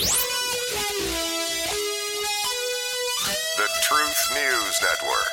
[0.00, 0.06] The
[3.82, 5.32] Truth News Network.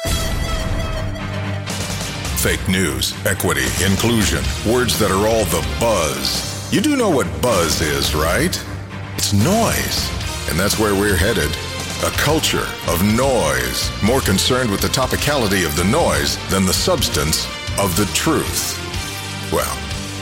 [2.39, 6.73] Fake news, equity, inclusion, words that are all the buzz.
[6.73, 8.59] You do know what buzz is, right?
[9.15, 10.09] It's noise.
[10.49, 11.51] And that's where we're headed.
[12.03, 17.45] A culture of noise, more concerned with the topicality of the noise than the substance
[17.77, 18.79] of the truth.
[19.51, 19.77] Well,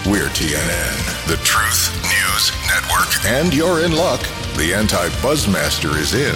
[0.06, 3.26] we're TNN, the Truth News Network.
[3.26, 4.20] And you're in luck.
[4.58, 6.36] The anti buzzmaster is in.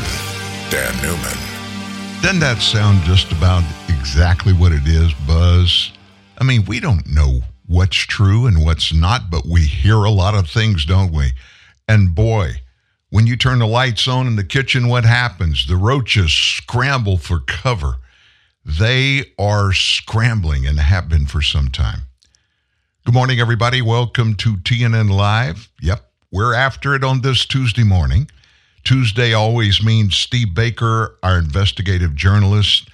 [0.72, 1.38] Dan Newman.
[2.22, 5.92] Doesn't that sound just about exactly what it is, Buzz?
[6.38, 10.34] I mean, we don't know what's true and what's not, but we hear a lot
[10.34, 11.34] of things, don't we?
[11.90, 12.62] And boy,
[13.10, 15.68] when you turn the lights on in the kitchen, what happens?
[15.68, 17.98] The roaches scramble for cover.
[18.64, 22.07] They are scrambling and have been for some time.
[23.08, 23.82] Good morning, everybody.
[23.82, 25.70] Welcome to TNN Live.
[25.82, 28.30] Yep, we're after it on this Tuesday morning.
[28.84, 32.90] Tuesday always means Steve Baker, our investigative journalist,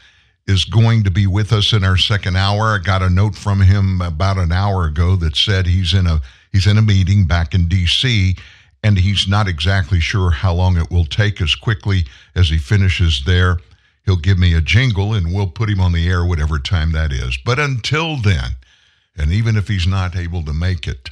[0.46, 2.76] is going to be with us in our second hour.
[2.76, 6.22] I got a note from him about an hour ago that said he's in a
[6.52, 8.40] he's in a meeting back in DC
[8.84, 12.06] and he's not exactly sure how long it will take as quickly
[12.36, 13.58] as he finishes there.
[14.06, 17.12] He'll give me a jingle and we'll put him on the air whatever time that
[17.12, 17.36] is.
[17.36, 18.58] But until then,
[19.18, 21.10] and even if he's not able to make it,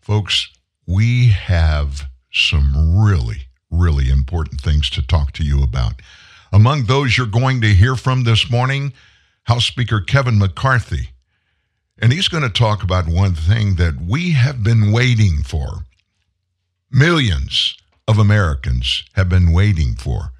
[0.00, 0.48] folks,
[0.86, 5.94] we have some really really important things to talk to you about.
[6.52, 8.92] Among those you're going to hear from this morning,
[9.44, 11.10] House Speaker Kevin McCarthy.
[12.00, 15.84] And he's going to talk about one thing that we have been waiting for.
[16.90, 20.32] Millions of Americans have been waiting for.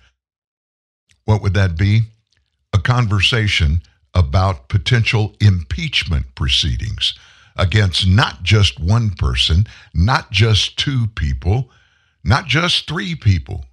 [1.25, 2.03] What would that be?
[2.73, 3.83] A conversation
[4.14, 7.19] about potential impeachment proceedings
[7.56, 11.70] against not just one person, not just two people,
[12.25, 13.65] not just three people,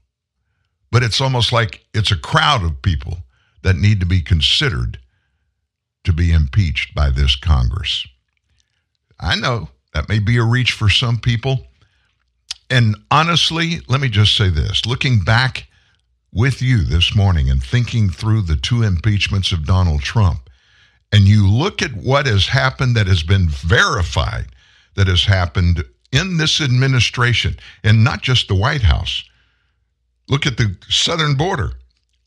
[0.92, 3.18] but it's almost like it's a crowd of people
[3.64, 5.00] that need to be considered
[6.04, 8.08] to be impeached by this Congress.
[9.20, 11.68] I know that may be a reach for some people.
[12.70, 15.68] And honestly, let me just say this looking back
[16.36, 20.50] with you this morning and thinking through the two impeachments of Donald Trump,
[21.12, 24.48] and you look at what has happened that has been verified
[24.96, 29.24] that has happened in this administration, and not just the White House.
[30.28, 31.74] Look at the southern border.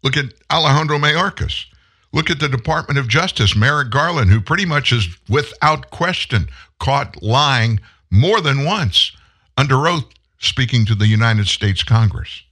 [0.03, 1.67] Look at Alejandro Mayorkas.
[2.13, 6.49] Look at the Department of Justice, Merrick Garland, who pretty much is without question
[6.81, 7.81] caught lying
[8.11, 9.13] more than once
[9.59, 10.07] under oath
[10.39, 12.43] speaking to the United States Congress.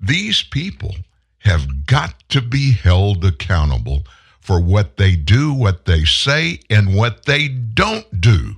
[0.00, 0.94] These people
[1.40, 4.04] have got to be held accountable
[4.40, 8.56] for what they do, what they say, and what they don't do.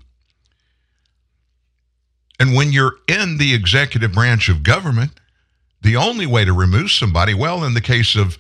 [2.39, 5.13] And when you're in the executive branch of government,
[5.83, 8.39] the only way to remove somebody, well, in the case of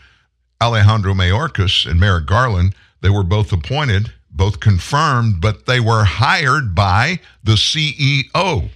[0.60, 6.74] Alejandro Mayorkas and Merrick Garland, they were both appointed, both confirmed, but they were hired
[6.74, 8.70] by the CEO.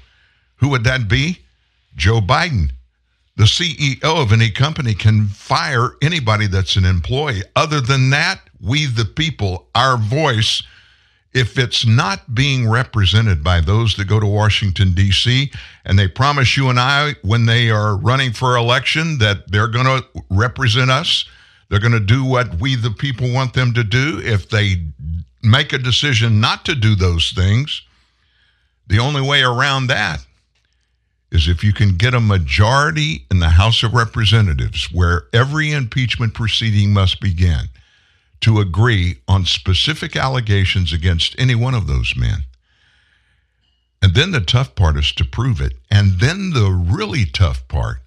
[0.57, 1.41] Who would that be?
[1.95, 2.71] Joe Biden.
[3.37, 7.43] The CEO of any company can fire anybody that's an employee.
[7.55, 10.63] Other than that, we, the people, our voice,
[11.35, 15.53] if it's not being represented by those that go to Washington, D.C.,
[15.85, 19.85] and they promise you and I when they are running for election that they're going
[19.85, 21.27] to represent us,
[21.69, 24.19] they're going to do what we, the people, want them to do.
[24.25, 24.83] If they
[25.43, 27.83] make a decision not to do those things,
[28.87, 30.25] the only way around that
[31.37, 36.33] is if you can get a majority in the House of Representatives where every impeachment
[36.33, 37.69] proceeding must begin
[38.41, 42.45] to agree on specific allegations against any one of those men.
[44.01, 45.75] And then the tough part is to prove it.
[45.91, 47.99] And then the really tough part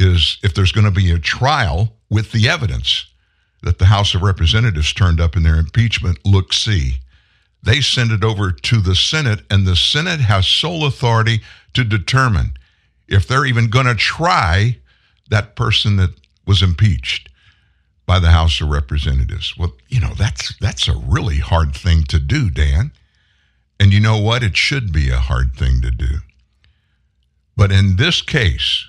[0.00, 3.06] is if there's going to be a trial with the evidence
[3.62, 6.96] that the House of Representatives turned up in their impeachment, look, see.
[7.62, 11.42] They send it over to the Senate, and the Senate has sole authority
[11.74, 12.52] to determine
[13.08, 14.78] if they're even going to try
[15.30, 16.10] that person that
[16.46, 17.28] was impeached
[18.06, 19.56] by the House of Representatives.
[19.56, 22.90] Well, you know, that's that's a really hard thing to do, Dan.
[23.78, 24.42] And you know what?
[24.42, 26.18] It should be a hard thing to do.
[27.56, 28.86] But in this case,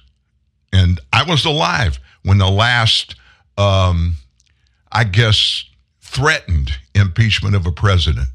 [0.73, 3.15] and I was alive when the last,
[3.57, 4.15] um,
[4.91, 5.65] I guess,
[6.01, 8.29] threatened impeachment of a president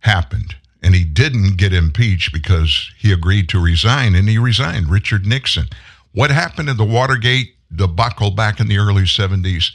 [0.00, 0.56] happened.
[0.82, 5.66] And he didn't get impeached because he agreed to resign, and he resigned, Richard Nixon.
[6.12, 9.72] What happened in the Watergate debacle back in the early 70s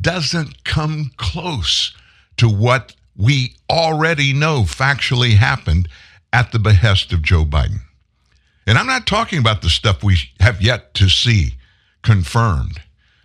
[0.00, 1.94] doesn't come close
[2.38, 5.88] to what we already know factually happened
[6.32, 7.80] at the behest of Joe Biden.
[8.66, 11.56] And I'm not talking about the stuff we have yet to see
[12.02, 12.80] confirmed.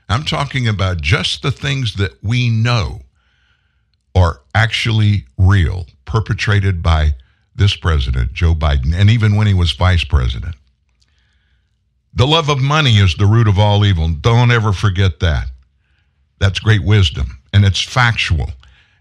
[0.10, 3.02] I'm talking about just the things that we know
[4.16, 7.14] are actually real, perpetrated by
[7.58, 10.56] this president, Joe Biden, and even when he was vice president.
[12.14, 14.08] The love of money is the root of all evil.
[14.08, 15.48] Don't ever forget that.
[16.40, 18.50] That's great wisdom, and it's factual.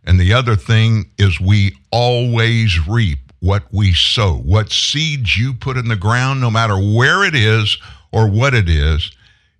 [0.02, 4.34] And the other thing is, we always reap what we sow.
[4.38, 7.78] What seeds you put in the ground, no matter where it is
[8.10, 9.12] or what it is,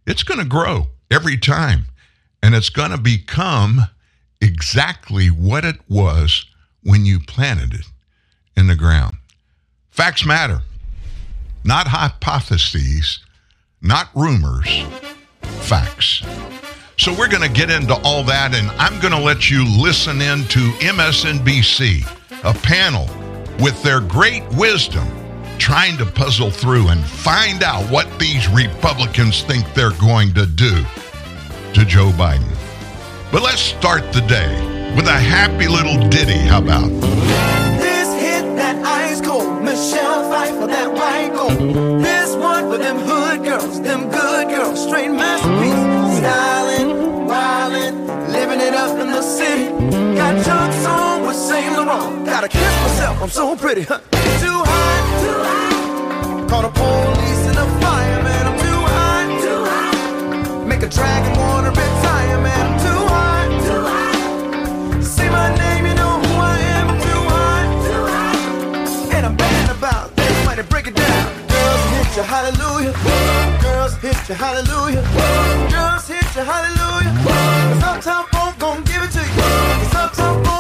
[0.09, 1.85] it's going to grow every time.
[2.43, 3.83] And it's going to become
[4.41, 6.47] exactly what it was
[6.85, 7.87] when you planted it
[8.57, 9.17] in the ground.
[9.91, 10.61] Facts matter,
[11.65, 13.21] not hypotheses,
[13.81, 14.85] not rumors,
[15.43, 16.23] facts.
[16.97, 20.21] So we're going to get into all that, and I'm going to let you listen
[20.21, 22.05] in to MSNBC,
[22.45, 23.09] a panel
[23.61, 25.07] with their great wisdom
[25.59, 30.85] trying to puzzle through and find out what these Republicans think they're going to do
[31.73, 32.53] to Joe Biden.
[33.33, 36.39] But let's start the day with a happy little ditty.
[36.39, 36.89] How about?
[37.81, 41.59] This hit that ice cold, Michelle Pfeiffer, that white gold.
[42.03, 46.19] This one for them hood girls, them good girls, straight masterpiece.
[46.19, 46.89] Styling,
[47.27, 47.95] wildin',
[48.33, 49.67] living it up in the city.
[50.17, 52.27] Got chucks on with Saint Laurent.
[52.27, 53.83] Gotta kiss myself, I'm so pretty.
[53.83, 53.99] Huh?
[54.45, 56.49] Too hot, too hot.
[56.51, 60.67] Call the police and the fireman, I'm too hot, too hot.
[60.69, 61.54] Make a dragon wanna
[70.57, 71.49] Everybody break it down.
[71.49, 72.93] Girls hit you, hallelujah.
[73.61, 75.03] Girls hit you, hallelujah.
[75.69, 77.83] Girls hit you, hallelujah.
[77.83, 79.43] Uptown Funk gon' give it to you.
[79.91, 80.54] Cause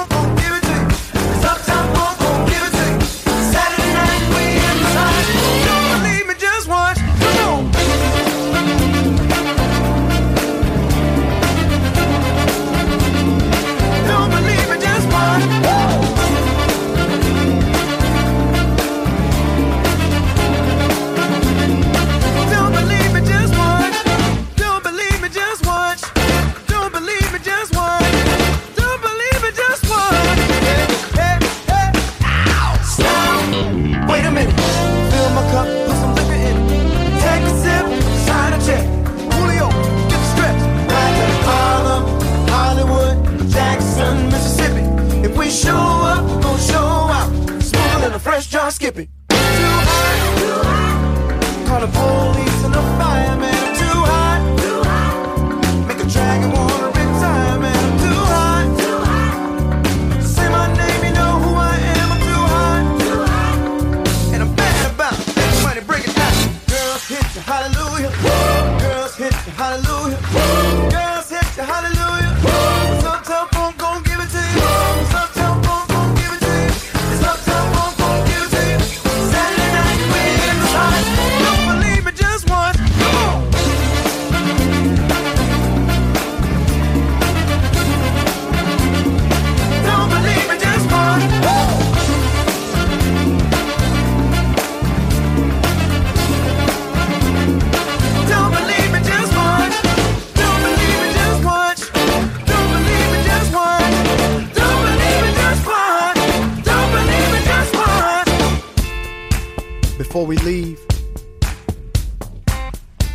[110.24, 110.80] Before we leave,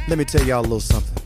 [0.08, 1.18] let me tell y'all a little something.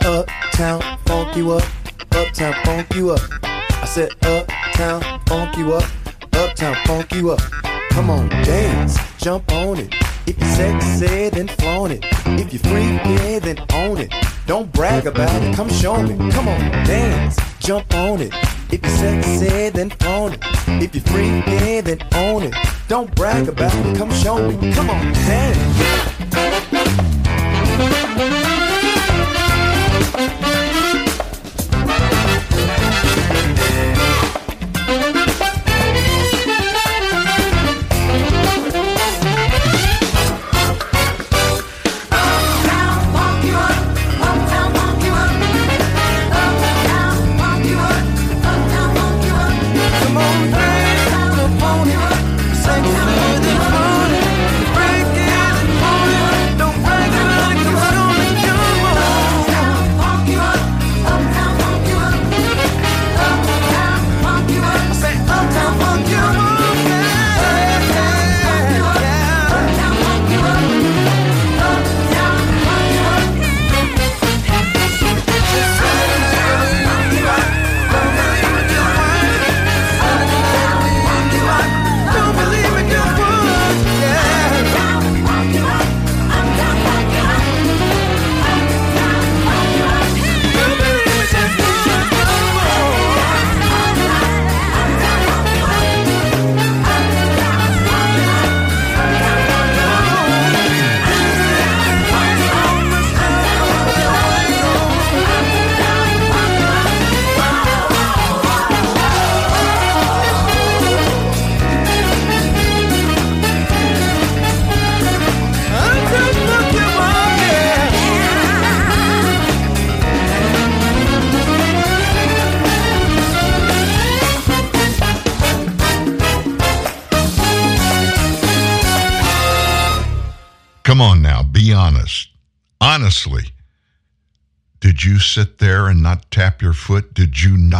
[0.00, 1.64] Uptown funk you up,
[2.12, 3.20] uptown funk you up.
[3.42, 5.84] I said uptown funk you up,
[6.32, 7.40] uptown funk you up.
[7.90, 9.94] Come on, dance, jump on it.
[10.26, 12.06] If you're sexy, then flaunt it.
[12.24, 14.14] If you're freaky, then own it.
[14.46, 16.16] Don't brag about it, come show me.
[16.30, 18.32] Come on, dance, jump on it.
[18.72, 20.40] If you're sexy, then flaunt it.
[20.82, 22.54] If you're freaky, then own it.
[22.86, 24.72] Don't brag about it, come show me.
[24.74, 25.84] Come on, dance.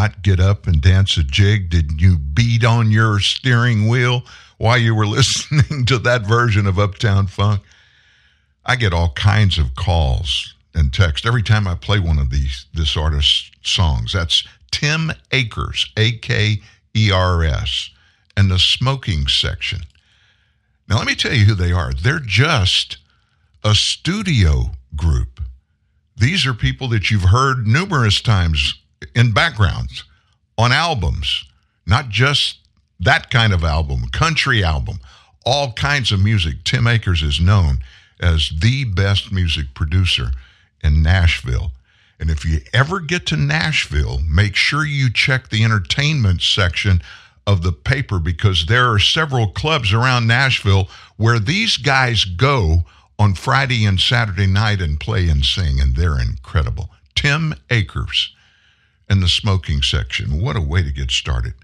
[0.04, 1.70] Not get up and dance a jig?
[1.70, 4.22] Did you beat on your steering wheel
[4.58, 7.62] while you were listening to that version of Uptown Funk?
[8.66, 12.66] I get all kinds of calls and text every time I play one of these
[12.74, 14.12] this artist's songs.
[14.12, 16.60] That's Tim Akers, A K
[16.94, 17.90] E R S,
[18.36, 19.80] and the smoking section.
[20.86, 21.92] Now let me tell you who they are.
[21.94, 22.98] They're just
[23.62, 25.40] a studio group.
[26.16, 28.74] These are people that you've heard numerous times
[29.14, 30.04] in backgrounds
[30.56, 31.44] on albums,
[31.86, 32.58] not just
[33.00, 34.98] that kind of album, country album,
[35.44, 36.64] all kinds of music.
[36.64, 37.78] Tim Akers is known
[38.20, 40.30] as the best music producer
[40.82, 41.72] in Nashville.
[42.20, 47.02] And if you ever get to Nashville, make sure you check the entertainment section
[47.46, 52.84] of the paper because there are several clubs around Nashville where these guys go
[53.18, 56.90] on Friday and Saturday night and play and sing, and they're incredible.
[57.14, 58.34] Tim Akers
[59.08, 60.40] and the smoking section.
[60.40, 61.54] What a way to get started.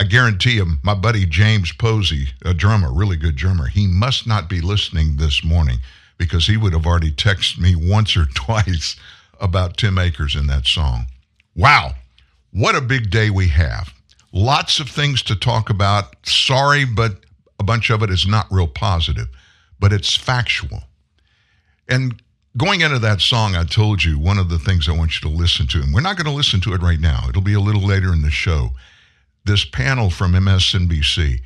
[0.00, 4.48] I guarantee you, my buddy James Posey, a drummer, really good drummer, he must not
[4.48, 5.78] be listening this morning
[6.18, 8.96] because he would have already texted me once or twice
[9.40, 11.06] about Tim Akers in that song.
[11.54, 11.94] Wow,
[12.52, 13.92] what a big day we have.
[14.32, 16.26] Lots of things to talk about.
[16.26, 17.18] Sorry, but
[17.60, 19.28] a bunch of it is not real positive,
[19.78, 20.82] but it's factual.
[21.88, 22.20] And
[22.56, 25.36] going into that song, I told you one of the things I want you to
[25.36, 27.60] listen to, and we're not going to listen to it right now, it'll be a
[27.60, 28.70] little later in the show.
[29.44, 31.40] This panel from MSNBC,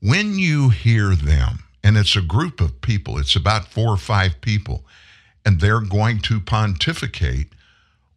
[0.00, 4.40] when you hear them, and it's a group of people, it's about four or five
[4.40, 4.84] people,
[5.44, 7.48] and they're going to pontificate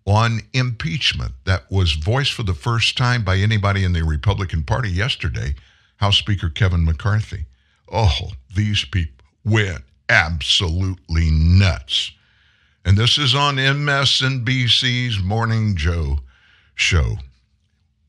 [0.06, 4.90] on impeachment that was voiced for the first time by anybody in the Republican Party
[4.90, 5.56] yesterday,
[5.98, 7.46] House Speaker Kevin McCarthy.
[7.92, 12.12] Oh, these people went absolutely nuts.
[12.86, 16.20] And this is on MSNBC's Morning Joe
[16.76, 17.16] show.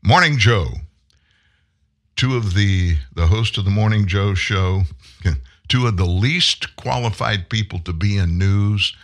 [0.02, 0.66] Morning Joe,
[2.16, 4.82] two of the the host of the Morning Joe show,
[5.68, 8.96] two of the least qualified people to be in news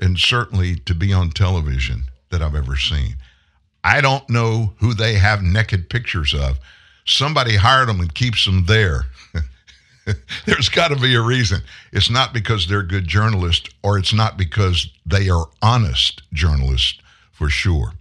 [0.00, 3.16] and certainly to be on television that I've ever seen.
[3.84, 6.58] I don't know who they have naked pictures of.
[7.04, 9.06] Somebody hired them and keeps them there.
[10.46, 11.62] There's got to be a reason.
[11.92, 16.98] It's not because they're good journalists or it's not because they are honest journalists
[17.32, 17.92] for sure.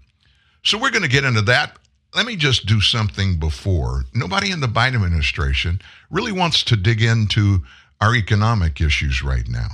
[0.63, 1.77] So we're going to get into that.
[2.15, 4.05] Let me just do something before.
[4.13, 7.63] Nobody in the Biden administration really wants to dig into
[8.01, 9.67] our economic issues right now.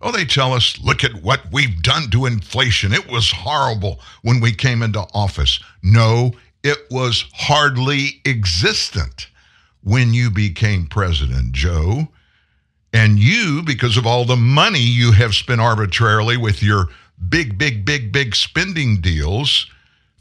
[0.00, 2.92] Oh, they tell us, look at what we've done to inflation.
[2.92, 5.60] It was horrible when we came into office.
[5.82, 6.32] No,
[6.62, 9.28] it was hardly existent
[9.84, 12.08] when you became president, Joe.
[12.92, 16.88] And you, because of all the money you have spent arbitrarily with your
[17.28, 19.66] big, big, big, big spending deals,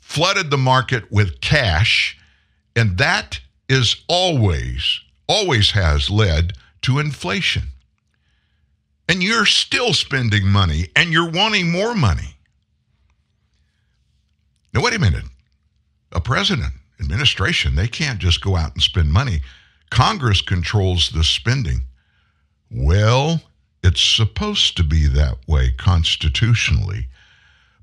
[0.01, 2.17] flooded the market with cash.
[2.75, 3.39] And that
[3.69, 7.63] is always, always has led to inflation.
[9.07, 12.35] And you're still spending money and you're wanting more money.
[14.73, 15.25] Now, wait a minute.
[16.11, 19.41] A president, administration, they can't just go out and spend money.
[19.89, 21.81] Congress controls the spending.
[22.71, 23.41] Well,
[23.83, 27.07] it's supposed to be that way constitutionally.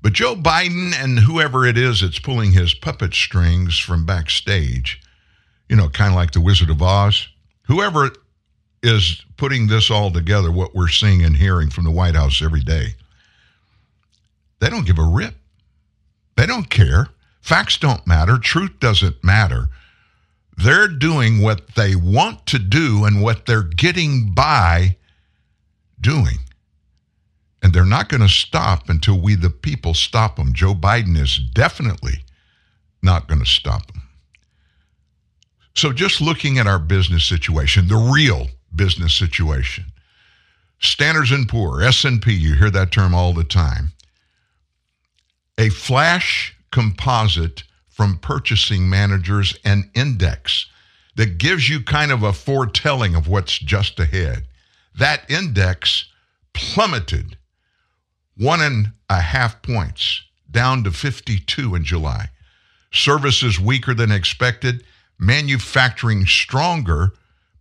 [0.01, 4.99] But Joe Biden and whoever it is that's pulling his puppet strings from backstage,
[5.69, 7.27] you know, kind of like the Wizard of Oz,
[7.63, 8.09] whoever
[8.81, 12.61] is putting this all together, what we're seeing and hearing from the White House every
[12.61, 12.95] day,
[14.59, 15.35] they don't give a rip.
[16.35, 17.07] They don't care.
[17.41, 18.37] Facts don't matter.
[18.37, 19.69] Truth doesn't matter.
[20.57, 24.97] They're doing what they want to do and what they're getting by
[25.99, 26.37] doing.
[27.63, 30.53] And they're not going to stop until we, the people, stop them.
[30.53, 32.23] Joe Biden is definitely
[33.01, 34.03] not going to stop them.
[35.73, 39.85] So, just looking at our business situation, the real business situation,
[40.79, 43.93] Standards and Poor, S&P, you hear that term all the time.
[45.57, 50.67] A flash composite from purchasing managers and index
[51.15, 54.47] that gives you kind of a foretelling of what's just ahead.
[54.97, 56.05] That index
[56.53, 57.37] plummeted
[58.37, 62.29] one and a half points down to 52 in July.
[62.91, 64.83] Services weaker than expected,
[65.19, 67.11] manufacturing stronger,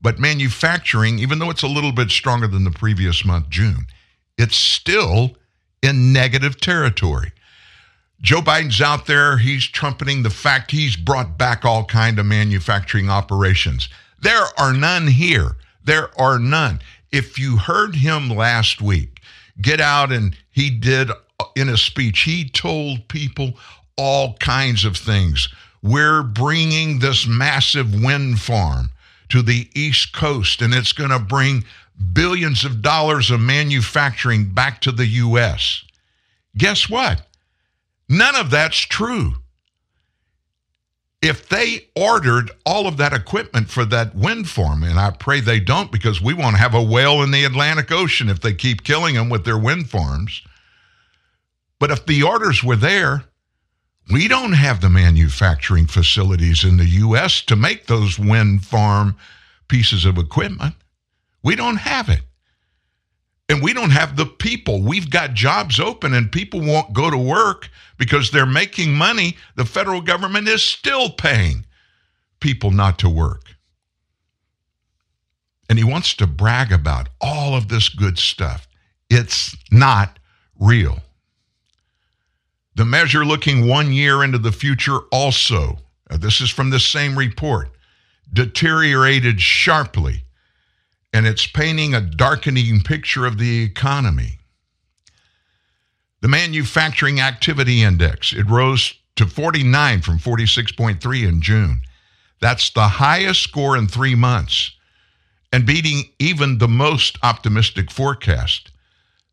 [0.00, 3.86] but manufacturing, even though it's a little bit stronger than the previous month, June,
[4.38, 5.36] it's still
[5.82, 7.32] in negative territory.
[8.22, 13.08] Joe Biden's out there, he's trumpeting the fact he's brought back all kind of manufacturing
[13.08, 13.88] operations.
[14.20, 15.56] There are none here.
[15.84, 16.80] There are none.
[17.10, 19.22] If you heard him last week
[19.60, 23.54] get out and he did uh, in a speech, he told people
[23.96, 25.48] all kinds of things.
[25.82, 28.90] We're bringing this massive wind farm
[29.30, 31.64] to the East Coast, and it's going to bring
[32.12, 35.84] billions of dollars of manufacturing back to the U.S.
[36.56, 37.26] Guess what?
[38.10, 39.36] None of that's true.
[41.22, 45.60] If they ordered all of that equipment for that wind farm, and I pray they
[45.60, 49.14] don't because we won't have a whale in the Atlantic Ocean if they keep killing
[49.14, 50.42] them with their wind farms.
[51.78, 53.24] But if the orders were there,
[54.10, 57.42] we don't have the manufacturing facilities in the U.S.
[57.42, 59.16] to make those wind farm
[59.68, 60.74] pieces of equipment.
[61.44, 62.22] We don't have it.
[63.50, 64.80] And we don't have the people.
[64.80, 69.37] We've got jobs open and people won't go to work because they're making money.
[69.57, 71.66] The federal government is still paying
[72.38, 73.42] people not to work.
[75.69, 78.69] And he wants to brag about all of this good stuff.
[79.11, 80.21] It's not
[80.61, 81.00] real.
[82.76, 87.71] The measure looking one year into the future also, this is from the same report,
[88.32, 90.23] deteriorated sharply,
[91.12, 94.38] and it's painting a darkening picture of the economy.
[96.20, 101.82] The manufacturing activity index, it rose to 49 from 46.3 in June.
[102.40, 104.73] That's the highest score in three months
[105.52, 108.70] and beating even the most optimistic forecast.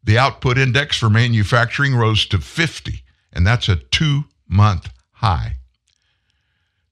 [0.03, 5.57] The output index for manufacturing rose to 50, and that's a two month high.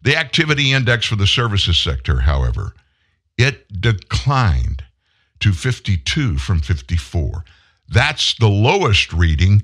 [0.02, 2.74] The activity index for the services sector, however,
[3.38, 4.84] it declined
[5.40, 7.44] to 52 from 54.
[7.88, 9.64] That's the lowest reading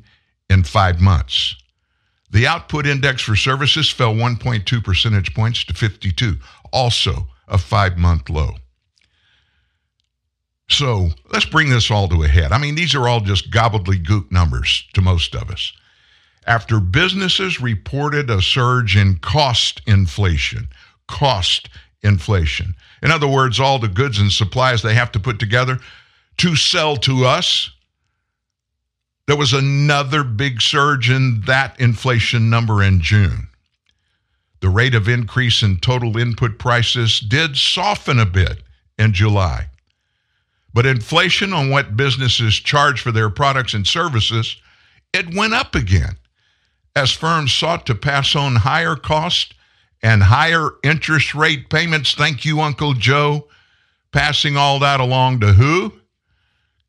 [0.50, 1.56] in five months.
[2.30, 6.38] The output index for services fell 1.2 percentage points to 52,
[6.72, 8.56] also a five month low.
[10.70, 12.54] So let's bring this all to a head.
[12.54, 15.74] I mean, these are all just gobbledygook numbers to most of us.
[16.48, 20.70] After businesses reported a surge in cost inflation,
[21.08, 21.70] cost
[22.04, 22.76] inflation.
[23.02, 25.80] In other words, all the goods and supplies they have to put together
[26.38, 27.72] to sell to us.
[29.28, 33.48] There was another big surge in that inflation number in June.
[34.60, 38.62] The rate of increase in total input prices did soften a bit
[38.98, 39.70] in July.
[40.74, 44.58] But inflation on what businesses charge for their products and services,
[45.14, 46.18] it went up again
[46.96, 49.54] as firms sought to pass on higher costs
[50.04, 52.14] and higher interest rate payments.
[52.14, 53.48] Thank you, Uncle Joe.
[54.12, 55.94] Passing all that along to who?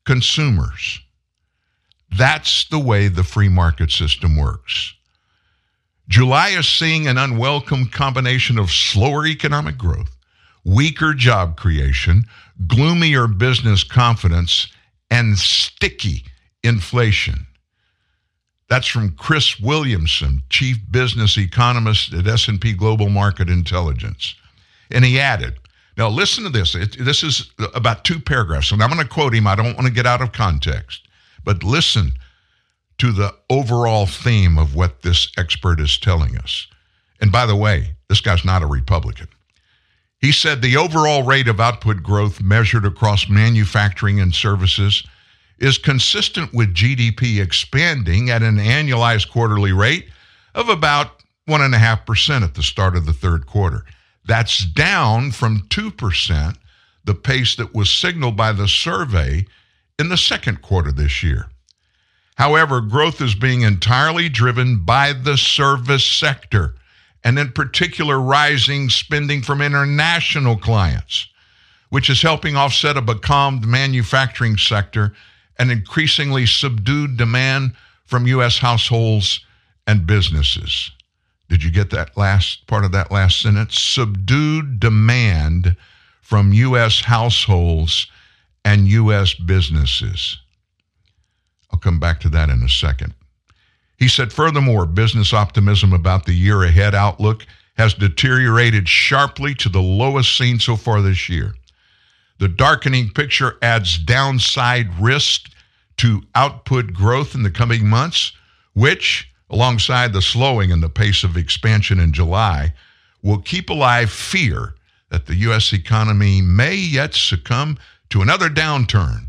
[0.05, 0.99] Consumers.
[2.11, 4.93] That's the way the free market system works.
[6.09, 10.15] July is seeing an unwelcome combination of slower economic growth,
[10.65, 12.25] weaker job creation,
[12.67, 14.67] gloomier business confidence,
[15.09, 16.25] and sticky
[16.61, 17.47] inflation.
[18.69, 24.35] That's from Chris Williamson, chief business economist at S&P Global Market Intelligence.
[24.89, 25.59] And he added,
[25.97, 26.73] now listen to this.
[26.73, 29.47] It, this is about two paragraphs, and I'm going to quote him.
[29.47, 31.07] I don't want to get out of context,
[31.43, 32.13] but listen
[32.97, 36.67] to the overall theme of what this expert is telling us.
[37.19, 39.27] And by the way, this guy's not a Republican.
[40.19, 45.03] He said the overall rate of output growth measured across manufacturing and services
[45.63, 50.09] is consistent with GDP expanding at an annualized quarterly rate
[50.53, 53.85] of about 1.5% at the start of the third quarter.
[54.25, 56.57] That's down from 2%,
[57.05, 59.45] the pace that was signaled by the survey
[59.97, 61.47] in the second quarter this year.
[62.35, 66.75] However, growth is being entirely driven by the service sector,
[67.23, 71.27] and in particular, rising spending from international clients,
[71.89, 75.13] which is helping offset a becalmed manufacturing sector
[75.57, 77.73] and increasingly subdued demand
[78.05, 78.57] from U.S.
[78.57, 79.45] households
[79.87, 80.91] and businesses.
[81.49, 83.79] Did you get that last part of that last sentence?
[83.79, 85.75] Subdued demand
[86.21, 87.01] from U.S.
[87.01, 88.07] households
[88.65, 89.33] and U.S.
[89.33, 90.39] businesses.
[91.71, 93.13] I'll come back to that in a second.
[93.97, 97.45] He said, furthermore, business optimism about the year ahead outlook
[97.77, 101.55] has deteriorated sharply to the lowest seen so far this year.
[102.43, 105.49] The darkening picture adds downside risk
[105.95, 108.33] to output growth in the coming months,
[108.73, 112.73] which, alongside the slowing in the pace of expansion in July,
[113.21, 114.75] will keep alive fear
[115.07, 115.71] that the U.S.
[115.71, 117.77] economy may yet succumb
[118.09, 119.27] to another downturn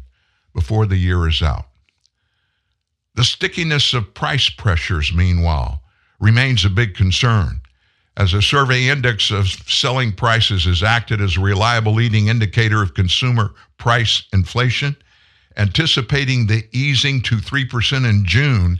[0.52, 1.68] before the year is out.
[3.14, 5.84] The stickiness of price pressures, meanwhile,
[6.18, 7.60] remains a big concern
[8.16, 12.94] as a survey index of selling prices has acted as a reliable leading indicator of
[12.94, 14.96] consumer price inflation,
[15.56, 18.78] anticipating the easing to 3% in June,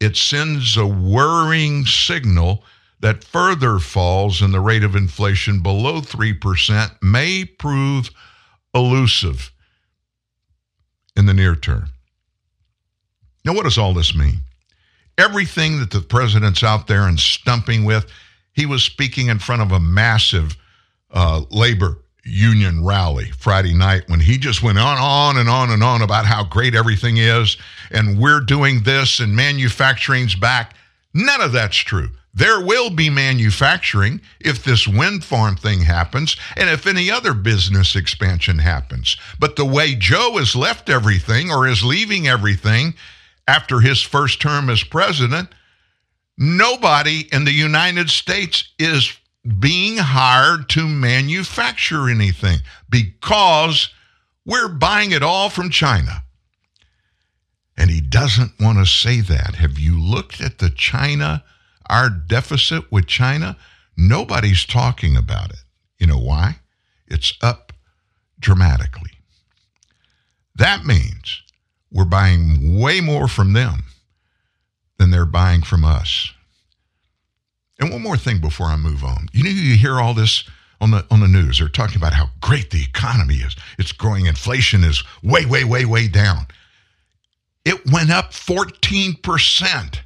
[0.00, 2.62] it sends a worrying signal
[3.00, 8.10] that further falls in the rate of inflation below 3% may prove
[8.74, 9.52] elusive
[11.16, 11.90] in the near term.
[13.44, 14.38] Now, what does all this mean?
[15.18, 18.06] Everything that the president's out there and stumping with,
[18.56, 20.56] he was speaking in front of a massive
[21.12, 25.84] uh, labor union rally Friday night when he just went on, on and on and
[25.84, 27.56] on about how great everything is
[27.92, 30.74] and we're doing this and manufacturing's back.
[31.14, 32.10] None of that's true.
[32.34, 37.94] There will be manufacturing if this wind farm thing happens and if any other business
[37.94, 39.16] expansion happens.
[39.38, 42.94] But the way Joe has left everything or is leaving everything
[43.48, 45.48] after his first term as president,
[46.36, 49.16] nobody in the United States is
[49.58, 53.90] being hired to manufacture anything because
[54.44, 56.22] we're buying it all from China.
[57.76, 59.56] And he doesn't want to say that.
[59.56, 61.44] Have you looked at the China,
[61.88, 63.56] our deficit with China?
[63.96, 65.64] Nobody's talking about it.
[65.98, 66.60] You know why?
[67.06, 67.72] It's up
[68.40, 69.10] dramatically.
[70.54, 71.42] That means
[71.92, 73.84] we're buying way more from them
[74.98, 76.32] than they're buying from us.
[77.78, 79.28] And one more thing before I move on.
[79.32, 80.44] You know, you hear all this
[80.80, 81.58] on the on the news.
[81.58, 83.56] They're talking about how great the economy is.
[83.78, 84.26] It's growing.
[84.26, 86.46] Inflation is way, way, way, way down.
[87.64, 90.00] It went up 14%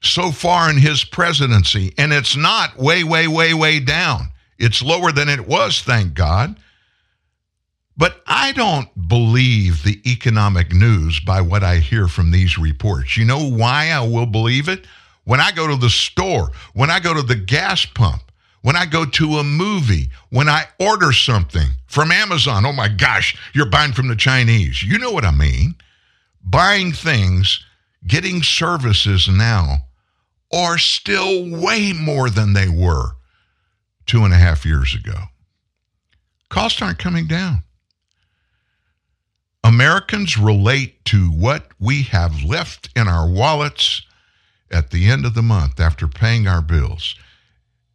[0.00, 4.28] so far in his presidency, and it's not way, way, way, way down.
[4.58, 6.58] It's lower than it was, thank God.
[7.98, 13.16] But I don't believe the economic news by what I hear from these reports.
[13.16, 14.86] You know why I will believe it?
[15.24, 18.22] When I go to the store, when I go to the gas pump,
[18.62, 23.36] when I go to a movie, when I order something from Amazon, oh my gosh,
[23.52, 24.82] you're buying from the Chinese.
[24.82, 25.74] You know what I mean.
[26.42, 27.64] Buying things,
[28.06, 29.86] getting services now
[30.52, 33.10] are still way more than they were
[34.06, 35.24] two and a half years ago.
[36.48, 37.64] Costs aren't coming down.
[39.68, 44.00] Americans relate to what we have left in our wallets
[44.70, 47.14] at the end of the month after paying our bills.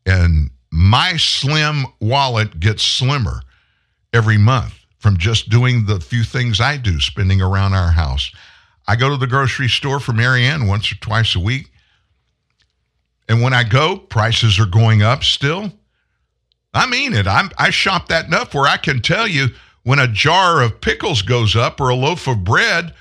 [0.05, 3.41] And my slim wallet gets slimmer
[4.13, 8.31] every month from just doing the few things I do, spending around our house.
[8.87, 11.71] I go to the grocery store for Marianne once or twice a week.
[13.27, 15.73] And when I go, prices are going up still.
[16.71, 17.25] I mean it.
[17.25, 19.47] I'm, I shop that enough where I can tell you
[19.83, 22.93] when a jar of pickles goes up or a loaf of bread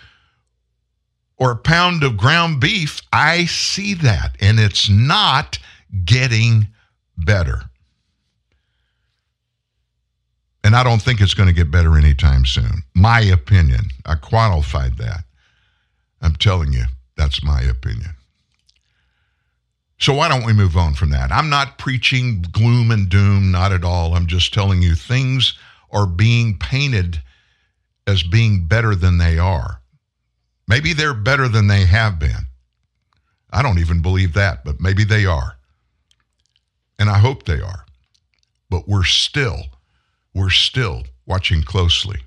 [1.36, 4.36] or a pound of ground beef, I see that.
[4.40, 5.58] And it's not
[6.04, 6.68] getting
[7.16, 7.62] better.
[10.64, 12.82] And I don't think it's going to get better anytime soon.
[12.94, 13.86] My opinion.
[14.06, 15.24] I qualified that.
[16.20, 16.84] I'm telling you,
[17.16, 18.14] that's my opinion.
[19.98, 21.30] So why don't we move on from that?
[21.30, 24.14] I'm not preaching gloom and doom, not at all.
[24.14, 25.56] I'm just telling you things
[25.92, 27.22] are being painted
[28.06, 29.80] as being better than they are.
[30.66, 32.46] Maybe they're better than they have been.
[33.52, 35.58] I don't even believe that, but maybe they are.
[36.98, 37.84] And I hope they are.
[38.70, 39.64] But we're still,
[40.34, 42.20] we're still watching closely.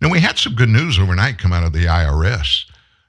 [0.00, 2.64] Now, we had some good news overnight come out of the IRS.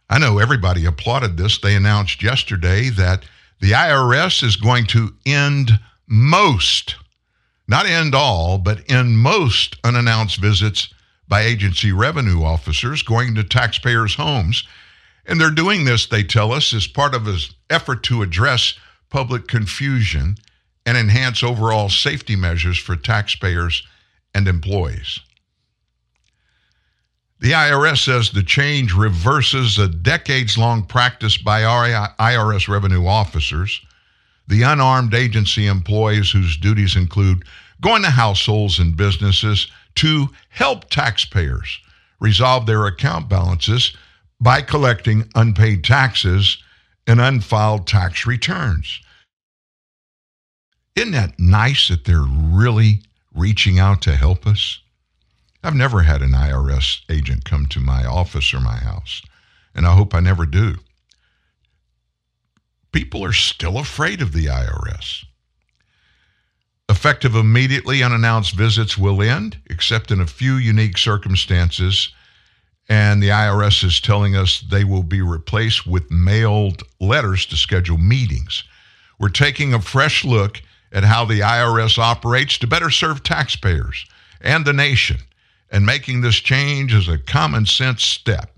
[0.09, 1.59] I know everybody applauded this.
[1.59, 3.25] They announced yesterday that
[3.61, 6.95] the IRS is going to end most,
[7.69, 10.91] not end all, but end most unannounced visits
[11.27, 14.67] by agency revenue officers going to taxpayers' homes.
[15.27, 17.37] And they're doing this, they tell us, as part of an
[17.69, 18.73] effort to address
[19.11, 20.37] public confusion
[20.87, 23.85] and enhance overall safety measures for taxpayers
[24.33, 25.19] and employees.
[27.39, 33.79] The IRS says the change reverses a decades long practice by IRS revenue officers,
[34.49, 37.45] the unarmed agency employees whose duties include
[37.81, 41.79] going to households and businesses to help taxpayers
[42.19, 43.95] resolve their account balances
[44.41, 46.57] by collecting unpaid taxes
[47.05, 48.99] and unfiled tax returns.
[50.95, 54.79] Isn't that nice that they're really reaching out to help us?
[55.63, 59.21] I've never had an IRS agent come to my office or my house,
[59.75, 60.77] and I hope I never do.
[62.91, 65.25] People are still afraid of the IRS.
[66.89, 72.09] Effective immediately, unannounced visits will end, except in a few unique circumstances.
[72.89, 77.99] And the IRS is telling us they will be replaced with mailed letters to schedule
[77.99, 78.63] meetings.
[79.19, 84.07] We're taking a fresh look at how the IRS operates to better serve taxpayers
[84.41, 85.17] and the nation.
[85.71, 88.55] And making this change is a common sense step.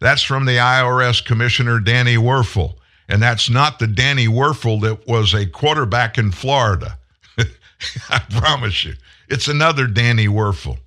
[0.00, 2.77] That's from the IRS Commissioner Danny Werfel.
[3.08, 6.98] And that's not the Danny Werfel that was a quarterback in Florida.
[8.10, 8.94] I promise you.
[9.28, 10.78] It's another Danny Werfel.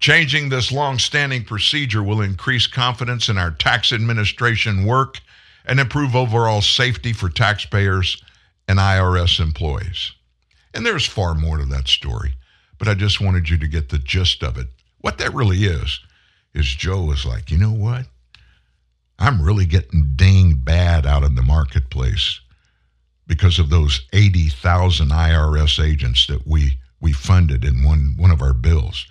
[0.00, 5.20] Changing this long standing procedure will increase confidence in our tax administration work
[5.64, 8.22] and improve overall safety for taxpayers
[8.68, 10.12] and IRS employees.
[10.72, 12.34] And there's far more to that story,
[12.78, 14.68] but I just wanted you to get the gist of it.
[15.00, 16.00] What that really is,
[16.54, 18.06] is Joe was like, you know what?
[19.18, 22.40] I'm really getting dinged bad out in the marketplace
[23.26, 28.54] because of those 80,000 IRS agents that we, we funded in one, one of our
[28.54, 29.06] bills.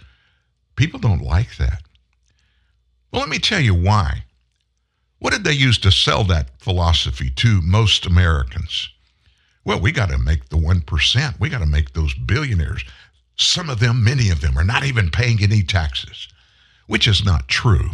[0.75, 1.81] People don't like that.
[3.11, 4.23] Well, let me tell you why.
[5.19, 8.89] What did they use to sell that philosophy to most Americans?
[9.65, 11.39] Well, we got to make the 1%.
[11.39, 12.83] We got to make those billionaires.
[13.35, 16.27] Some of them, many of them, are not even paying any taxes,
[16.87, 17.91] which is not true.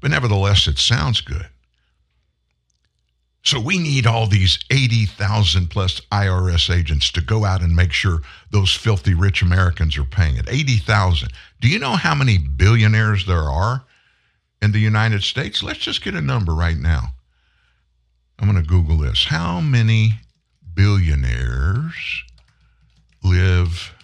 [0.00, 1.46] But nevertheless, it sounds good.
[3.42, 8.20] So we need all these 80,000 plus IRS agents to go out and make sure
[8.50, 10.46] those filthy rich Americans are paying it.
[10.48, 11.30] 80,000.
[11.60, 13.84] Do you know how many billionaires there are
[14.60, 15.62] in the United States?
[15.62, 17.14] Let's just get a number right now.
[18.38, 19.24] I'm going to Google this.
[19.24, 20.20] How many
[20.74, 22.24] billionaires
[23.22, 23.94] live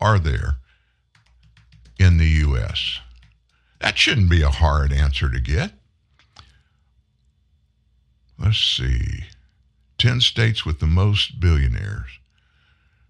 [0.00, 0.56] are there
[1.98, 3.00] in the U.S.?
[3.84, 5.70] That shouldn't be a hard answer to get.
[8.38, 9.24] Let's see.
[9.98, 12.08] 10 states with the most billionaires.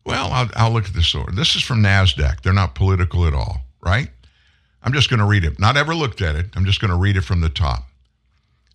[0.04, 1.30] Well, I'll, I'll look at this over.
[1.30, 2.40] This is from NASDAQ.
[2.42, 4.08] They're not political at all, right?
[4.82, 5.60] I'm just going to read it.
[5.60, 6.46] Not ever looked at it.
[6.56, 7.84] I'm just going to read it from the top.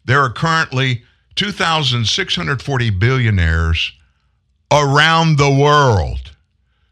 [0.05, 1.03] There are currently
[1.35, 3.91] 2,640 billionaires
[4.71, 6.31] around the world.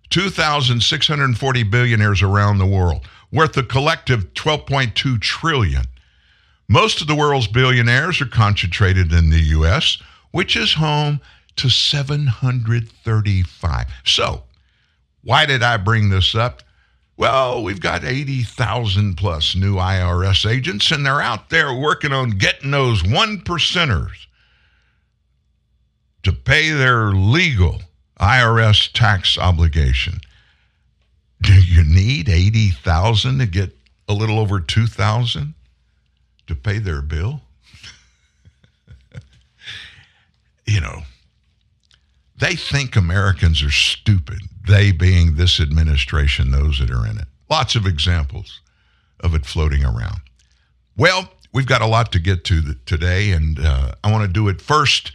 [0.09, 5.83] 2,640 billionaires around the world, worth a collective 12.2 trillion.
[6.67, 9.97] Most of the world's billionaires are concentrated in the U.S.,
[10.31, 11.21] which is home
[11.55, 13.85] to 735.
[14.03, 14.43] So,
[15.23, 16.63] why did I bring this up?
[17.17, 22.71] Well, we've got 80,000 plus new IRS agents, and they're out there working on getting
[22.71, 24.27] those one percenters
[26.21, 27.81] to pay their legal
[28.19, 30.19] IRS tax obligation.
[31.41, 33.75] Do you need 80,000 to get
[34.07, 35.53] a little over 2,000
[36.47, 37.41] to pay their bill?
[40.65, 41.01] you know,
[42.39, 47.27] they think Americans are stupid, they being this administration, those that are in it.
[47.49, 48.61] Lots of examples
[49.21, 50.21] of it floating around.
[50.95, 54.47] Well, we've got a lot to get to today, and uh, I want to do
[54.47, 55.11] it first.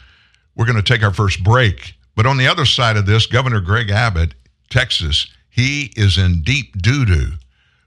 [0.57, 1.95] We're going to take our first break.
[2.15, 4.35] But on the other side of this, Governor Greg Abbott,
[4.71, 7.33] Texas, he is in deep doo doo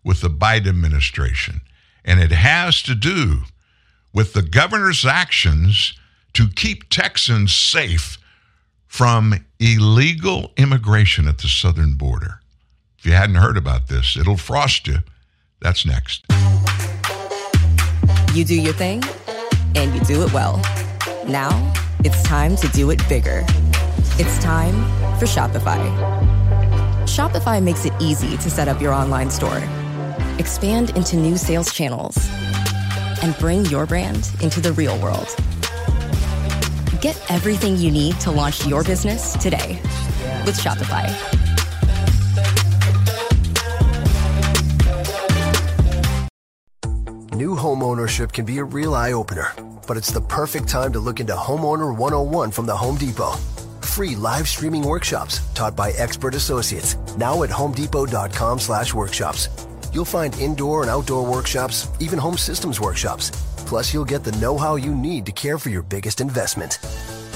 [0.04, 1.62] with the Biden administration.
[2.06, 3.42] And it has to do
[4.14, 5.98] with the governor's actions
[6.34, 8.20] to keep Texans safe
[8.86, 12.40] from illegal immigration at the southern border.
[13.00, 15.00] If you hadn't heard about this, it'll frost you.
[15.60, 16.24] That's next.
[18.36, 19.02] You do your thing,
[19.74, 20.58] and you do it well.
[21.28, 21.74] Now,
[22.04, 23.44] it's time to do it bigger.
[24.20, 24.76] It's time
[25.18, 26.35] for Shopify.
[27.06, 29.62] Shopify makes it easy to set up your online store,
[30.40, 32.18] expand into new sales channels,
[33.22, 35.28] and bring your brand into the real world.
[37.02, 39.80] Get everything you need to launch your business today
[40.48, 41.06] with Shopify.
[47.36, 49.54] New home ownership can be a real eye opener,
[49.88, 53.36] but it's the perfect time to look into Homeowner 101 from the Home Depot.
[53.96, 59.48] Free live streaming workshops taught by expert associates now at homedepot.com slash workshops.
[59.94, 63.32] You'll find indoor and outdoor workshops, even home systems workshops.
[63.66, 66.78] Plus, you'll get the know how you need to care for your biggest investment.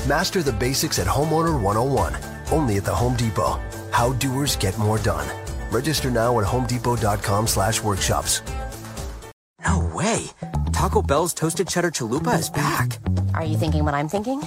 [0.06, 2.18] Master the basics at Homeowner 101,
[2.52, 3.58] only at the Home Depot.
[3.92, 5.30] How doers get more done.
[5.72, 8.42] Register now at homedepot.com slash workshops.
[9.64, 10.26] No way.
[10.74, 13.00] Taco Bell's toasted cheddar chalupa is back.
[13.34, 14.42] Are you thinking what I'm thinking?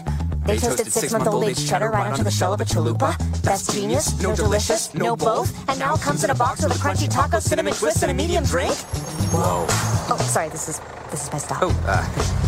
[0.44, 3.16] They, toasted six-month-old aged cheddar right onto the shell of a chalupa.
[3.42, 7.08] That's genius, no delicious, no both, and now comes in a box with a crunchy
[7.08, 8.74] taco, cinnamon twist, and a medium drink.
[9.32, 9.66] Whoa.
[10.10, 11.58] Oh, sorry, this is this is my stop.
[11.62, 12.02] Oh, uh,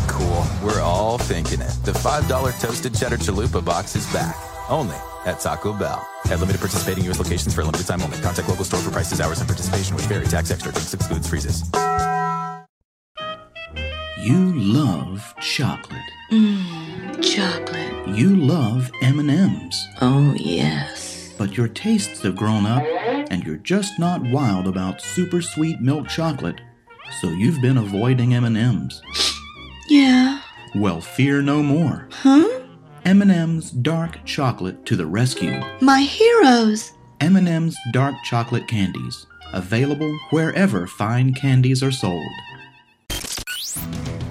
[0.09, 0.67] cool.
[0.67, 1.71] We're all thinking it.
[1.85, 4.37] The $5 toasted cheddar chalupa box is back.
[4.69, 6.07] Only at Taco Bell.
[6.31, 7.19] At limited participating U.S.
[7.19, 8.19] locations for a limited time only.
[8.21, 10.25] Contact local store for prices, hours, and participation, which vary.
[10.27, 10.73] Tax extra.
[10.73, 11.63] Drinks excludes freezes.
[14.25, 16.01] You love chocolate.
[16.33, 18.17] Mmm, chocolate.
[18.17, 19.87] You love M&Ms.
[20.01, 21.35] Oh, yes.
[21.37, 22.83] But your tastes have grown up
[23.31, 26.59] and you're just not wild about super sweet milk chocolate.
[27.21, 29.03] So you've been avoiding M&Ms.
[29.91, 30.41] Yeah.
[30.75, 32.09] Well, fear no more.
[32.11, 32.63] Huh?
[33.05, 35.61] M&M's dark chocolate to the rescue.
[35.83, 36.95] My heroes.
[37.21, 42.25] M&M's dark chocolate candies, available wherever fine candies are sold.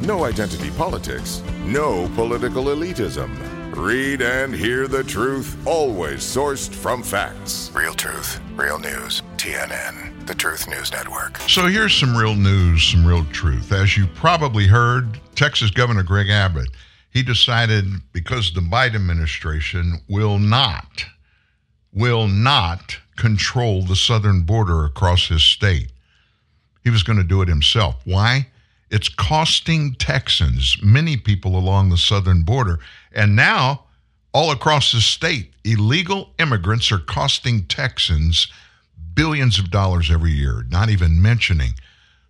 [0.04, 3.32] No identity politics, no political elitism.
[3.74, 7.72] Read and hear the truth, always sourced from facts.
[7.74, 9.22] Real truth, real news.
[9.38, 11.38] TNN, the Truth News Network.
[11.48, 13.72] So here's some real news, some real truth.
[13.72, 16.68] As you probably heard, Texas Governor Greg Abbott,
[17.10, 21.06] he decided because the Biden administration will not,
[21.94, 25.94] will not control the southern border across his state.
[26.84, 28.02] He was going to do it himself.
[28.04, 28.48] Why?
[28.93, 32.77] It's costing Texans, many people along the southern border,
[33.12, 33.86] and now
[34.36, 38.47] all across the state, illegal immigrants are costing Texans
[39.15, 41.73] billions of dollars every year, not even mentioning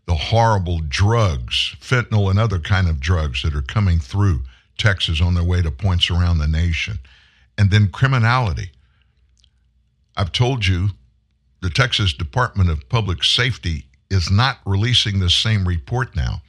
[0.05, 4.43] the horrible drugs, fentanyl and other kind of drugs that are coming through
[4.77, 6.97] Texas on their way to points around the nation.
[7.57, 8.71] And then criminality.
[10.15, 10.91] I've told you
[11.61, 16.41] the Texas Department of Public Safety is not releasing the same report now.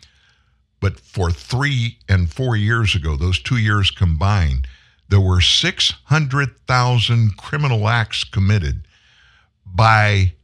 [0.85, 4.69] But for three and four years ago, those two years combined,
[5.09, 8.87] there were 600,000 criminal acts committed
[9.65, 10.35] by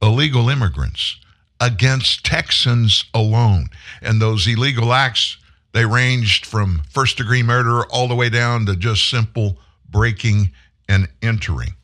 [0.00, 1.20] illegal immigrants
[1.60, 3.68] against Texans alone.
[4.00, 5.36] And those illegal acts,
[5.72, 10.50] they ranged from first degree murder all the way down to just simple breaking
[10.88, 11.74] and entering.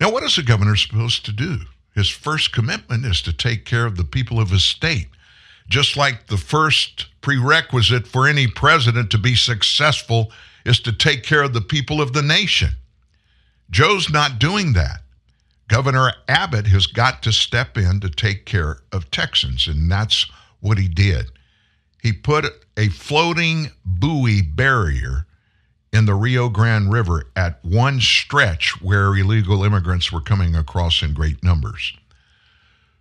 [0.00, 1.62] Now, what is the governor supposed to do?
[1.96, 5.08] His first commitment is to take care of the people of his state.
[5.68, 10.32] Just like the first prerequisite for any president to be successful
[10.64, 12.70] is to take care of the people of the nation.
[13.70, 15.02] Joe's not doing that.
[15.68, 20.26] Governor Abbott has got to step in to take care of Texans, and that's
[20.60, 21.26] what he did.
[22.02, 22.46] He put
[22.78, 25.26] a floating buoy barrier
[25.92, 31.12] in the Rio Grande River at one stretch where illegal immigrants were coming across in
[31.12, 31.94] great numbers.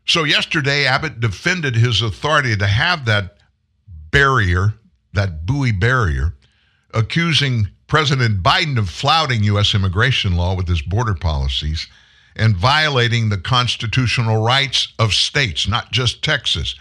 [0.07, 3.37] So, yesterday, Abbott defended his authority to have that
[4.09, 4.73] barrier,
[5.11, 6.33] that buoy barrier,
[6.93, 9.75] accusing President Biden of flouting U.S.
[9.75, 11.87] immigration law with his border policies
[12.37, 16.75] and violating the constitutional rights of states, not just Texas,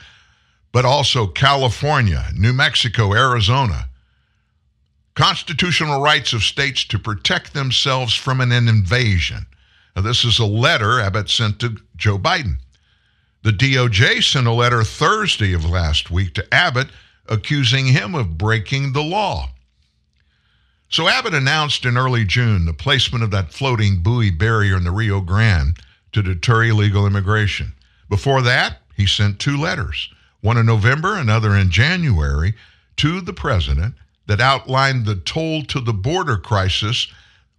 [0.70, 3.88] but also California, New Mexico, Arizona.
[5.14, 9.46] Constitutional rights of states to protect themselves from an invasion.
[9.96, 12.58] Now, this is a letter Abbott sent to Joe Biden.
[13.46, 16.88] The DOJ sent a letter Thursday of last week to Abbott
[17.28, 19.50] accusing him of breaking the law.
[20.88, 24.90] So Abbott announced in early June the placement of that floating buoy barrier in the
[24.90, 25.78] Rio Grande
[26.10, 27.74] to deter illegal immigration.
[28.08, 32.52] Before that, he sent two letters, one in November, another in January,
[32.96, 33.94] to the president
[34.26, 37.06] that outlined the toll to the border crisis,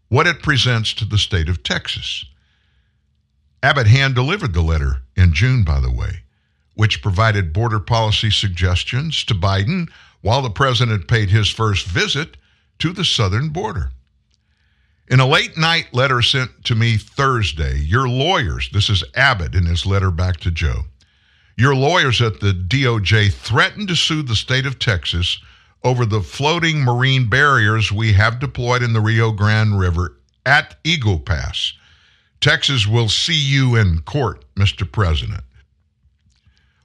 [0.09, 2.25] what it presents to the state of Texas.
[3.63, 6.21] Abbott hand delivered the letter in June, by the way,
[6.75, 9.89] which provided border policy suggestions to Biden
[10.21, 12.37] while the president paid his first visit
[12.79, 13.91] to the southern border.
[15.07, 19.65] In a late night letter sent to me Thursday, your lawyers, this is Abbott in
[19.65, 20.85] his letter back to Joe,
[21.55, 25.39] your lawyers at the DOJ threatened to sue the state of Texas
[25.83, 31.19] over the floating marine barriers we have deployed in the Rio Grande River at Eagle
[31.19, 31.73] Pass.
[32.39, 34.89] Texas will see you in court, Mr.
[34.89, 35.43] President.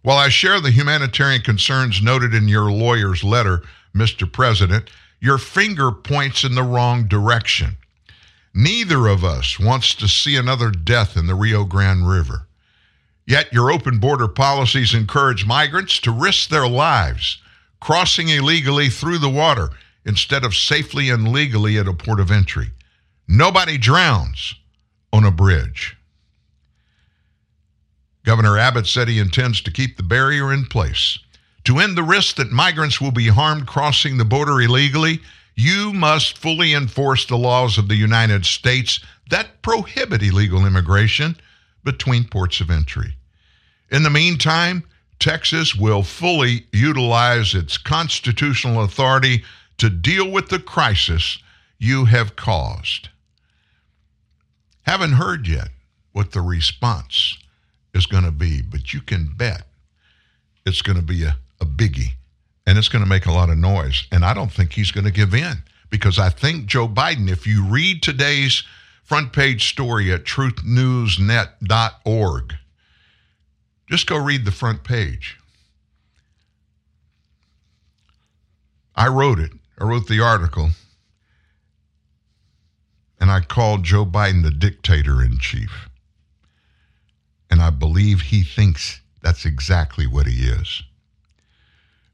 [0.02, 3.62] While I share the humanitarian concerns noted in your lawyer's letter,
[3.94, 4.30] Mr.
[4.30, 4.90] President,
[5.20, 7.76] your finger points in the wrong direction.
[8.54, 12.46] Neither of us wants to see another death in the Rio Grande River.
[13.26, 17.38] Yet your open border policies encourage migrants to risk their lives
[17.82, 19.70] crossing illegally through the water
[20.04, 22.70] instead of safely and legally at a port of entry.
[23.26, 24.54] Nobody drowns
[25.12, 25.96] on a bridge.
[28.24, 31.18] Governor Abbott said he intends to keep the barrier in place.
[31.64, 35.20] To end the risk that migrants will be harmed crossing the border illegally,
[35.54, 39.00] you must fully enforce the laws of the United States
[39.30, 41.36] that prohibit illegal immigration
[41.84, 43.14] between ports of entry.
[43.90, 44.84] In the meantime,
[45.18, 49.44] Texas will fully utilize its constitutional authority
[49.78, 51.38] to deal with the crisis
[51.78, 53.08] you have caused.
[54.82, 55.68] Haven't heard yet
[56.12, 57.38] what the response
[57.94, 59.62] is going to be, but you can bet
[60.66, 62.12] it's going to be a, a biggie
[62.66, 64.04] and it's going to make a lot of noise.
[64.10, 67.46] And I don't think he's going to give in because I think Joe Biden, if
[67.46, 68.64] you read today's
[69.04, 72.54] front page story at truthnewsnet.org,
[73.88, 75.38] just go read the front page.
[78.94, 79.52] I wrote it.
[79.78, 80.68] I wrote the article.
[83.22, 85.88] And I called Joe Biden the dictator in chief.
[87.52, 90.82] And I believe he thinks that's exactly what he is.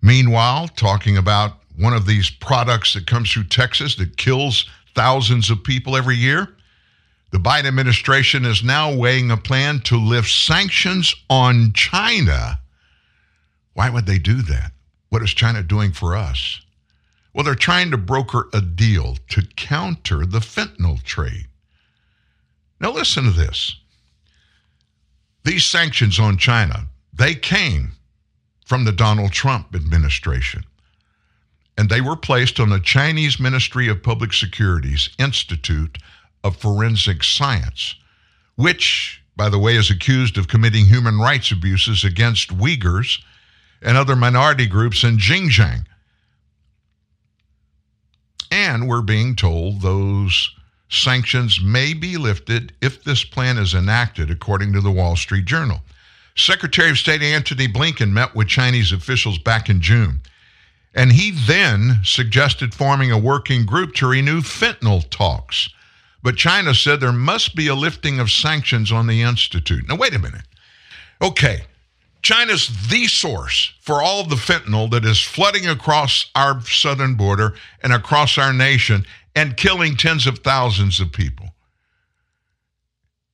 [0.02, 5.64] Meanwhile, talking about one of these products that comes through Texas that kills thousands of
[5.64, 6.54] people every year,
[7.30, 12.60] the Biden administration is now weighing a plan to lift sanctions on China.
[13.72, 14.72] Why would they do that?
[15.08, 16.60] What is China doing for us?
[17.38, 21.46] Well, they're trying to broker a deal to counter the fentanyl trade.
[22.80, 23.76] Now, listen to this.
[25.44, 27.92] These sanctions on China, they came
[28.66, 30.64] from the Donald Trump administration.
[31.76, 35.96] And they were placed on the Chinese Ministry of Public Security's Institute
[36.42, 37.94] of Forensic Science,
[38.56, 43.22] which, by the way, is accused of committing human rights abuses against Uyghurs
[43.80, 45.84] and other minority groups in Xinjiang.
[48.50, 50.54] And we're being told those
[50.88, 55.80] sanctions may be lifted if this plan is enacted, according to the Wall Street Journal.
[56.34, 60.20] Secretary of State Antony Blinken met with Chinese officials back in June,
[60.94, 65.68] and he then suggested forming a working group to renew fentanyl talks.
[66.22, 69.88] But China said there must be a lifting of sanctions on the Institute.
[69.88, 70.42] Now, wait a minute.
[71.20, 71.64] Okay,
[72.22, 77.54] China's the source for all of the fentanyl that is flooding across our southern border
[77.82, 79.04] and across our nation
[79.36, 81.46] and killing tens of thousands of people.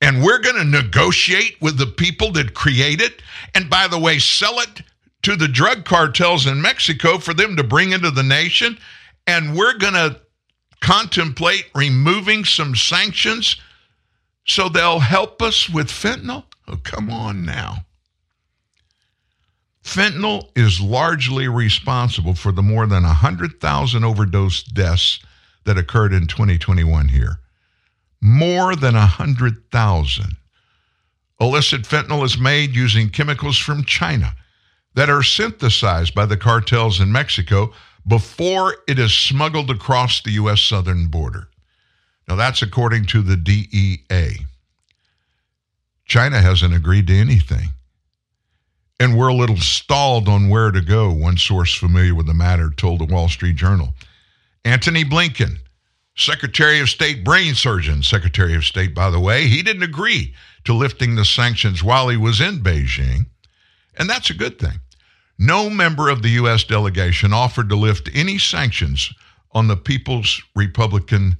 [0.03, 3.23] And we're going to negotiate with the people that create it.
[3.55, 4.83] And by the way, sell it
[5.23, 8.77] to the drug cartels in Mexico for them to bring into the nation.
[9.27, 10.21] And we're going to
[10.83, 13.57] contemplate removing some sanctions
[14.45, 16.45] so they'll help us with fentanyl.
[16.69, 17.87] Oh, come on now.
[19.85, 25.21] Fentanyl is largely responsible for the more than 100,000 overdose deaths
[25.65, 27.39] that occurred in 2021 here.
[28.21, 30.37] More than 100,000.
[31.39, 34.35] Illicit fentanyl is made using chemicals from China
[34.95, 37.73] that are synthesized by the cartels in Mexico
[38.07, 40.63] before it is smuggled across the U.S.
[40.63, 41.49] southern border.
[42.27, 44.47] Now, that's according to the DEA.
[46.07, 47.74] China hasn't agreed to anything.
[49.01, 52.71] And we're a little stalled on where to go, one source familiar with the matter
[52.71, 53.95] told the Wall Street Journal.
[54.65, 55.59] Antony Blinken,
[56.17, 60.35] Secretary of State, brain surgeon, Secretary of State, by the way, he didn't agree
[60.65, 63.27] to lifting the sanctions while he was in Beijing.
[63.99, 64.81] And that's a good thing.
[65.39, 66.63] No member of the U.S.
[66.63, 69.13] delegation offered to lift any sanctions
[69.53, 71.37] on the People's Republican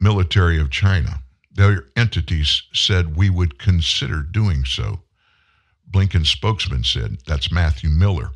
[0.00, 1.22] military of China.
[1.54, 5.01] Their entities said we would consider doing so.
[5.92, 8.30] Blinken's spokesman said, that's Matthew Miller.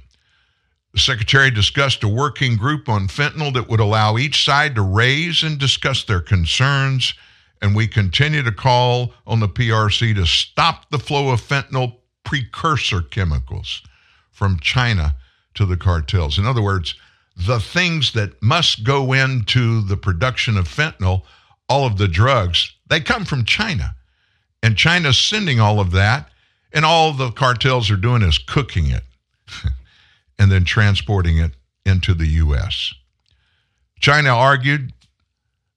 [0.93, 5.43] The secretary discussed a working group on fentanyl that would allow each side to raise
[5.43, 7.15] and discuss their concerns,
[7.61, 13.03] and we continue to call on the PRC to stop the flow of fentanyl precursor
[13.03, 13.83] chemicals
[14.31, 15.17] from China
[15.55, 16.39] to the cartels.
[16.39, 16.95] In other words,
[17.37, 21.23] the things that must go into the production of fentanyl,
[21.69, 23.95] all of the drugs, they come from China.
[24.63, 26.31] And China's sending all of that,
[26.77, 29.03] and all the cartels are doing is cooking it
[30.39, 31.53] and then transporting it
[31.87, 32.93] into the U.S.
[33.99, 34.93] China argued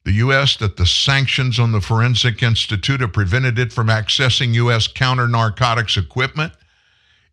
[0.04, 0.58] the U.S.
[0.58, 4.88] that the sanctions on the Forensic Institute have prevented it from accessing U.S.
[4.88, 6.52] counter narcotics equipment.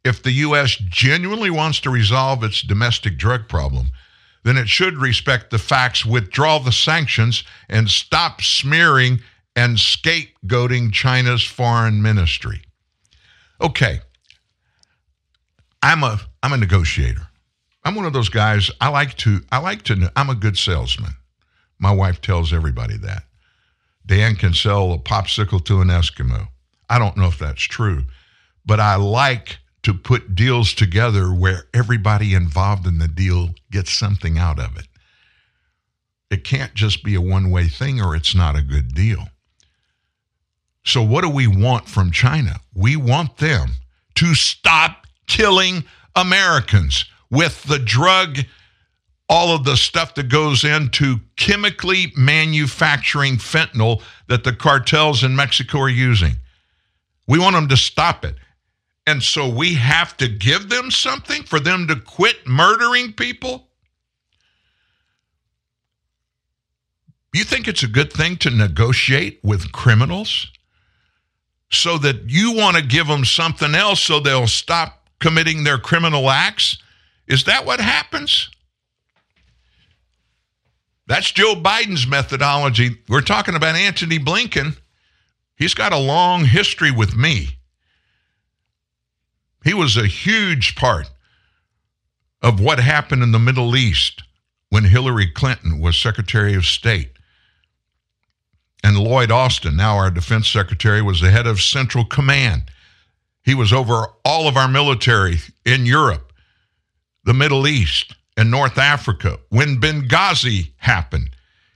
[0.04, 0.76] If the U.S.
[0.76, 3.88] genuinely wants to resolve its domestic drug problem,
[4.44, 9.22] then it should respect the facts, withdraw the sanctions, and stop smearing
[9.56, 12.62] and scapegoating China's foreign ministry.
[13.60, 14.00] Okay.
[15.82, 17.28] I'm a I'm a negotiator.
[17.84, 21.12] I'm one of those guys I like to I like to I'm a good salesman.
[21.78, 23.24] My wife tells everybody that.
[24.04, 26.48] Dan can sell a popsicle to an Eskimo.
[26.88, 28.04] I don't know if that's true,
[28.64, 34.38] but I like to put deals together where everybody involved in the deal gets something
[34.38, 34.86] out of it.
[36.30, 39.28] It can't just be a one way thing or it's not a good deal.
[40.86, 42.60] So, what do we want from China?
[42.72, 43.70] We want them
[44.14, 45.84] to stop killing
[46.14, 48.38] Americans with the drug,
[49.28, 55.80] all of the stuff that goes into chemically manufacturing fentanyl that the cartels in Mexico
[55.80, 56.34] are using.
[57.26, 58.36] We want them to stop it.
[59.08, 63.66] And so we have to give them something for them to quit murdering people?
[67.32, 70.52] You think it's a good thing to negotiate with criminals
[71.70, 76.30] so that you want to give them something else so they'll stop committing their criminal
[76.30, 76.78] acts?
[77.26, 78.50] Is that what happens?
[81.06, 82.98] That's Joe Biden's methodology.
[83.08, 84.76] We're talking about Antony Blinken.
[85.56, 87.58] He's got a long history with me.
[89.64, 91.10] He was a huge part
[92.42, 94.22] of what happened in the Middle East
[94.68, 97.15] when Hillary Clinton was Secretary of State.
[98.86, 102.70] And Lloyd Austin, now our defense secretary, was the head of Central Command.
[103.42, 106.32] He was over all of our military in Europe,
[107.24, 111.30] the Middle East, and North Africa when Benghazi happened.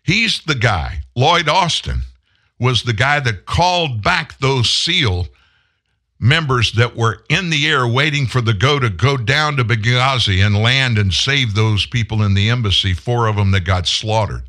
[0.04, 2.02] He's the guy, Lloyd Austin,
[2.60, 5.26] was the guy that called back those SEAL
[6.20, 10.46] members that were in the air waiting for the go to go down to Benghazi
[10.46, 14.44] and land and save those people in the embassy, four of them that got slaughtered.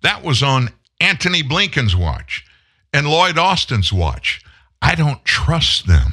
[0.00, 0.70] That was on
[1.00, 2.44] Antony Blinken's watch
[2.92, 4.42] and Lloyd Austin's watch.
[4.80, 6.12] I don't trust them.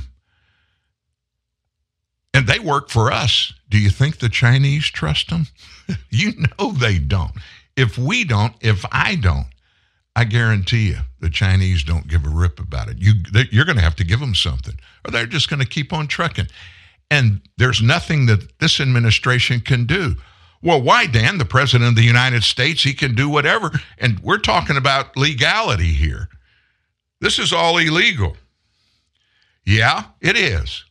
[2.33, 3.53] And they work for us.
[3.69, 5.47] Do you think the Chinese trust them?
[6.09, 7.33] you know they don't.
[7.75, 9.47] If we don't, if I don't,
[10.15, 12.97] I guarantee you the Chinese don't give a rip about it.
[12.99, 13.13] You,
[13.51, 16.07] you're going to have to give them something, or they're just going to keep on
[16.07, 16.47] trucking.
[17.09, 20.15] And there's nothing that this administration can do.
[20.63, 21.37] Well, why, Dan?
[21.37, 23.71] The President of the United States, he can do whatever.
[23.97, 26.29] And we're talking about legality here.
[27.19, 28.37] This is all illegal.
[29.65, 30.83] Yeah, it is.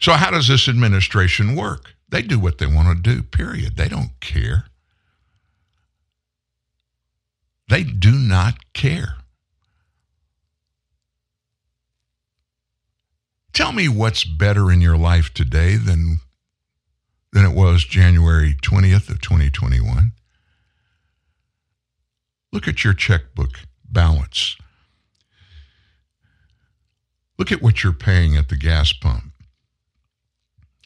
[0.00, 1.94] So, how does this administration work?
[2.08, 3.76] They do what they want to do, period.
[3.76, 4.64] They don't care.
[7.68, 9.16] They do not care.
[13.52, 16.20] Tell me what's better in your life today than,
[17.32, 20.12] than it was January 20th of 2021.
[22.52, 24.56] Look at your checkbook balance.
[27.38, 29.32] Look at what you're paying at the gas pump.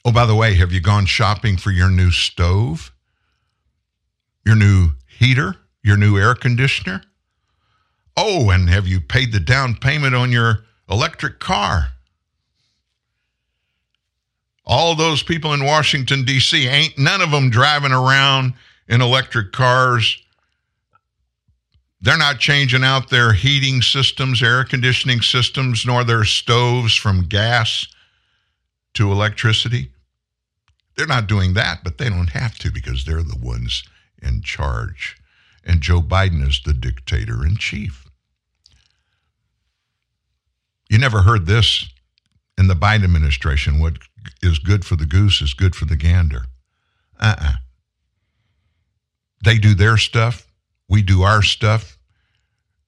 [0.05, 2.93] Oh, by the way, have you gone shopping for your new stove?
[4.45, 5.57] Your new heater?
[5.85, 7.03] Your new air conditioner?
[8.17, 11.93] Oh, and have you paid the down payment on your electric car?
[14.65, 18.55] All those people in Washington, D.C., ain't none of them driving around
[18.89, 20.23] in electric cars.
[22.01, 27.87] They're not changing out their heating systems, air conditioning systems, nor their stoves from gas
[28.95, 29.91] to electricity.
[30.97, 33.83] They're not doing that, but they don't have to because they're the ones
[34.21, 35.17] in charge.
[35.65, 38.05] And Joe Biden is the dictator in chief.
[40.89, 41.87] You never heard this
[42.59, 43.99] in the Biden administration what
[44.43, 46.45] is good for the goose is good for the gander.
[47.19, 47.53] Uh uh
[49.45, 50.47] They do their stuff,
[50.89, 51.99] we do our stuff,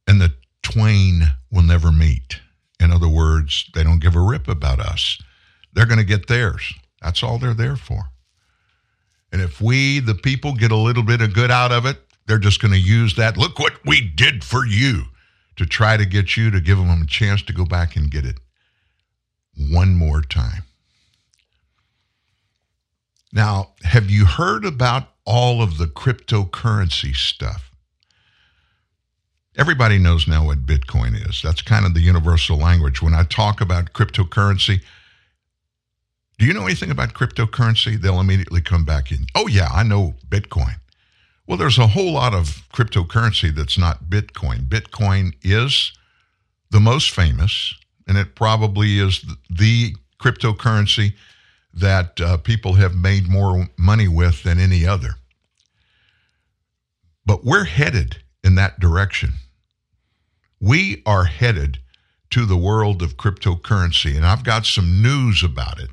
[0.07, 2.41] and the twain will never meet.
[2.81, 5.19] In other words, they don't give a rip about us.
[5.73, 6.75] They're going to get theirs.
[7.03, 8.11] That's all they're there for.
[9.33, 12.39] And if we, the people, get a little bit of good out of it, they're
[12.39, 13.37] just going to use that.
[13.37, 15.05] Look what we did for you
[15.57, 18.25] to try to get you to give them a chance to go back and get
[18.25, 18.39] it
[19.57, 20.65] one more time.
[23.33, 27.71] Now, have you heard about all of the cryptocurrency stuff?
[29.57, 31.41] Everybody knows now what Bitcoin is.
[31.43, 33.03] That's kind of the universal language.
[33.03, 34.83] When I talk about cryptocurrency,
[36.39, 38.01] do you know anything about cryptocurrency?
[38.01, 39.27] They'll immediately come back in.
[39.35, 40.77] Oh, yeah, I know Bitcoin.
[41.47, 44.69] Well, there's a whole lot of cryptocurrency that's not Bitcoin.
[44.69, 45.93] Bitcoin is
[46.71, 47.75] the most famous,
[48.07, 51.15] and it probably is the cryptocurrency
[51.73, 55.17] that uh, people have made more money with than any other.
[57.27, 59.33] But we're headed in that direction.
[60.61, 61.79] We are headed
[62.31, 65.91] to the world of cryptocurrency, and I've got some news about it.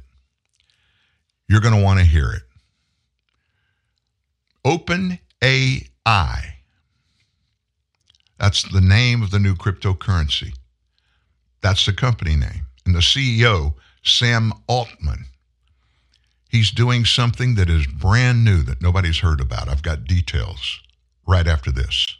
[1.47, 2.43] You're going to want to hear it.
[4.63, 6.55] Open AI.
[8.39, 10.53] That's the name of the new cryptocurrency.
[11.61, 12.65] That's the company name.
[12.85, 15.25] And the CEO, Sam Altman,
[16.49, 19.69] he's doing something that is brand new that nobody's heard about.
[19.69, 20.79] I've got details
[21.27, 22.17] right after this.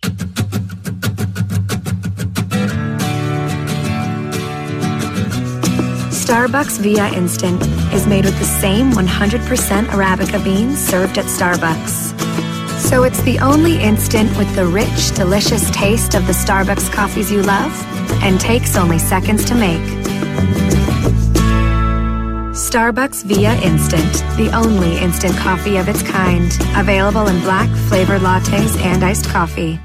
[6.12, 7.62] Starbucks Via Instant
[7.94, 12.12] is made with the same 100% Arabica beans served at Starbucks.
[12.80, 17.42] So it's the only instant with the rich, delicious taste of the Starbucks coffees you
[17.42, 17.91] love
[18.22, 19.82] and takes only seconds to make.
[22.54, 26.52] Starbucks Via Instant, the only instant coffee of its kind.
[26.76, 29.80] Available in black, flavored lattes and iced coffee.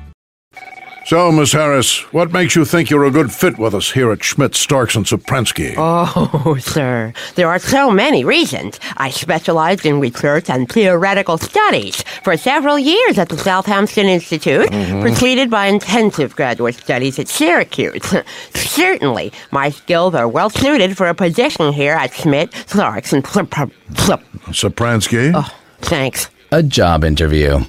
[1.06, 4.24] So, Miss Harris, what makes you think you're a good fit with us here at
[4.24, 5.74] Schmidt, Starks, and Sopransky?
[5.76, 8.80] Oh, sir, there are so many reasons.
[8.96, 15.00] I specialized in research and theoretical studies for several years at the Southampton Institute, Mhm.
[15.00, 18.12] preceded by intensive graduate studies at Syracuse.
[18.54, 25.30] Certainly, my skills are well suited for a position here at Schmidt, Starks, and Sopransky?
[25.36, 25.48] Oh,
[25.82, 26.30] thanks.
[26.50, 27.60] A job interview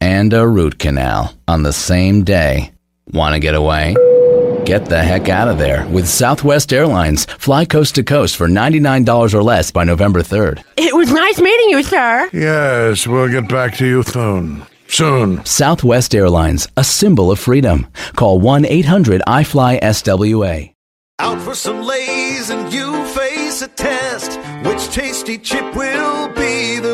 [0.00, 2.72] and a root canal on the same day.
[3.16, 3.94] Want to get away?
[4.66, 7.24] Get the heck out of there with Southwest Airlines.
[7.24, 10.62] Fly coast to coast for $99 or less by November 3rd.
[10.76, 12.28] It was nice meeting you, sir.
[12.34, 14.66] Yes, we'll get back to you soon.
[14.88, 15.42] Soon.
[15.46, 17.86] Southwest Airlines, a symbol of freedom.
[18.16, 20.74] Call 1 800 iFly SWA.
[21.18, 24.38] Out for some lays and you face a test.
[24.62, 26.85] Which tasty chip will be the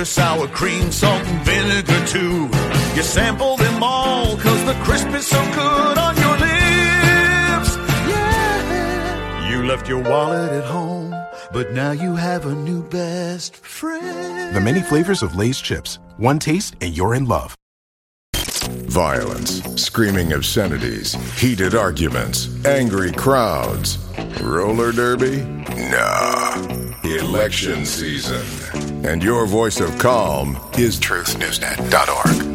[0.00, 2.48] Cheddar, sour cream, salt and vinegar too.
[2.96, 7.76] You sample them all cause the crisp is so good on your lips.
[8.08, 9.50] Yeah.
[9.50, 11.14] You left your wallet at home,
[11.52, 14.56] but now you have a new best friend.
[14.56, 15.98] The many flavors of Lay's chips.
[16.16, 17.54] One taste and you're in love.
[18.88, 23.98] Violence, screaming obscenities, heated arguments, angry crowds.
[24.38, 25.42] Roller derby?
[25.90, 26.54] Nah.
[27.02, 28.44] Election season.
[29.04, 32.50] And your voice of calm is truthnewsnet.org.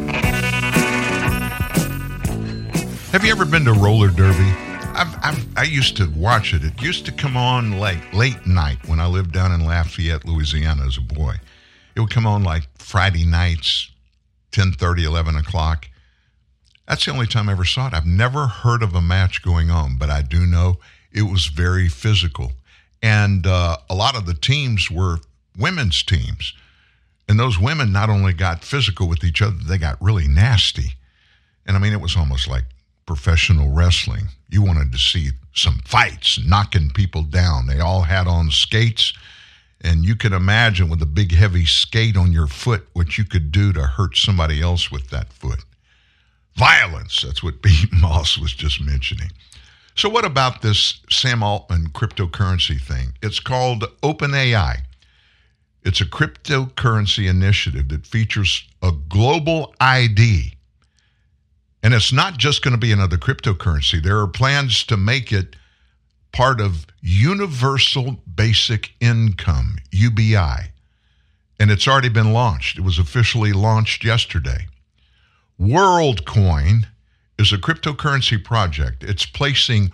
[3.12, 4.52] Have you ever been to roller derby?
[4.94, 6.64] I've, I've, I used to watch it.
[6.64, 10.86] It used to come on like late night when I lived down in Lafayette, Louisiana
[10.86, 11.34] as a boy.
[11.94, 13.90] It would come on like Friday nights,
[14.52, 15.88] 10:30, 11 o'clock.
[16.88, 17.94] That's the only time I ever saw it.
[17.94, 20.78] I've never heard of a match going on, but I do know
[21.16, 22.52] it was very physical.
[23.02, 25.18] And uh, a lot of the teams were
[25.58, 26.52] women's teams.
[27.28, 30.94] And those women not only got physical with each other, they got really nasty.
[31.66, 32.64] And I mean, it was almost like
[33.06, 34.28] professional wrestling.
[34.50, 37.66] You wanted to see some fights, knocking people down.
[37.66, 39.14] They all had on skates.
[39.80, 43.50] And you can imagine with a big, heavy skate on your foot what you could
[43.50, 45.64] do to hurt somebody else with that foot.
[46.56, 49.30] Violence, that's what Pete Moss was just mentioning.
[49.96, 53.14] So, what about this Sam Altman cryptocurrency thing?
[53.22, 54.82] It's called OpenAI.
[55.84, 60.52] It's a cryptocurrency initiative that features a global ID.
[61.82, 64.02] And it's not just going to be another cryptocurrency.
[64.02, 65.56] There are plans to make it
[66.30, 70.72] part of Universal Basic Income, UBI.
[71.58, 72.76] And it's already been launched.
[72.76, 74.66] It was officially launched yesterday.
[75.58, 76.84] WorldCoin
[77.38, 79.02] is a cryptocurrency project.
[79.04, 79.90] It's placing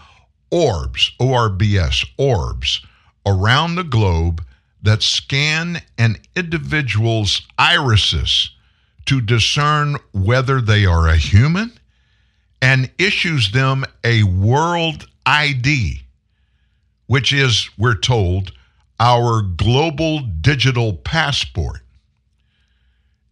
[0.50, 2.84] orbs, O R B S, orbs,
[3.26, 4.44] around the globe
[4.82, 8.50] that scan an individual's irises
[9.06, 11.72] to discern whether they are a human
[12.60, 16.02] and issues them a world ID,
[17.06, 18.52] which is, we're told,
[19.00, 21.80] our global digital passport.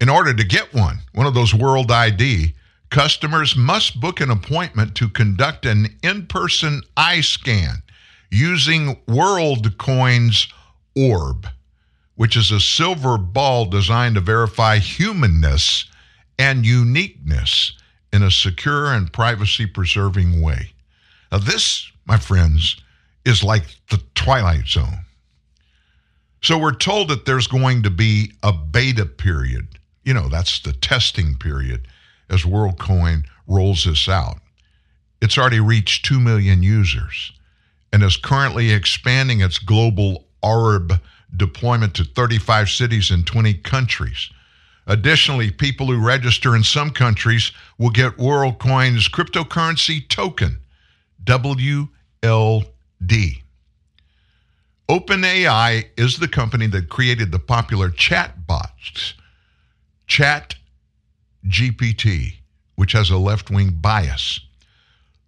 [0.00, 2.54] In order to get one, one of those world ID,
[2.90, 7.82] customers must book an appointment to conduct an in person eye scan
[8.30, 10.48] using WorldCoin's
[10.96, 11.48] orb,
[12.16, 15.86] which is a silver ball designed to verify humanness
[16.38, 17.72] and uniqueness
[18.12, 20.72] in a secure and privacy preserving way.
[21.30, 22.76] Now, this, my friends,
[23.24, 25.04] is like the Twilight Zone.
[26.42, 29.78] So we're told that there's going to be a beta period.
[30.04, 31.86] You know, that's the testing period
[32.30, 34.38] as WorldCoin rolls this out.
[35.20, 37.32] It's already reached 2 million users
[37.92, 41.00] and is currently expanding its global orb
[41.36, 44.30] deployment to 35 cities in 20 countries.
[44.86, 50.60] Additionally, people who register in some countries will get WorldCoin's cryptocurrency token,
[51.24, 51.88] WLD.
[54.88, 59.14] OpenAI is the company that created the popular chatbots,
[60.08, 60.56] Chat
[61.46, 62.34] GPT,
[62.76, 64.40] which has a left wing bias.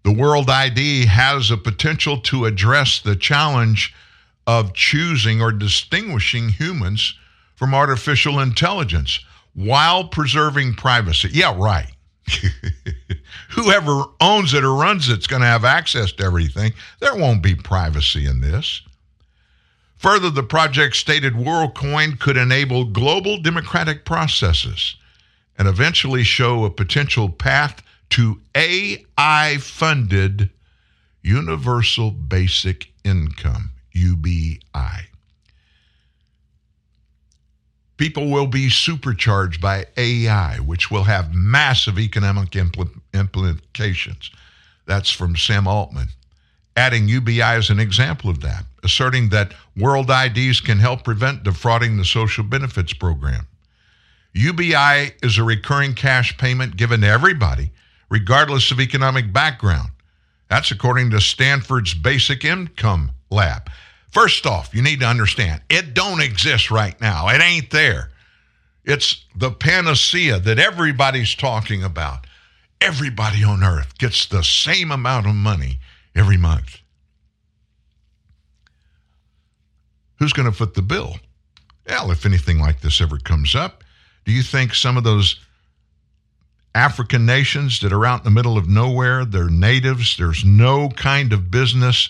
[0.05, 3.95] The World ID has a potential to address the challenge
[4.47, 7.15] of choosing or distinguishing humans
[7.55, 9.21] from artificial intelligence
[9.55, 11.29] while preserving privacy.
[11.33, 11.93] Yeah, right.
[13.51, 16.73] Whoever owns it or runs it's going to have access to everything.
[17.01, 18.83] There won't be privacy in this.
[19.99, 24.97] Further, the project stated WorldCoin could enable global democratic processes
[25.59, 30.51] and eventually show a potential path to AI funded
[31.23, 34.59] Universal Basic Income, UBI.
[37.97, 44.31] People will be supercharged by AI, which will have massive economic impl- implications.
[44.87, 46.09] That's from Sam Altman.
[46.77, 51.97] Adding UBI as an example of that, asserting that world IDs can help prevent defrauding
[51.97, 53.47] the social benefits program.
[54.35, 57.73] UBI is a recurring cash payment given to everybody,
[58.09, 59.91] regardless of economic background.
[60.49, 63.71] That's according to Stanford's Basic Income Lab.
[64.11, 67.29] First off, you need to understand it don't exist right now.
[67.29, 68.11] It ain't there.
[68.85, 72.27] It's the panacea that everybody's talking about.
[72.81, 75.79] Everybody on earth gets the same amount of money
[76.15, 76.79] every month.
[80.19, 81.17] Who's going to foot the bill?
[81.89, 83.82] Well, if anything like this ever comes up,
[84.25, 85.41] do you think some of those
[86.75, 91.33] African nations that are out in the middle of nowhere, they're natives, there's no kind
[91.33, 92.09] of business,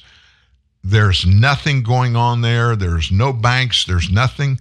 [0.84, 4.60] there's nothing going on there, there's no banks, there's nothing.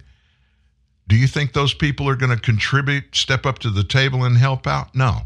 [1.08, 4.36] Do you think those people are going to contribute, step up to the table and
[4.36, 4.94] help out?
[4.94, 5.22] No.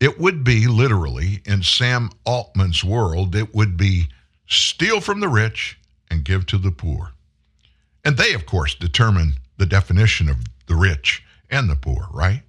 [0.00, 4.08] It would be literally, in Sam Altman's world, it would be
[4.46, 5.78] steal from the rich
[6.10, 7.12] and give to the poor.
[8.04, 12.42] And they, of course, determine the definition of the rich and the poor, right?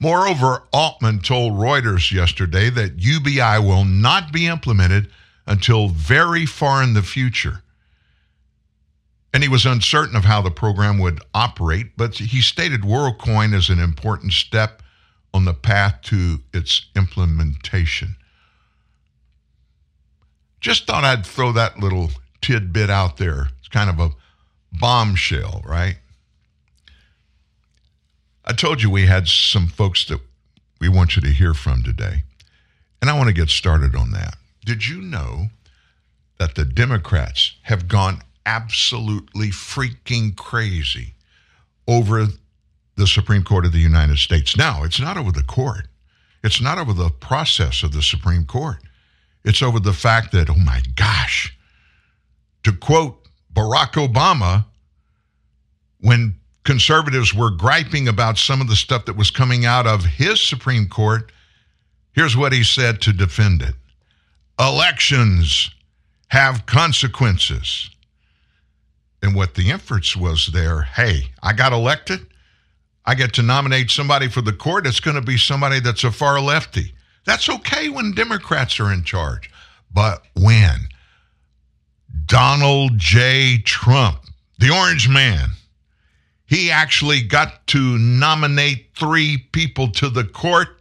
[0.00, 5.10] Moreover, Altman told Reuters yesterday that UBI will not be implemented
[5.46, 7.62] until very far in the future.
[9.32, 13.68] And he was uncertain of how the program would operate, but he stated WorldCoin as
[13.68, 14.82] an important step
[15.34, 18.16] on the path to its implementation.
[20.60, 23.48] Just thought I'd throw that little tidbit out there.
[23.58, 24.10] It's kind of a
[24.72, 25.98] bombshell, right?
[28.48, 30.20] I told you we had some folks that
[30.80, 32.22] we want you to hear from today.
[33.02, 34.36] And I want to get started on that.
[34.64, 35.48] Did you know
[36.38, 41.12] that the Democrats have gone absolutely freaking crazy
[41.86, 42.26] over
[42.96, 44.56] the Supreme Court of the United States?
[44.56, 45.86] Now, it's not over the court,
[46.42, 48.78] it's not over the process of the Supreme Court.
[49.44, 51.56] It's over the fact that, oh my gosh,
[52.64, 54.64] to quote Barack Obama,
[56.00, 56.38] when
[56.68, 60.86] conservatives were griping about some of the stuff that was coming out of his Supreme
[60.86, 61.32] Court,
[62.12, 63.74] here's what he said to defend it
[64.60, 65.70] Elections
[66.28, 67.88] have consequences.
[69.22, 72.26] And what the inference was there hey, I got elected.
[73.06, 74.86] I get to nominate somebody for the court.
[74.86, 76.92] It's going to be somebody that's a far lefty.
[77.24, 79.50] That's okay when Democrats are in charge.
[79.90, 80.88] But when
[82.26, 83.56] Donald J.
[83.64, 84.20] Trump,
[84.58, 85.52] the orange man,
[86.48, 90.80] he actually got to nominate three people to the court,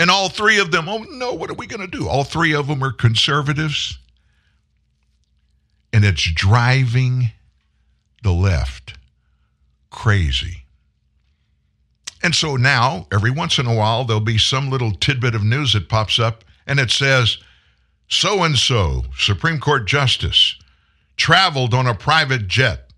[0.00, 2.08] and all three of them, oh no, what are we going to do?
[2.08, 3.98] All three of them are conservatives.
[5.92, 7.30] And it's driving
[8.22, 8.94] the left
[9.90, 10.64] crazy.
[12.22, 15.72] And so now, every once in a while, there'll be some little tidbit of news
[15.72, 17.38] that pops up, and it says,
[18.08, 20.56] so and so, Supreme Court Justice,
[21.16, 22.89] traveled on a private jet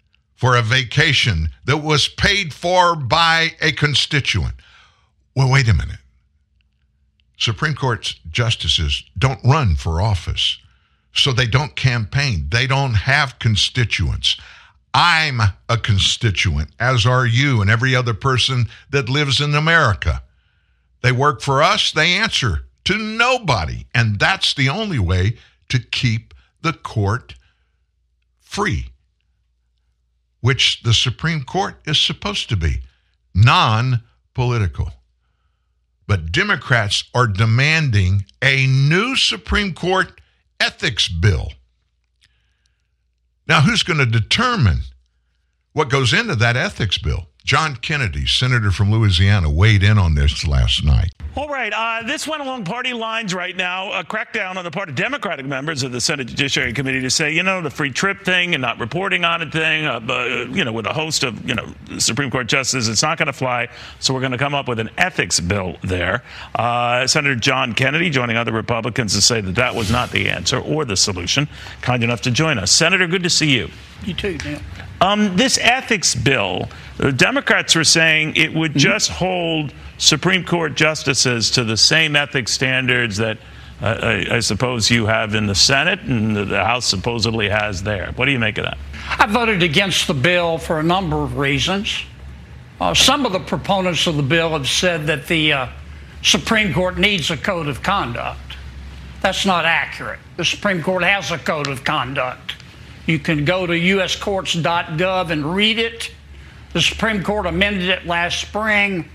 [0.43, 4.57] for a vacation that was paid for by a constituent.
[5.37, 6.01] Well, wait a minute.
[7.39, 10.59] Supreme Court justices don't run for office,
[11.15, 12.49] so they don't campaign.
[12.51, 14.37] They don't have constituents.
[14.93, 20.25] I'm a constituent, as are you and every other person that lives in America.
[21.03, 23.87] They work for us, they answer to nobody.
[23.95, 25.37] And that's the only way
[25.69, 27.37] to keep the court
[28.41, 28.89] free,
[30.43, 32.83] which the Supreme Court is supposed to be
[33.35, 34.03] non
[34.35, 34.91] political.
[36.07, 40.21] But Democrats are demanding a new Supreme Court
[40.61, 41.53] ethics bill.
[43.49, 44.81] Now, who's going to determine
[45.73, 47.29] what goes into that ethics bill?
[47.45, 51.13] John Kennedy, senator from Louisiana, weighed in on this last night.
[51.35, 51.73] All right.
[51.73, 53.91] Uh, this went along party lines right now.
[53.99, 57.33] A crackdown on the part of Democratic members of the Senate Judiciary Committee to say,
[57.33, 60.63] you know, the free trip thing and not reporting on it thing, uh, uh, you
[60.63, 63.69] know, with a host of, you know, Supreme Court justices, it's not going to fly.
[63.99, 66.23] So we're going to come up with an ethics bill there.
[66.55, 70.59] Uh, Senator John Kennedy joining other Republicans to say that that was not the answer
[70.59, 71.49] or the solution.
[71.81, 72.71] Kind enough to join us.
[72.71, 73.71] Senator, good to see you.
[74.05, 74.61] You too, Neil.
[75.01, 81.51] Um, this ethics bill, the Democrats were saying it would just hold Supreme Court justices
[81.53, 83.39] to the same ethics standards that
[83.81, 87.83] uh, I, I suppose you have in the Senate and the, the House supposedly has
[87.83, 88.13] there.
[88.15, 88.79] What do you make of that?
[89.19, 92.05] I voted against the bill for a number of reasons.
[92.81, 95.69] Uh, some of the proponents of the bill have said that the uh,
[96.23, 98.57] Supreme Court needs a code of conduct.
[99.21, 100.21] That's not accurate.
[100.37, 102.55] The Supreme Court has a code of conduct.
[103.07, 106.11] You can go to uscourts.gov and read it.
[106.73, 109.09] The Supreme Court amended it last spring,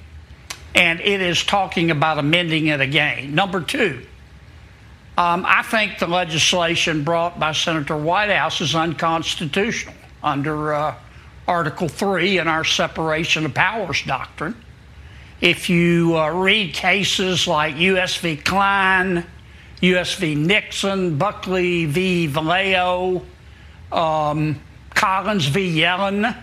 [0.75, 3.33] and it is talking about amending it again.
[3.33, 4.05] Number two,
[5.17, 10.95] um, I think the legislation brought by Senator Whitehouse is unconstitutional under uh,
[11.47, 14.55] Article 3 in our separation of powers doctrine.
[15.39, 18.17] If you uh, read cases like U.S.
[18.17, 18.35] v.
[18.35, 19.25] Klein,
[19.81, 20.15] U.S.
[20.15, 20.35] v.
[20.35, 22.27] Nixon, Buckley v.
[22.27, 23.23] Valeo,
[23.91, 24.59] um,
[24.93, 25.79] Collins v.
[25.79, 26.35] Yellen, uh,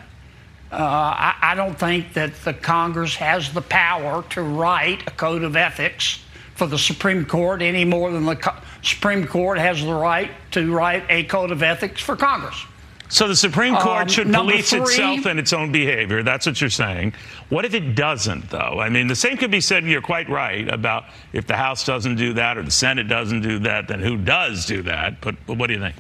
[0.72, 5.57] I, I don't think that the Congress has the power to write a code of
[5.57, 6.20] ethics
[6.55, 10.72] for the Supreme Court any more than the Co- Supreme Court has the right to
[10.72, 12.57] write a code of ethics for Congress.
[13.09, 16.22] So the Supreme Court Um, should police three- itself and its own behavior.
[16.22, 17.12] That's what you're saying.
[17.49, 18.80] What if it doesn't, though?
[18.80, 22.16] I mean, the same could be said, you're quite right, about if the House doesn't
[22.16, 25.20] do that or the Senate doesn't do that, then who does do that?
[25.20, 25.95] But, but what do you think?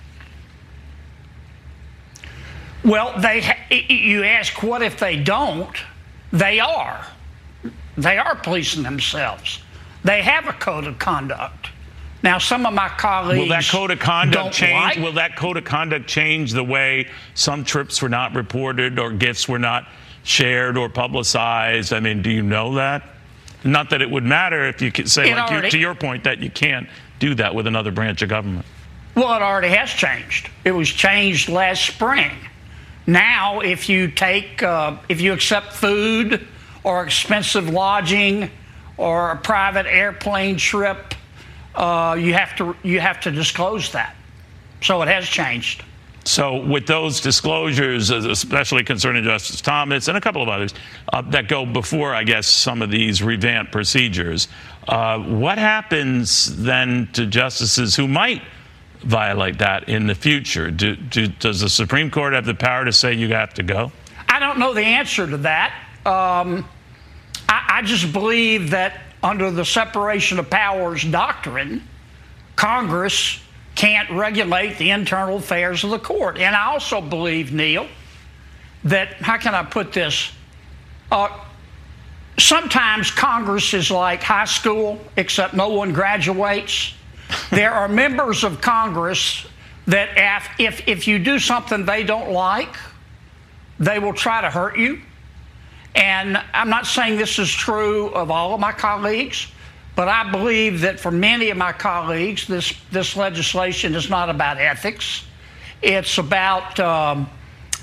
[2.84, 3.40] Well, they.
[3.40, 3.56] Ha-
[3.88, 5.74] you ask what if they don't?
[6.32, 7.06] They are.
[7.96, 9.60] They are policing themselves.
[10.02, 11.70] They have a code of conduct.
[12.22, 14.96] Now, some of my colleagues Will that code of conduct change?
[14.96, 19.12] like- Will that code of conduct change the way some trips were not reported or
[19.12, 19.86] gifts were not
[20.24, 21.92] shared or publicized?
[21.92, 23.02] I mean, do you know that?
[23.62, 25.94] Not that it would matter if you could say, It like you, already- to your
[25.94, 28.66] point, that you can't do that with another branch of government.
[29.14, 30.50] Well, it already has changed.
[30.64, 32.32] It was changed last spring.
[33.06, 36.46] Now, if you take, uh, if you accept food
[36.82, 38.50] or expensive lodging
[38.96, 41.14] or a private airplane trip,
[41.74, 44.14] uh, you have to you have to disclose that.
[44.80, 45.82] So it has changed.
[46.26, 50.72] So, with those disclosures, uh, especially concerning Justice Thomas and a couple of others
[51.12, 54.48] uh, that go before, I guess, some of these revamped procedures,
[54.88, 58.40] uh, what happens then to justices who might
[59.04, 60.70] violate that in the future?
[60.70, 63.92] Do, do, does the Supreme Court have the power to say you have to go?
[64.28, 65.74] I don't know the answer to that.
[66.04, 66.68] Um,
[67.48, 71.82] I, I just believe that under the separation of powers doctrine,
[72.56, 73.40] Congress
[73.74, 76.38] can't regulate the internal affairs of the court.
[76.38, 77.88] And I also believe, Neil,
[78.84, 80.30] that, how can I put this?
[81.10, 81.28] Uh,
[82.38, 86.94] sometimes Congress is like high school, except no one graduates.
[87.50, 89.46] There are members of Congress
[89.86, 90.10] that
[90.58, 92.74] if, if, you do something they don't like,
[93.78, 95.00] they will try to hurt you.
[95.94, 99.48] And I'm not saying this is true of all of my colleagues,
[99.94, 104.58] but I believe that for many of my colleagues, this, this legislation is not about
[104.58, 105.24] ethics.
[105.82, 107.28] It's about um,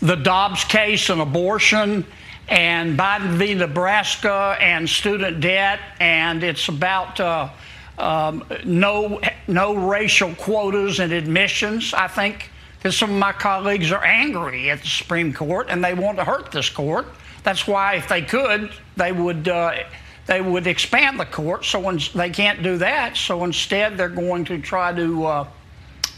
[0.02, 2.06] the Dobbs case and abortion
[2.52, 3.54] and Biden v.
[3.54, 7.50] Nebraska and student debt, and it's about uh,
[8.02, 11.94] um, no, no racial quotas and admissions.
[11.94, 12.50] I think
[12.82, 16.24] that some of my colleagues are angry at the Supreme Court and they want to
[16.24, 17.06] hurt this court.
[17.44, 19.76] That's why, if they could, they would uh,
[20.28, 21.66] they would expand the court.
[21.66, 25.48] So they can't do that, so instead they're going to try to uh,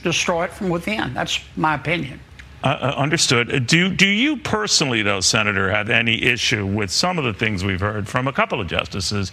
[0.04, 1.14] destroy it from within.
[1.14, 2.20] That's my opinion.
[2.64, 3.54] Uh, uh, understood.
[3.54, 7.64] Uh, Do do you personally, though, Senator, have any issue with some of the things
[7.64, 9.32] we've heard from a couple of justices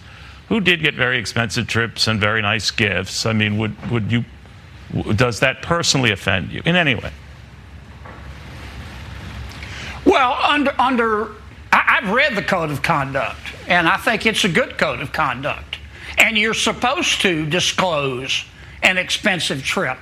[0.51, 3.25] who did get very expensive trips and very nice gifts?
[3.25, 4.25] I mean, would would you?
[5.15, 7.09] Does that personally offend you in any way?
[10.03, 11.27] Well, under under
[11.71, 13.39] I, I've read the code of conduct,
[13.69, 15.77] and I think it's a good code of conduct.
[16.17, 18.43] And you're supposed to disclose
[18.83, 19.99] an expensive trip.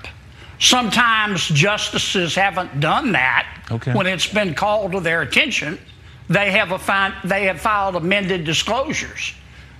[0.58, 3.93] Sometimes justices haven't done that Okay.
[3.93, 5.78] when it's been called to their attention.
[6.28, 9.34] They have a fin- they have filed amended disclosures.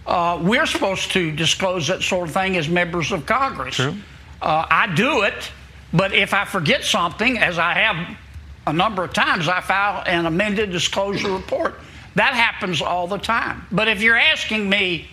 [0.10, 3.80] Uh, we're supposed to disclose that sort of thing as members of Congress.
[3.80, 3.94] Uh,
[4.42, 5.52] I do it,
[5.94, 8.18] but if I forget something, as I have
[8.66, 11.76] a number of times, I file an amended disclosure report.
[12.16, 13.68] That happens all the time.
[13.72, 15.08] But if you're asking me,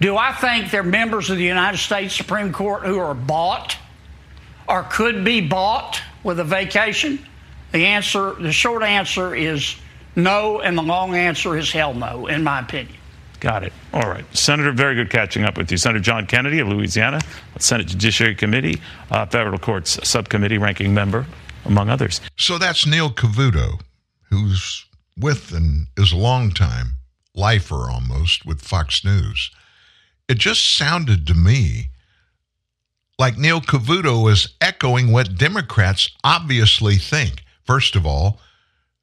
[0.00, 3.76] do I think they're members of the United States Supreme Court who are bought
[4.68, 7.18] or could be bought with a vacation?
[7.72, 9.74] The answer, the short answer is
[10.14, 12.99] no, and the long answer is hell no, in my opinion.
[13.40, 13.72] Got it.
[13.94, 14.24] All right.
[14.36, 15.78] Senator, very good catching up with you.
[15.78, 17.20] Senator John Kennedy of Louisiana,
[17.58, 18.80] Senate Judiciary Committee,
[19.10, 21.26] uh, Federal Courts Subcommittee ranking member,
[21.64, 22.20] among others.
[22.36, 23.80] So that's Neil Cavuto,
[24.28, 24.84] who's
[25.18, 26.96] with and is a longtime
[27.34, 29.50] lifer almost with Fox News.
[30.28, 31.86] It just sounded to me
[33.18, 37.42] like Neil Cavuto is echoing what Democrats obviously think.
[37.64, 38.40] First of all,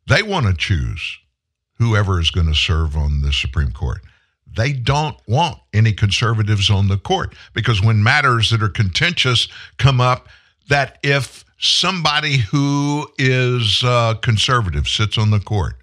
[0.08, 1.18] they want to choose
[1.78, 4.02] whoever is going to serve on the Supreme Court.
[4.58, 9.48] They don't want any conservatives on the court because when matters that are contentious
[9.78, 10.28] come up,
[10.68, 15.76] that if somebody who is uh, conservative sits on the court,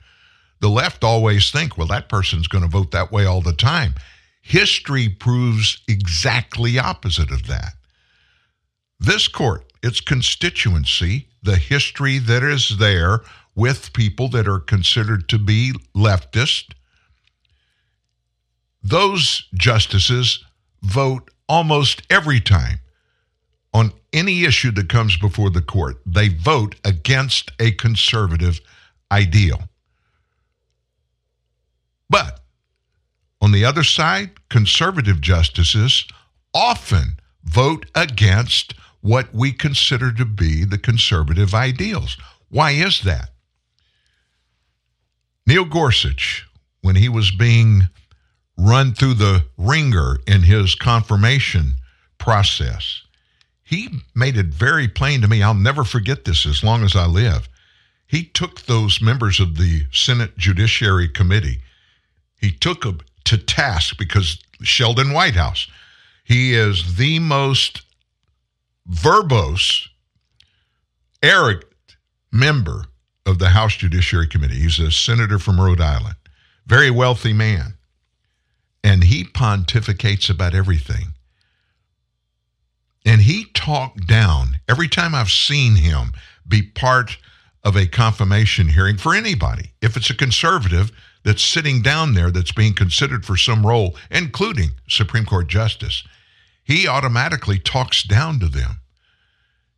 [0.60, 3.94] the left always think, well, that person's going to vote that way all the time.
[4.42, 7.74] History proves exactly opposite of that.
[8.98, 13.20] This court, its constituency, the history that is there
[13.54, 16.72] with people that are considered to be leftist,
[18.84, 20.44] those justices
[20.82, 22.78] vote almost every time
[23.72, 25.96] on any issue that comes before the court.
[26.06, 28.60] They vote against a conservative
[29.10, 29.62] ideal.
[32.08, 32.40] But
[33.40, 36.06] on the other side, conservative justices
[36.52, 42.16] often vote against what we consider to be the conservative ideals.
[42.48, 43.30] Why is that?
[45.46, 46.46] Neil Gorsuch,
[46.80, 47.88] when he was being
[48.56, 51.74] run through the wringer in his confirmation
[52.18, 53.02] process,
[53.62, 55.42] he made it very plain to me.
[55.42, 57.48] I'll never forget this as long as I live.
[58.06, 61.60] He took those members of the Senate Judiciary Committee,
[62.36, 65.66] he took them to task because Sheldon Whitehouse,
[66.24, 67.82] he is the most
[68.88, 69.88] verbose,
[71.22, 71.96] arrogant
[72.30, 72.84] member
[73.24, 74.60] of the House Judiciary Committee.
[74.60, 76.16] He's a senator from Rhode Island,
[76.66, 77.74] very wealthy man.
[78.84, 81.14] And he pontificates about everything.
[83.04, 86.12] And he talked down every time I've seen him
[86.46, 87.18] be part
[87.64, 89.72] of a confirmation hearing for anybody.
[89.80, 90.92] If it's a conservative
[91.24, 96.04] that's sitting down there that's being considered for some role, including Supreme Court Justice,
[96.62, 98.80] he automatically talks down to them.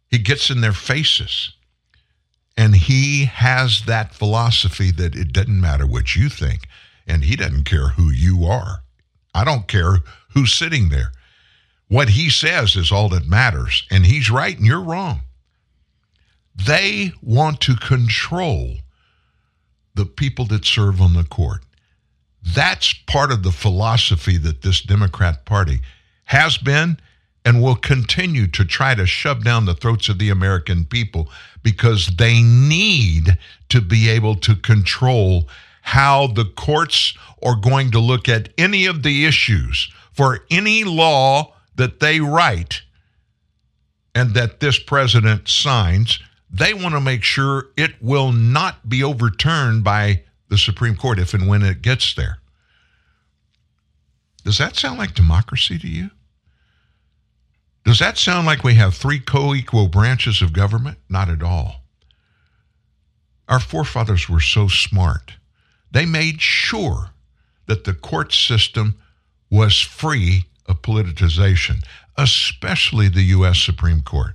[0.08, 1.52] He gets in their faces.
[2.56, 6.66] And he has that philosophy that it doesn't matter what you think,
[7.06, 8.82] and he doesn't care who you are.
[9.36, 9.98] I don't care
[10.32, 11.12] who's sitting there.
[11.88, 15.20] What he says is all that matters, and he's right and you're wrong.
[16.54, 18.76] They want to control
[19.94, 21.60] the people that serve on the court.
[22.42, 25.80] That's part of the philosophy that this Democrat Party
[26.24, 26.98] has been
[27.44, 31.28] and will continue to try to shove down the throats of the American people
[31.62, 33.36] because they need
[33.68, 35.46] to be able to control
[35.86, 37.14] how the courts
[37.44, 42.82] are going to look at any of the issues for any law that they write
[44.12, 46.18] and that this president signs.
[46.50, 51.34] They want to make sure it will not be overturned by the Supreme Court if
[51.34, 52.38] and when it gets there.
[54.44, 56.10] Does that sound like democracy to you?
[57.84, 60.98] Does that sound like we have three co equal branches of government?
[61.08, 61.84] Not at all.
[63.48, 65.35] Our forefathers were so smart.
[65.96, 67.12] They made sure
[67.64, 68.96] that the court system
[69.48, 71.82] was free of politicization,
[72.18, 73.58] especially the U.S.
[73.58, 74.34] Supreme Court.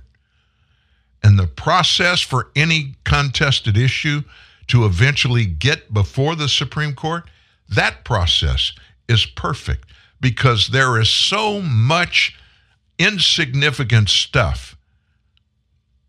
[1.22, 4.22] And the process for any contested issue
[4.66, 7.30] to eventually get before the Supreme Court,
[7.68, 8.72] that process
[9.06, 9.88] is perfect
[10.20, 12.36] because there is so much
[12.98, 14.76] insignificant stuff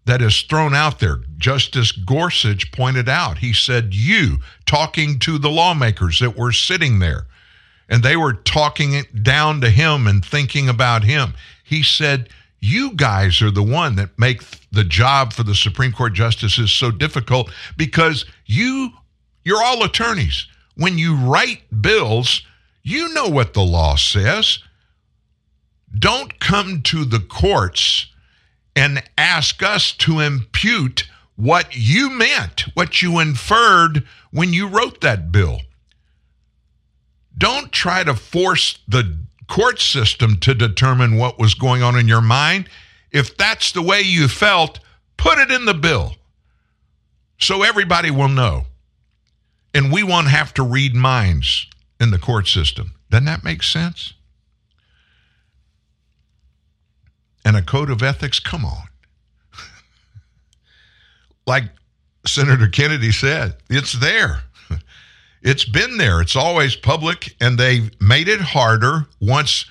[0.05, 1.21] that is thrown out there.
[1.37, 7.27] Justice Gorsuch pointed out, he said, You talking to the lawmakers that were sitting there,
[7.87, 11.33] and they were talking it down to him and thinking about him.
[11.63, 12.29] He said,
[12.59, 16.91] You guys are the one that make the job for the Supreme Court justices so
[16.91, 18.91] difficult because you
[19.43, 20.47] you're all attorneys.
[20.75, 22.43] When you write bills,
[22.81, 24.59] you know what the law says.
[25.97, 28.07] Don't come to the courts
[28.75, 35.31] and ask us to impute what you meant, what you inferred when you wrote that
[35.31, 35.59] bill.
[37.37, 39.17] Don't try to force the
[39.47, 42.69] court system to determine what was going on in your mind.
[43.11, 44.79] If that's the way you felt,
[45.17, 46.15] put it in the bill
[47.39, 48.65] so everybody will know.
[49.73, 51.67] And we won't have to read minds
[51.99, 52.93] in the court system.
[53.09, 54.13] Doesn't that make sense?
[57.45, 58.39] And a code of ethics?
[58.39, 58.87] Come on.
[61.47, 61.65] like
[62.25, 64.43] Senator Kennedy said, it's there.
[65.45, 66.21] It's been there.
[66.21, 69.65] It's always public, and they made it harder once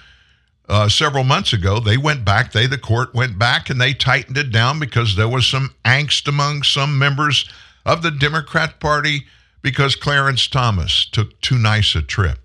[0.68, 1.80] uh, several months ago.
[1.80, 5.28] They went back, they, the court, went back and they tightened it down because there
[5.28, 7.48] was some angst among some members
[7.84, 9.24] of the Democrat Party
[9.62, 12.38] because Clarence Thomas took too nice a trip.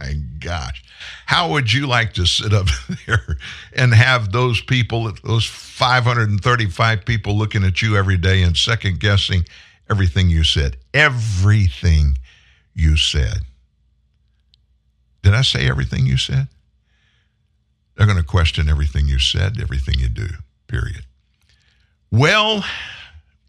[0.00, 0.82] My gosh.
[1.26, 2.66] How would you like to sit up
[3.06, 3.38] there
[3.74, 9.44] and have those people, those 535 people looking at you every day and second guessing
[9.88, 10.76] everything you said?
[10.92, 12.18] Everything
[12.74, 13.38] you said.
[15.22, 16.48] Did I say everything you said?
[17.96, 20.28] They're going to question everything you said, everything you do,
[20.68, 21.04] period.
[22.10, 22.64] Well,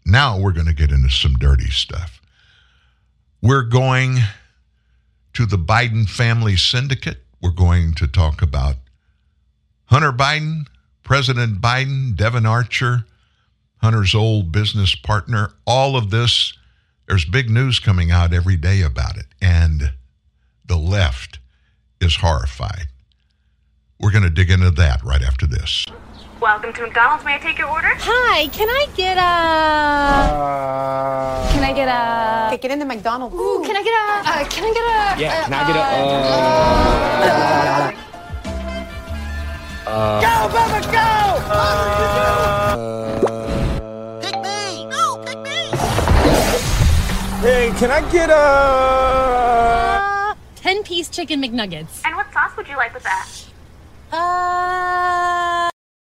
[0.04, 2.20] now we're going to get into some dirty stuff.
[3.42, 4.18] We're going
[5.34, 7.18] to the Biden family syndicate.
[7.40, 8.76] We're going to talk about
[9.86, 10.66] Hunter Biden,
[11.02, 13.04] President Biden, Devon Archer,
[13.78, 15.52] Hunter's old business partner.
[15.66, 16.52] All of this,
[17.06, 19.26] there's big news coming out every day about it.
[19.40, 19.92] And
[20.66, 21.38] the left
[22.00, 22.88] is horrified.
[23.98, 25.86] We're going to dig into that right after this.
[26.40, 27.24] Welcome to McDonald's.
[27.24, 27.88] May I take your order?
[27.98, 29.20] Hi, can I get a?
[31.52, 32.56] Can I get a?
[32.56, 33.34] Get in the McDonald's.
[33.34, 34.22] Ooh, can I get a?
[34.22, 35.18] Uh, can I get a?
[35.20, 35.78] Yeah, uh, can I get a,
[39.88, 41.08] uh, uh, Go, Bubba, go!
[44.20, 44.86] pick me!
[44.86, 45.58] No, pick me!
[47.42, 50.36] Hey, can I get a?
[50.54, 52.02] Ten piece chicken McNuggets.
[52.04, 53.26] And what sauce would you like with that?
[54.12, 55.67] Uh.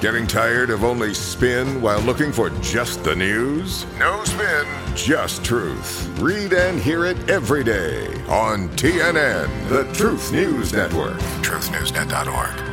[0.00, 3.86] Getting tired of only spin while looking for just the news?
[3.98, 4.66] No spin,
[4.96, 6.08] just truth.
[6.18, 11.18] Read and hear it every day on TNN, the Truth News Network.
[11.42, 12.72] TruthNewsNet.org.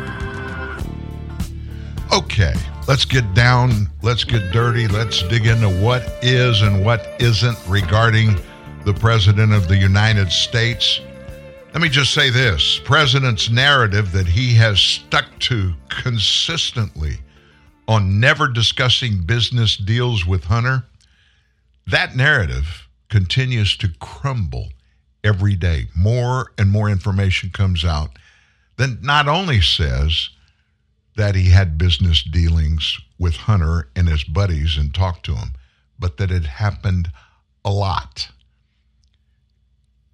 [2.12, 2.56] Okay,
[2.88, 8.36] let's get down, let's get dirty, let's dig into what is and what isn't regarding
[8.86, 11.02] the President of the United States.
[11.72, 17.20] Let me just say this President's narrative that he has stuck to consistently
[17.88, 20.84] on never discussing business deals with Hunter,
[21.86, 24.70] that narrative continues to crumble
[25.24, 25.86] every day.
[25.96, 28.18] More and more information comes out
[28.78, 30.30] that not only says
[31.18, 35.50] that he had business dealings with Hunter and his buddies and talked to him,
[36.00, 37.12] but that it happened
[37.64, 38.30] a lot.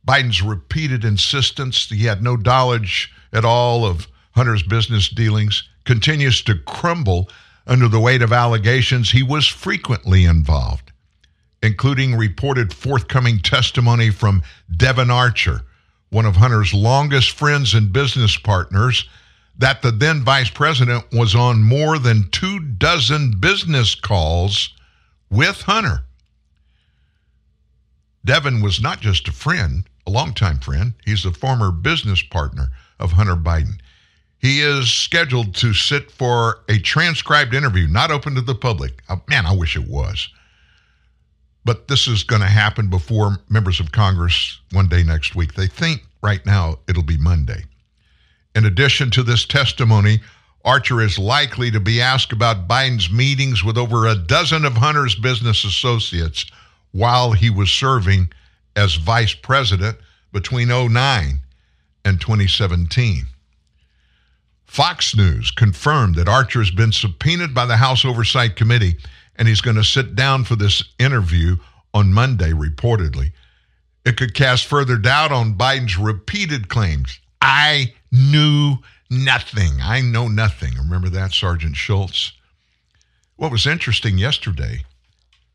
[0.05, 6.41] Biden's repeated insistence that he had no knowledge at all of Hunter's business dealings continues
[6.43, 7.29] to crumble
[7.67, 10.91] under the weight of allegations he was frequently involved,
[11.63, 14.43] including reported forthcoming testimony from
[14.75, 15.61] Devon Archer,
[16.09, 19.09] one of Hunter's longest friends and business partners,
[19.57, 24.69] that the then vice president was on more than two dozen business calls
[25.29, 26.03] with Hunter.
[28.23, 32.69] Devon was not just a friend, a longtime friend, he's a former business partner
[32.99, 33.79] of Hunter Biden.
[34.37, 39.01] He is scheduled to sit for a transcribed interview, not open to the public.
[39.09, 40.29] Uh, man, I wish it was.
[41.63, 45.55] But this is going to happen before members of Congress one day next week.
[45.55, 47.63] They think right now it'll be Monday.
[48.53, 50.21] In addition to this testimony,
[50.63, 55.15] Archer is likely to be asked about Biden's meetings with over a dozen of Hunter's
[55.15, 56.45] business associates
[56.91, 58.29] while he was serving
[58.75, 59.97] as vice president
[60.31, 61.39] between 09
[62.03, 63.25] and 2017.
[64.65, 68.97] Fox News confirmed that Archer has been subpoenaed by the House Oversight Committee
[69.37, 71.57] and he's going to sit down for this interview
[71.93, 73.31] on Monday, reportedly.
[74.05, 77.19] It could cast further doubt on Biden's repeated claims.
[77.41, 78.77] I knew
[79.09, 79.79] nothing.
[79.81, 80.73] I know nothing.
[80.77, 82.33] Remember that, Sergeant Schultz?
[83.35, 84.83] What was interesting yesterday,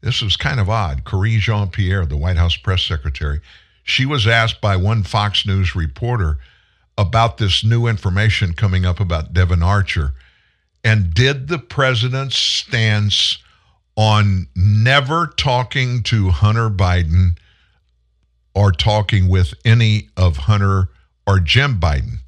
[0.01, 1.05] this was kind of odd.
[1.05, 3.41] Karine Jean Pierre, the White House press secretary,
[3.83, 6.39] she was asked by one Fox News reporter
[6.97, 10.15] about this new information coming up about Devon Archer.
[10.83, 13.39] And did the president's stance
[13.97, 17.37] on never talking to Hunter Biden
[18.55, 20.89] or talking with any of Hunter
[21.27, 22.21] or Jim Biden,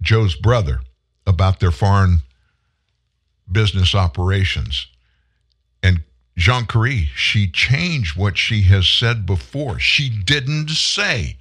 [0.00, 0.80] Joe's brother,
[1.26, 2.20] about their foreign
[3.50, 4.86] business operations.
[6.36, 9.78] Jean Curie, she changed what she has said before.
[9.78, 11.38] She didn't say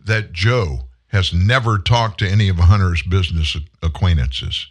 [0.00, 4.68] that Joe has never talked to any of Hunter's business acquaintances.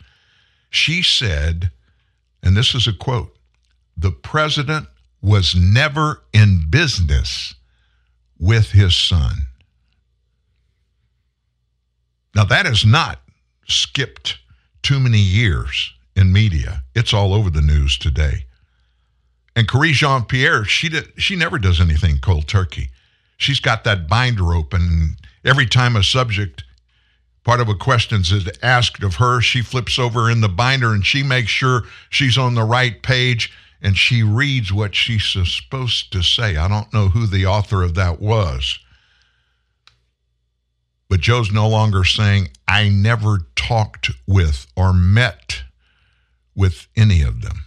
[0.70, 1.72] She said,
[2.42, 3.36] and this is a quote
[3.98, 4.88] the president
[5.22, 7.56] was never in business
[8.38, 9.48] with his son.
[12.36, 13.22] Now, that has not
[13.68, 14.38] skipped
[14.84, 16.84] too many years in media.
[16.94, 18.46] It's all over the news today.
[19.56, 22.90] And Karine Jean Pierre, she did, she never does anything cold turkey.
[23.38, 25.16] She's got that binder open.
[25.44, 26.64] Every time a subject,
[27.44, 31.06] part of a question is asked of her, she flips over in the binder and
[31.06, 36.24] she makes sure she's on the right page and she reads what she's supposed to
[36.24, 36.58] say.
[36.58, 38.80] I don't know who the author of that was.
[41.08, 45.64] But Joe's no longer saying, I never talked with or met
[46.56, 47.65] with any of them.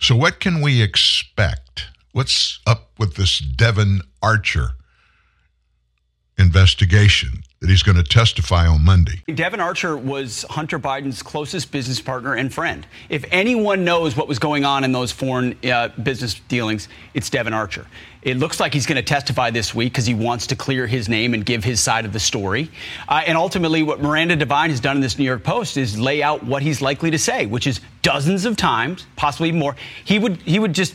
[0.00, 1.88] So, what can we expect?
[2.12, 4.70] What's up with this Devon Archer
[6.38, 9.22] investigation that he's going to testify on Monday?
[9.34, 12.86] Devon Archer was Hunter Biden's closest business partner and friend.
[13.10, 17.52] If anyone knows what was going on in those foreign uh, business dealings, it's Devon
[17.52, 17.86] Archer.
[18.22, 21.06] It looks like he's going to testify this week because he wants to clear his
[21.06, 22.70] name and give his side of the story.
[23.06, 26.22] Uh, and ultimately, what Miranda Devine has done in this New York Post is lay
[26.22, 29.76] out what he's likely to say, which is dozens of times, possibly more.
[30.06, 30.94] He would he would just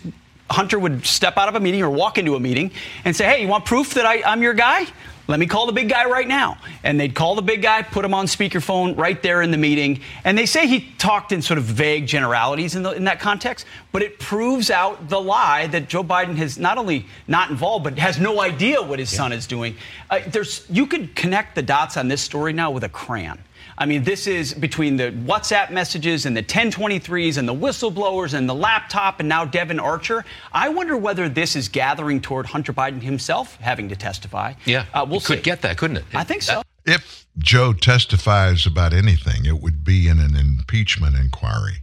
[0.50, 2.72] Hunter would step out of a meeting or walk into a meeting
[3.04, 4.88] and say, "Hey, you want proof that I, I'm your guy?"
[5.28, 6.58] Let me call the big guy right now.
[6.84, 10.02] And they'd call the big guy, put him on speakerphone right there in the meeting.
[10.24, 13.66] And they say he talked in sort of vague generalities in, the, in that context,
[13.92, 17.98] but it proves out the lie that Joe Biden has not only not involved, but
[17.98, 19.18] has no idea what his yeah.
[19.18, 19.76] son is doing.
[20.10, 23.40] Uh, there's, you could connect the dots on this story now with a crayon.
[23.78, 28.48] I mean, this is between the WhatsApp messages and the 1023s and the whistleblowers and
[28.48, 30.24] the laptop and now Devon Archer.
[30.54, 34.54] I wonder whether this is gathering toward Hunter Biden himself having to testify.
[34.66, 36.06] Yeah, uh, we'll could get that, couldn't it?
[36.14, 36.62] I think so.
[36.86, 41.82] If Joe testifies about anything, it would be in an impeachment inquiry.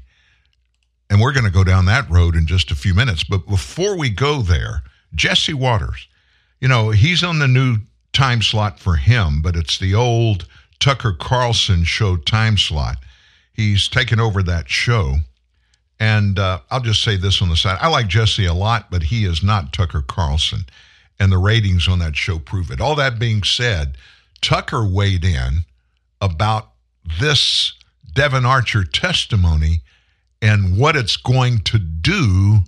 [1.10, 3.23] And we're going to go down that road in just a few minutes.
[3.23, 4.82] But before we go there,
[5.14, 6.09] Jesse Watters,
[6.59, 7.78] you know, he's on the new
[8.14, 10.47] time slot for him, but it's the old
[10.83, 12.97] Tucker Carlson show time slot.
[13.53, 15.19] He's taken over that show.
[16.01, 17.79] And uh, I'll just say this on the side.
[17.81, 20.65] I like Jesse a lot, but he is not Tucker Carlson.
[21.21, 22.81] And the ratings on that show prove it.
[22.81, 23.97] All that being said,
[24.41, 25.67] Tucker weighed in
[26.21, 26.71] about
[27.21, 27.75] this
[28.13, 29.83] Devon Archer testimony
[30.41, 32.63] and what it's going to do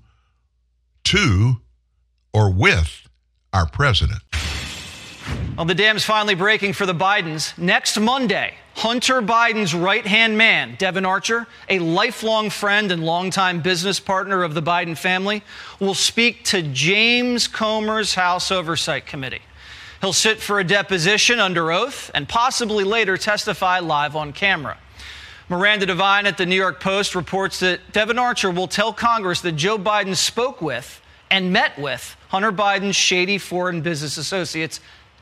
[1.03, 1.55] to
[2.33, 3.09] or with
[3.53, 4.21] our president.
[5.57, 7.57] Well, the dam's finally breaking for the Bidens.
[7.57, 14.01] Next Monday, Hunter Biden's right hand man, Devon Archer, a lifelong friend and longtime business
[14.01, 15.45] partner of the Biden family,
[15.79, 19.43] will speak to James Comer's House Oversight Committee.
[20.01, 24.77] He'll sit for a deposition under oath and possibly later testify live on camera.
[25.49, 29.53] Miranda Devine at the New York Post reports that Devon Archer will tell Congress that
[29.53, 34.81] Joe Biden spoke with and met with Hunter Biden's shady foreign business associates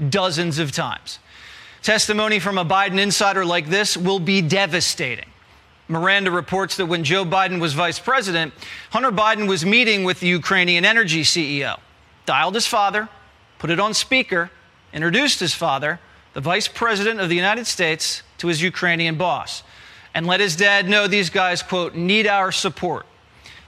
[0.08, 1.18] dozens of times.
[1.82, 5.26] Testimony from a Biden insider like this will be devastating.
[5.88, 8.54] Miranda reports that when Joe Biden was vice president,
[8.90, 11.78] Hunter Biden was meeting with the Ukrainian energy CEO,
[12.24, 13.08] dialed his father,
[13.58, 14.50] put it on speaker,
[14.92, 16.00] introduced his father,
[16.34, 19.62] the vice president of the United States, to his Ukrainian boss,
[20.14, 23.06] and let his dad know these guys, quote, need our support.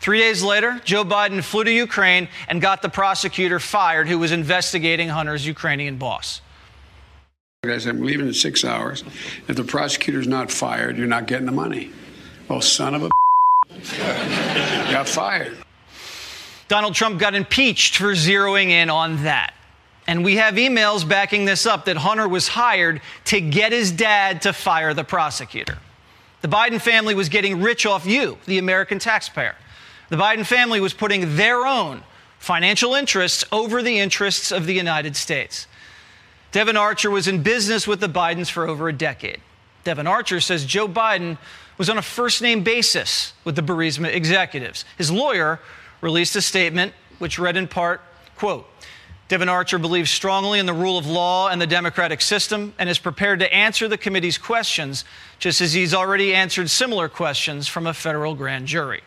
[0.05, 4.33] Three days later, Joe Biden flew to Ukraine and got the prosecutor fired who was
[4.33, 6.43] investigating Hunter's Ukrainian boss.
[7.65, 9.03] I said, I'm leaving in six hours.
[9.49, 11.91] If the prosecutor's not fired, you're not getting the money.
[12.51, 13.09] Oh, son of a
[14.93, 15.57] got fired.
[16.69, 19.55] Donald Trump got impeached for zeroing in on that.
[20.07, 24.43] And we have emails backing this up that Hunter was hired to get his dad
[24.43, 25.79] to fire the prosecutor.
[26.43, 29.57] The Biden family was getting rich off you, the American taxpayer.
[30.09, 32.03] The Biden family was putting their own
[32.39, 35.67] financial interests over the interests of the United States.
[36.53, 39.41] Devon Archer was in business with the Bidens for over a decade.
[39.83, 41.39] Devon Archer says Joe Biden
[41.79, 44.85] was on a first name basis with the Burisma executives.
[44.97, 45.61] His lawyer
[46.01, 48.03] released a statement which read in part,
[48.37, 48.67] quote,
[49.29, 52.99] Devin Archer believes strongly in the rule of law and the democratic system and is
[52.99, 55.05] prepared to answer the committee's questions,
[55.39, 59.03] just as he's already answered similar questions from a federal grand jury.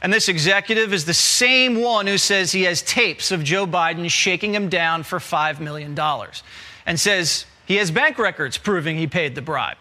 [0.00, 4.08] And this executive is the same one who says he has tapes of Joe Biden
[4.10, 5.98] shaking him down for $5 million
[6.86, 9.76] and says he has bank records proving he paid the bribe.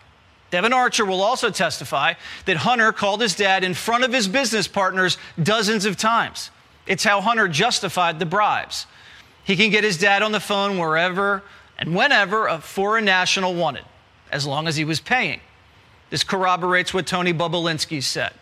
[0.49, 2.13] Devon Archer will also testify
[2.45, 6.51] that Hunter called his dad in front of his business partners dozens of times.
[6.87, 8.87] It's how Hunter justified the bribes.
[9.43, 11.43] He can get his dad on the phone wherever
[11.77, 13.85] and whenever a foreign national wanted,
[14.31, 15.41] as long as he was paying.
[16.09, 18.33] This corroborates what Tony Bobulinski said.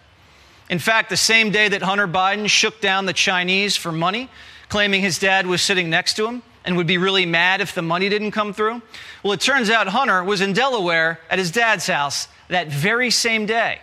[0.70, 4.30] In fact, the same day that Hunter Biden shook down the Chinese for money,
[4.70, 7.82] claiming his dad was sitting next to him and would be really mad if the
[7.82, 8.82] money didn't come through,
[9.24, 13.46] well, it turns out Hunter was in Delaware at his dad's house that very same
[13.46, 13.80] day,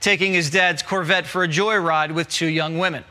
[0.00, 3.04] taking his dad's Corvette for a joyride with two young women,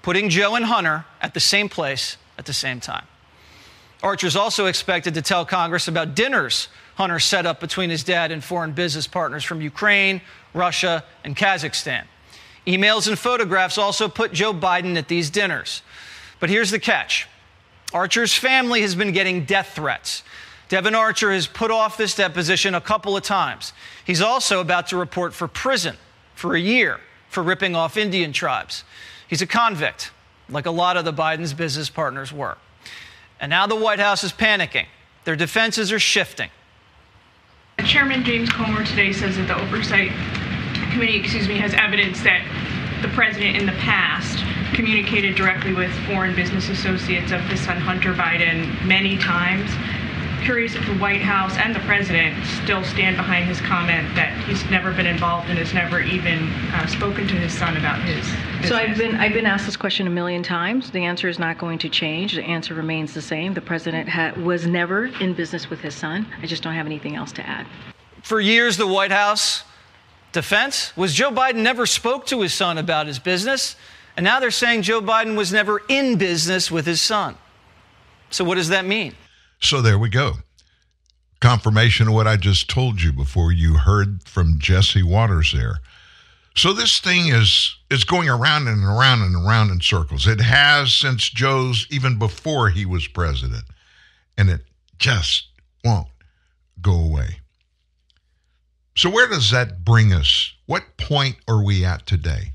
[0.00, 3.04] putting Joe and Hunter at the same place at the same time.
[4.02, 8.42] Archer's also expected to tell Congress about dinners Hunter set up between his dad and
[8.42, 10.20] foreign business partners from Ukraine,
[10.52, 12.04] Russia, and Kazakhstan.
[12.66, 15.82] Emails and photographs also put Joe Biden at these dinners.
[16.40, 17.28] But here's the catch
[17.92, 20.22] Archer's family has been getting death threats.
[20.68, 23.74] Devon Archer has put off this deposition a couple of times.
[24.06, 25.96] He's also about to report for prison
[26.34, 26.98] for a year
[27.28, 28.84] for ripping off Indian tribes.
[29.28, 30.10] He's a convict,
[30.48, 32.56] like a lot of the Biden's business partners were.
[33.40, 34.86] And now the White House is panicking.
[35.24, 36.48] Their defenses are shifting.
[37.84, 40.12] Chairman James Comer today says that the Oversight
[40.92, 42.44] Committee, excuse me, has evidence that
[43.00, 44.44] the president in the past
[44.74, 49.70] communicated directly with foreign business associates of his son Hunter Biden many times.
[50.44, 54.68] Curious if the White House and the president still stand behind his comment that he's
[54.70, 58.16] never been involved and has never even uh, spoken to his son about his.
[58.16, 58.68] Business.
[58.68, 60.90] So I've been I've been asked this question a million times.
[60.90, 62.34] The answer is not going to change.
[62.34, 63.54] The answer remains the same.
[63.54, 66.26] The president ha- was never in business with his son.
[66.42, 67.66] I just don't have anything else to add.
[68.22, 69.64] For years, the White House
[70.32, 73.76] defense was Joe Biden never spoke to his son about his business,
[74.16, 77.36] and now they're saying Joe Biden was never in business with his son.
[78.30, 79.14] So what does that mean?
[79.60, 80.34] So there we go.
[81.40, 85.80] Confirmation of what I just told you before you heard from Jesse Watters there.
[86.54, 90.26] So this thing is is going around and around and around in circles.
[90.26, 93.64] It has since Joe's even before he was president.
[94.36, 94.62] And it
[94.98, 95.48] just
[95.84, 96.08] won't
[96.80, 97.41] go away.
[98.94, 100.52] So where does that bring us?
[100.66, 102.52] What point are we at today?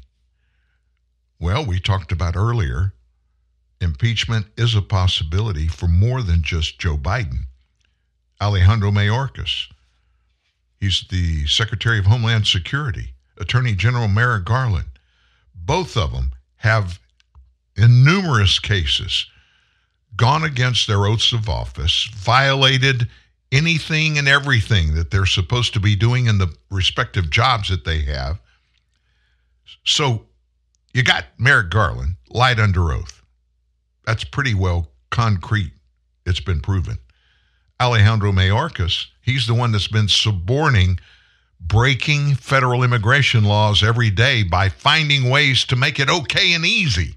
[1.40, 2.94] Well, we talked about earlier
[3.80, 7.46] impeachment is a possibility for more than just Joe Biden.
[8.42, 9.68] Alejandro Mayorkas,
[10.80, 14.88] he's the Secretary of Homeland Security, Attorney General Merrick Garland.
[15.54, 17.00] Both of them have,
[17.76, 19.28] in numerous cases,
[20.16, 23.08] gone against their oaths of office, violated
[23.52, 28.02] anything and everything that they're supposed to be doing in the respective jobs that they
[28.02, 28.40] have.
[29.86, 30.26] So
[30.94, 33.22] you got Merrick Garland lied under oath.
[34.06, 35.72] That's pretty well concrete.
[36.26, 36.98] It's been proven.
[37.80, 41.00] Alejandro Mayorkas, he's the one that's been suborning,
[41.60, 47.16] breaking federal immigration laws every day by finding ways to make it okay and easy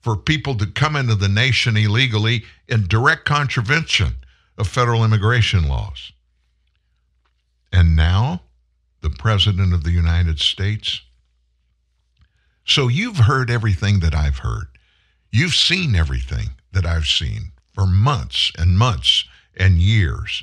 [0.00, 4.16] for people to come into the nation illegally in direct contravention
[4.60, 6.12] of federal immigration laws.
[7.72, 8.42] And now,
[9.00, 11.00] the President of the United States.
[12.64, 14.66] So you've heard everything that I've heard.
[15.32, 19.24] You've seen everything that I've seen for months and months
[19.56, 20.42] and years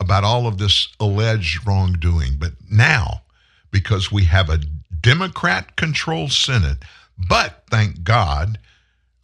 [0.00, 2.34] about all of this alleged wrongdoing.
[2.38, 3.22] But now,
[3.70, 4.60] because we have a
[5.00, 6.78] Democrat controlled Senate,
[7.28, 8.58] but thank God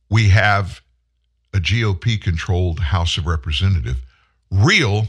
[0.09, 0.81] we have
[1.53, 4.01] a GOP controlled House of Representatives,
[4.51, 5.09] real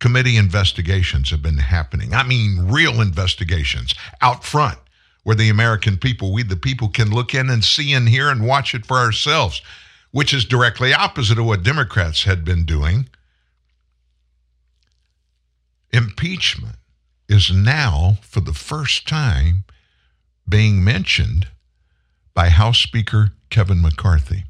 [0.00, 2.12] committee investigations have been happening.
[2.12, 4.78] I mean, real investigations out front
[5.22, 8.46] where the American people, we the people, can look in and see and hear and
[8.46, 9.62] watch it for ourselves,
[10.10, 13.08] which is directly opposite of what Democrats had been doing.
[15.92, 16.76] Impeachment
[17.28, 19.64] is now, for the first time,
[20.46, 21.48] being mentioned
[22.34, 24.44] by House Speaker Kevin McCarthy.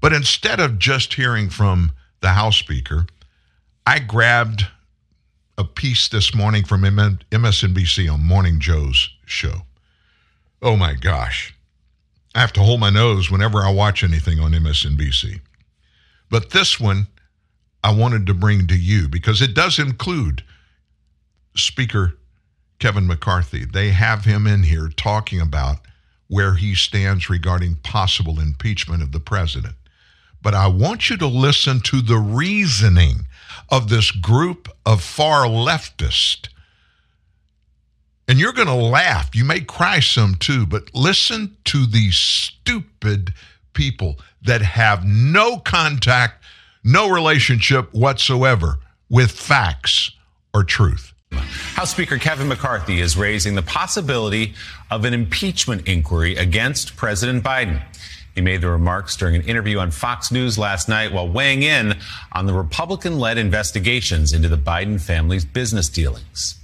[0.00, 3.06] But instead of just hearing from the House Speaker,
[3.86, 4.66] I grabbed
[5.58, 9.62] a piece this morning from MSNBC on Morning Joe's show.
[10.60, 11.54] Oh my gosh.
[12.34, 15.40] I have to hold my nose whenever I watch anything on MSNBC.
[16.30, 17.06] But this one
[17.84, 20.42] I wanted to bring to you because it does include
[21.56, 22.18] Speaker
[22.80, 23.64] Kevin McCarthy.
[23.64, 25.76] They have him in here talking about
[26.28, 29.76] where he stands regarding possible impeachment of the president.
[30.42, 33.26] but I want you to listen to the reasoning
[33.68, 36.48] of this group of far leftists.
[38.28, 39.34] And you're going to laugh.
[39.34, 43.32] You may cry some too, but listen to these stupid
[43.72, 46.44] people that have no contact,
[46.82, 48.78] no relationship whatsoever
[49.08, 50.10] with facts
[50.52, 51.12] or truth.
[51.32, 54.54] House Speaker Kevin McCarthy is raising the possibility
[54.90, 57.82] of an impeachment inquiry against President Biden.
[58.36, 61.94] He made the remarks during an interview on Fox News last night while weighing in
[62.32, 66.56] on the Republican led investigations into the Biden family's business dealings.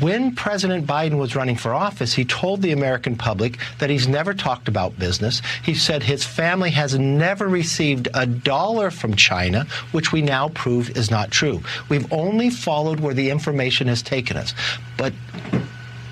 [0.00, 4.34] When President Biden was running for office, he told the American public that he's never
[4.34, 5.40] talked about business.
[5.62, 10.96] He said his family has never received a dollar from China, which we now prove
[10.96, 11.62] is not true.
[11.88, 14.54] We've only followed where the information has taken us.
[14.96, 15.12] But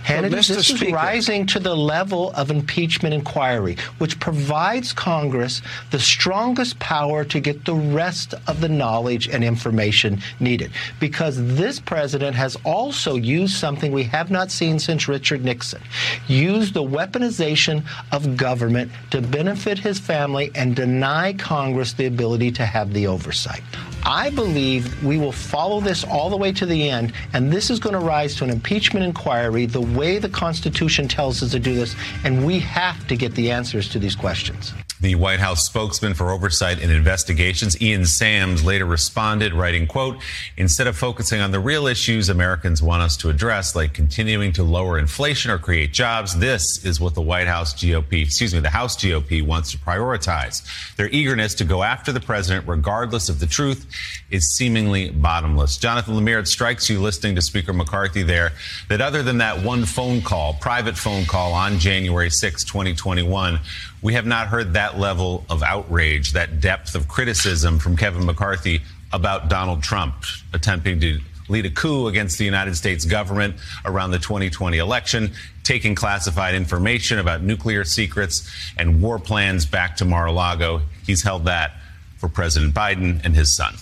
[0.05, 5.99] Hannity, this is Speaker- rising to the level of impeachment inquiry, which provides Congress the
[5.99, 10.71] strongest power to get the rest of the knowledge and information needed.
[11.01, 15.81] Because this president has also used something we have not seen since Richard Nixon
[16.29, 17.83] used the weaponization
[18.13, 23.63] of government to benefit his family and deny Congress the ability to have the oversight.
[24.07, 27.81] I believe we will follow this all the way to the end, and this is
[27.81, 31.75] going to rise to an impeachment inquiry the way the Constitution tells us to do
[31.75, 31.95] this,
[32.25, 34.73] and we have to get the answers to these questions.
[35.01, 40.17] The White House spokesman for oversight and investigations, Ian Sams, later responded, writing, quote,
[40.57, 44.63] instead of focusing on the real issues Americans want us to address, like continuing to
[44.63, 48.71] lower inflation or create jobs, this is what the White House GOP, excuse me, the
[48.71, 50.63] House GOP wants to prioritize.
[50.97, 53.87] Their eagerness to go after the president, regardless of the truth,
[54.31, 55.77] is seemingly bottomless.
[55.77, 58.53] Jonathan Lemire, it strikes you listening to Speaker McCarthy there
[58.89, 63.59] that other than that one phone call, private phone call on January 6, 2021,
[64.03, 68.83] we have not heard that level of outrage, that depth of criticism from Kevin McCarthy
[69.13, 70.15] about Donald Trump
[70.53, 75.33] attempting to lead a coup against the United States government around the 2020 election,
[75.63, 80.83] taking classified information about nuclear secrets and war plans back to Mar-a-Lago.
[81.07, 81.73] He's held that
[82.17, 83.75] for President Biden and his son.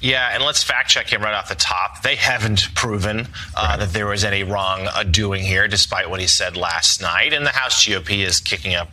[0.00, 2.02] Yeah, and let's fact check him right off the top.
[2.02, 6.26] They haven't proven uh, that there was any wrong uh, doing here, despite what he
[6.26, 7.32] said last night.
[7.32, 8.90] And the House GOP is kicking up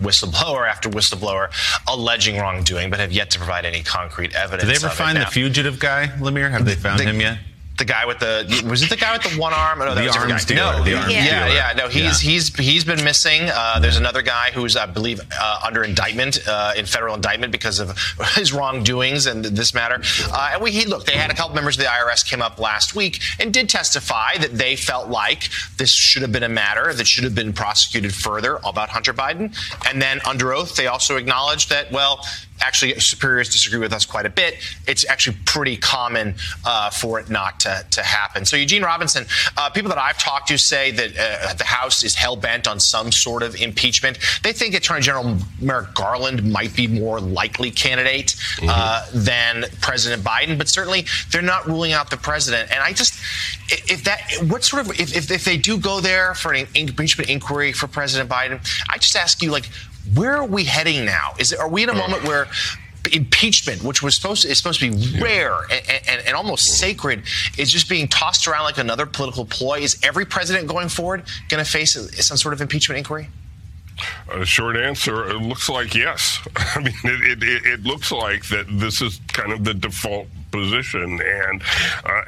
[0.00, 1.50] whistleblower after whistleblower
[1.88, 4.62] alleging wrongdoing, but have yet to provide any concrete evidence.
[4.68, 6.50] Did they ever find the fugitive guy, Lemire?
[6.50, 7.38] Have they found The- him yet?
[7.80, 9.80] The guy with the was it the guy with the one arm?
[9.80, 10.54] Oh, no, that The was a different arms guy.
[10.54, 12.30] dealer, No, the yeah, yeah, no, he's Yeah.
[12.30, 13.48] he's he's been missing.
[13.50, 17.78] Uh, there's another guy who's I believe uh, under indictment uh, in federal indictment because
[17.80, 17.96] of
[18.34, 20.02] his wrongdoings and this matter.
[20.30, 22.60] Uh, and we he, look, they had a couple members of the IRS came up
[22.60, 25.48] last week and did testify that they felt like
[25.78, 29.56] this should have been a matter that should have been prosecuted further about Hunter Biden.
[29.88, 32.26] And then under oath, they also acknowledged that well
[32.60, 34.56] actually superiors disagree with us quite a bit.
[34.86, 36.34] It's actually pretty common
[36.64, 38.44] uh, for it not to, to happen.
[38.44, 39.26] So Eugene Robinson,
[39.56, 42.80] uh, people that I've talked to say that uh, the House is hell bent on
[42.80, 44.18] some sort of impeachment.
[44.42, 50.58] They think Attorney General Merrick Garland might be more likely candidate uh, than President Biden,
[50.58, 52.70] but certainly they're not ruling out the president.
[52.70, 53.14] And I just,
[53.68, 57.30] if that, what sort of, if, if, if they do go there for an impeachment
[57.30, 59.68] inquiry for President Biden, I just ask you, like,
[60.14, 61.34] where are we heading now?
[61.38, 62.48] Is are we in a moment where
[63.12, 67.22] impeachment, which was supposed to, is supposed to be rare and, and, and almost sacred,
[67.58, 69.80] is just being tossed around like another political ploy?
[69.80, 71.92] Is every president going forward going to face
[72.24, 73.28] some sort of impeachment inquiry?
[74.32, 76.40] A short answer, it looks like yes.
[76.56, 81.20] I mean, it, it, it looks like that this is kind of the default position.
[81.20, 81.62] And
[82.04, 82.22] uh,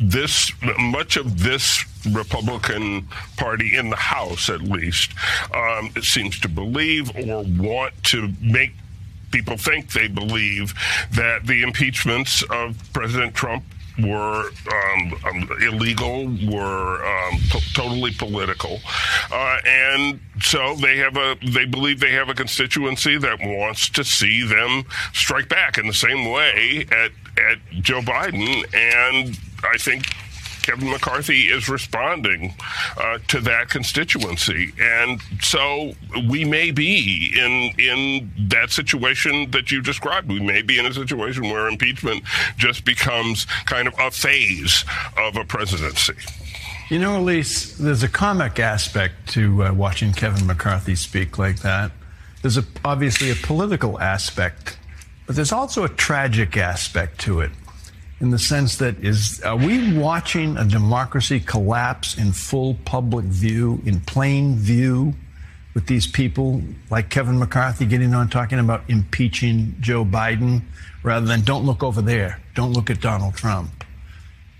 [0.00, 5.12] this, much of this Republican Party in the House, at least,
[5.54, 8.72] um, seems to believe or want to make
[9.30, 10.74] people think they believe
[11.12, 13.64] that the impeachments of President Trump
[13.98, 18.80] were um, um, illegal, were um, to- totally political,
[19.30, 24.04] uh, and so they have a they believe they have a constituency that wants to
[24.04, 27.10] see them strike back in the same way at
[27.50, 30.06] at Joe Biden, and I think
[30.62, 32.54] Kevin McCarthy is responding
[32.96, 35.92] uh, to that constituency, and so
[36.28, 40.28] we may be in in that situation that you described.
[40.28, 42.24] We may be in a situation where impeachment
[42.56, 44.84] just becomes kind of a phase
[45.16, 46.14] of a presidency.
[46.90, 51.92] You know, Elise, there's a comic aspect to uh, watching Kevin McCarthy speak like that.
[52.42, 54.76] There's a, obviously a political aspect,
[55.30, 57.52] but there's also a tragic aspect to it
[58.18, 63.80] in the sense that is are we watching a democracy collapse in full public view,
[63.86, 65.14] in plain view,
[65.72, 70.62] with these people like Kevin McCarthy getting on talking about impeaching Joe Biden
[71.04, 73.84] rather than don't look over there, don't look at Donald Trump.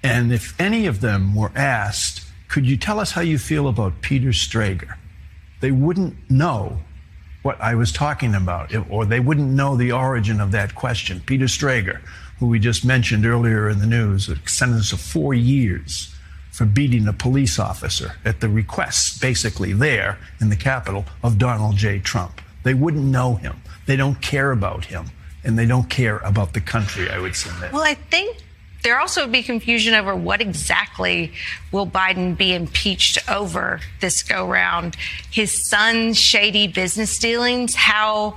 [0.04, 4.02] And if any of them were asked, could you tell us how you feel about
[4.02, 4.96] Peter Stager?
[5.58, 6.78] They wouldn't know
[7.42, 11.22] what I was talking about, or they wouldn't know the origin of that question.
[11.24, 12.00] Peter Stager,
[12.38, 16.14] who we just mentioned earlier in the news, a sentence of four years
[16.50, 21.76] for beating a police officer at the request, basically there in the Capitol, of Donald
[21.76, 21.98] J.
[21.98, 22.40] Trump.
[22.62, 23.62] They wouldn't know him.
[23.86, 25.06] They don't care about him.
[25.42, 27.72] And they don't care about the country, I would submit.
[27.72, 28.36] Well, I think
[28.82, 31.32] there also would be confusion over what exactly
[31.72, 34.96] will Biden be impeached over this go round.
[35.30, 38.36] His son's shady business dealings, how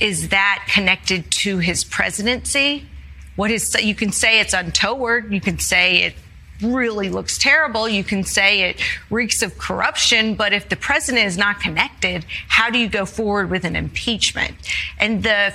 [0.00, 2.86] is that connected to his presidency?
[3.36, 6.14] What is you can say it's untoward, you can say it
[6.62, 7.88] really looks terrible.
[7.88, 8.80] You can say it
[9.10, 13.50] reeks of corruption, but if the president is not connected, how do you go forward
[13.50, 14.54] with an impeachment?
[14.98, 15.52] And the,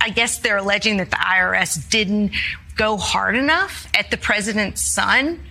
[0.00, 2.32] I guess they're alleging that the IRS didn't
[2.78, 5.44] go hard enough at the president's son.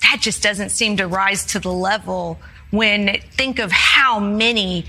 [0.00, 2.38] That just doesn't seem to rise to the level
[2.70, 4.86] when think of how many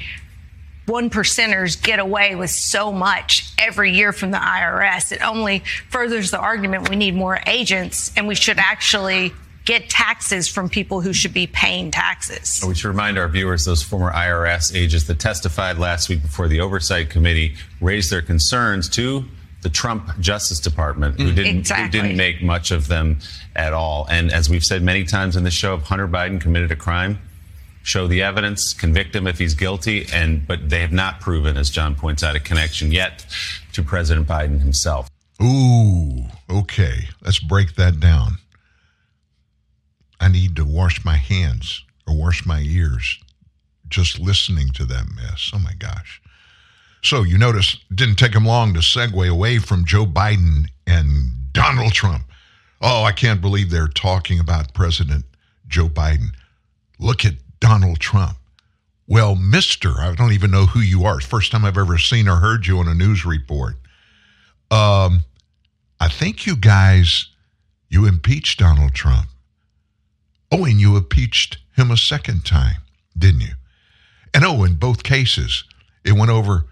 [0.86, 5.12] one percenters get away with so much every year from the IRS.
[5.12, 9.34] It only furthers the argument we need more agents and we should actually
[9.66, 12.64] get taxes from people who should be paying taxes.
[12.68, 16.60] We should remind our viewers those former IRS agents that testified last week before the
[16.60, 19.24] Oversight Committee raised their concerns to
[19.64, 21.86] the Trump Justice Department, who mm, didn't, Exactly.
[21.86, 23.20] who didn't make much of them
[23.56, 24.06] at all.
[24.10, 27.20] And as we've said many times in the show, if Hunter Biden committed a crime,
[27.82, 31.70] show the evidence, convict him if he's guilty, and but they have not proven, as
[31.70, 33.26] John points out, a connection yet
[33.74, 35.10] to President Biden himself.
[35.42, 37.10] Ooh, okay.
[37.22, 38.34] Let's break that down.
[40.20, 43.20] I need to wash my hands or wash my ears
[43.90, 45.52] just listening to that mess.
[45.54, 46.22] Oh my gosh.
[47.04, 51.32] So you notice it didn't take him long to segue away from Joe Biden and
[51.52, 52.24] Donald Trump.
[52.82, 55.26] Oh, I can't believe they're talking about President
[55.68, 56.30] Joe Biden.
[57.00, 58.38] Look at Donald Trump.
[59.06, 59.98] Well, Mr.
[60.00, 61.20] I don't even know who you are.
[61.20, 63.76] First time I've ever seen or heard you on a news report.
[64.72, 65.24] Um,
[66.00, 67.28] I think you guys,
[67.90, 69.28] you impeached Donald Trump.
[70.52, 72.78] Oh, and you impeached him a second time,
[73.18, 73.54] didn't you?
[74.34, 75.66] And oh, in both cases,
[76.06, 76.66] it went over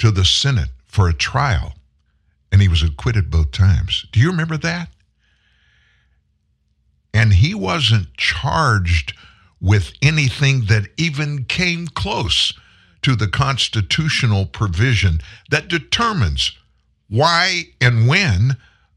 [0.00, 1.74] to the Senate for a trial,
[2.50, 4.06] and he was acquitted both times.
[4.12, 4.88] Do you remember that?
[7.14, 9.14] And he wasn't charged
[9.60, 12.52] with anything that even came close
[13.02, 15.20] to the constitutional provision
[15.50, 16.52] that determines
[17.08, 18.56] why and when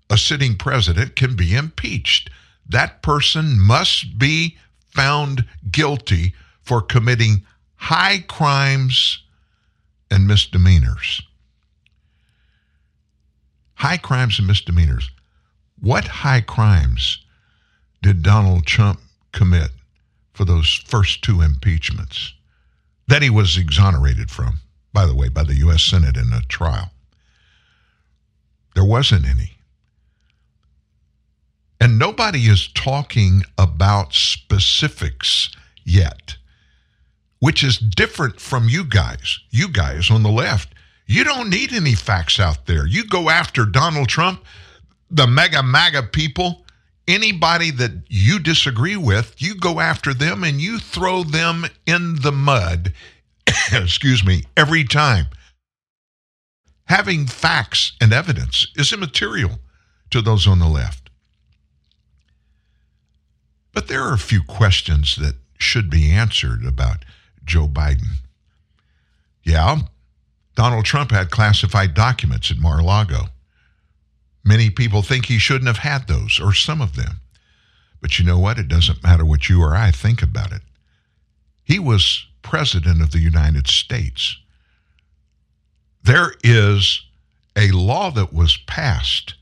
[0.10, 2.30] a sitting president can be impeached.
[2.68, 4.58] That person must be
[4.92, 9.24] found guilty for committing high crimes
[10.14, 11.24] and misdemeanors.
[13.74, 15.10] High crimes and misdemeanors.
[15.82, 17.18] What high crimes
[18.04, 19.72] did Donald Trump commit
[20.32, 22.34] for those first two impeachments
[23.08, 24.60] that he was exonerated from,
[24.94, 25.82] by the way, by the U.S.
[25.82, 26.92] Senate in a trial?
[28.76, 29.58] There wasn't any.
[31.82, 35.50] And nobody is talking about specifics
[35.84, 36.38] yet,
[37.44, 39.38] which is different from you guys.
[39.50, 40.74] You guys on the left,
[41.06, 42.88] you don't need any facts out there.
[42.88, 44.46] You go after Donald Trump,
[45.12, 46.64] the mega MAGA people,
[47.06, 52.32] anybody that you disagree with, you go after them and you throw them in the
[52.32, 52.94] mud,
[53.74, 55.26] excuse me, every time.
[56.86, 59.60] Having facts and evidence is immaterial
[60.12, 61.10] to those on the left.
[63.74, 67.04] But there are a few questions that should be answered about
[67.46, 68.20] Joe Biden.
[69.44, 69.88] Yeah, um,
[70.56, 73.26] Donald Trump had classified documents at Mar a Lago.
[74.46, 77.22] Many people think he shouldn't have had those, or some of them.
[78.02, 78.60] But you know what?
[78.60, 80.62] It doesn't matter what you or I think about it.
[81.64, 84.38] He was president of the United States.
[86.04, 87.02] There is
[87.56, 89.36] a law that was passed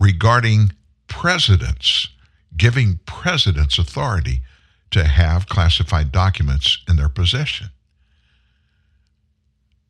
[0.00, 0.72] regarding
[1.06, 2.08] presidents,
[2.56, 4.40] giving presidents authority
[4.90, 7.68] to have classified documents in their possession.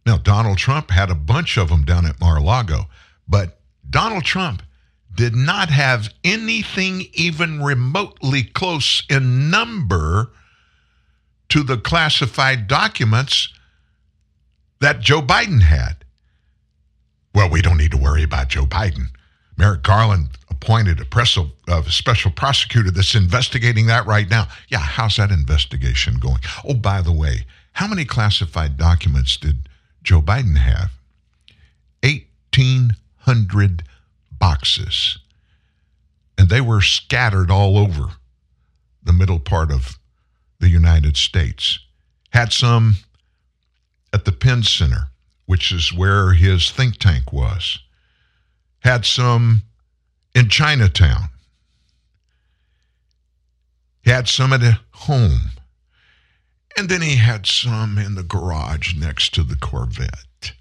[0.07, 2.87] Now, Donald Trump had a bunch of them down at Mar a Lago,
[3.27, 3.59] but
[3.89, 4.63] Donald Trump
[5.15, 10.31] did not have anything even remotely close in number
[11.49, 13.49] to the classified documents
[14.81, 16.05] that Joe Biden had.
[17.35, 19.09] Well, we don't need to worry about Joe Biden.
[19.57, 20.31] Merrick Garland
[20.65, 21.37] appointed a, press,
[21.69, 24.49] a special prosecutor that's investigating that right now.
[24.69, 26.39] Yeah, how's that investigation going?
[26.67, 29.69] Oh, by the way, How many classified documents did
[30.03, 30.91] Joe Biden have?
[32.03, 33.83] 1,800
[34.39, 35.19] boxes.
[36.39, 38.13] And they were scattered all over
[39.03, 39.99] the middle part of
[40.61, 41.81] the United States.
[42.31, 42.95] Had some
[44.13, 45.09] at the Penn Center,
[45.47, 47.81] which is where his think tank was.
[48.81, 49.63] Had some
[50.35, 51.29] in Chinatown.
[54.03, 55.51] He had some at home.
[56.77, 60.53] And then he had some in the garage next to the Corvette.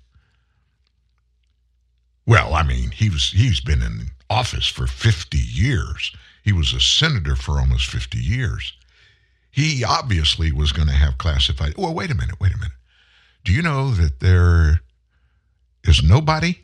[2.26, 6.16] Well, I mean, he was he's been in office for 50 years.
[6.44, 8.74] He was a senator for almost 50 years.
[9.52, 11.74] He obviously was going to have classified.
[11.78, 12.72] Well, wait a minute, wait a minute.
[13.44, 14.82] Do you know that there
[15.84, 16.60] is nobody,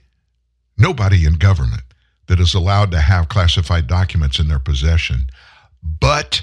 [0.77, 1.83] nobody in government
[2.29, 5.25] that is allowed to have classified documents in their possession
[5.99, 6.41] but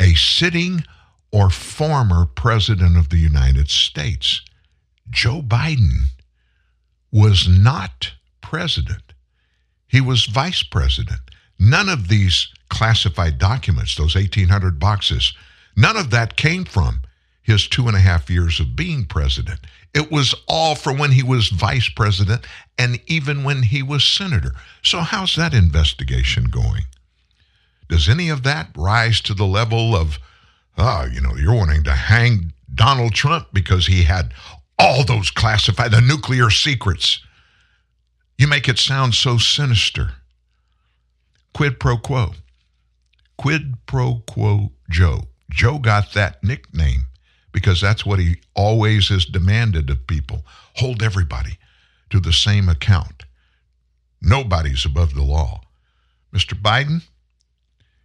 [0.00, 0.84] a sitting
[1.32, 4.40] or former president of the United States?
[5.10, 6.06] Joe Biden
[7.12, 9.12] was not president.
[9.88, 11.20] He was vice president.
[11.58, 15.32] None of these classified documents, those 1,800 boxes,
[15.76, 17.02] none of that came from
[17.42, 19.60] his two and a half years of being president.
[19.94, 22.44] It was all from when he was vice president
[22.76, 24.52] and even when he was senator.
[24.82, 26.82] So, how's that investigation going?
[27.88, 30.18] Does any of that rise to the level of,
[30.76, 34.34] oh, you know, you're wanting to hang Donald Trump because he had
[34.78, 37.20] all those classified, the nuclear secrets?
[38.36, 40.10] You make it sound so sinister.
[41.52, 42.34] Quid pro quo.
[43.38, 45.28] Quid pro quo Joe.
[45.50, 47.06] Joe got that nickname
[47.54, 50.44] because that's what he always has demanded of people
[50.74, 51.56] hold everybody
[52.10, 53.24] to the same account.
[54.20, 55.60] Nobody's above the law.
[56.34, 56.60] Mr.
[56.60, 57.04] Biden,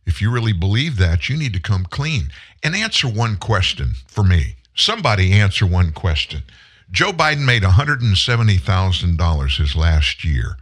[0.06, 2.30] if you really believe that, you need to come clean
[2.62, 4.58] and answer one question for me.
[4.76, 6.44] Somebody answer one question.
[6.92, 10.58] Joe Biden made $170,000 his last year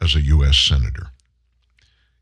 [0.00, 0.56] as a U.S.
[0.56, 1.08] Senator.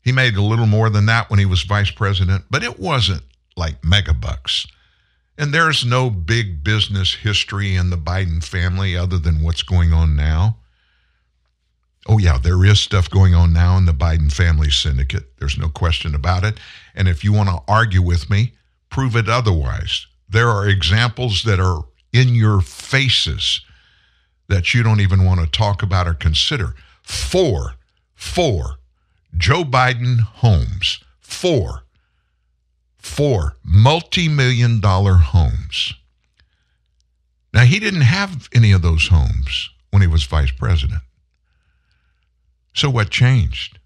[0.01, 3.21] He made a little more than that when he was vice president, but it wasn't
[3.55, 4.65] like megabucks.
[5.37, 10.15] And there's no big business history in the Biden family other than what's going on
[10.15, 10.57] now.
[12.07, 15.37] Oh, yeah, there is stuff going on now in the Biden family syndicate.
[15.39, 16.59] There's no question about it.
[16.93, 18.53] And if you want to argue with me,
[18.89, 20.05] prove it otherwise.
[20.29, 21.83] There are examples that are
[22.13, 23.61] in your faces
[24.47, 26.75] that you don't even want to talk about or consider.
[27.01, 27.73] Four,
[28.13, 28.77] four
[29.37, 31.84] Joe Biden homes, four,
[33.05, 35.93] four multi million dollar homes.
[37.53, 41.01] Now, he didn't have any of those homes when he was vice president.
[42.73, 43.79] So, what changed?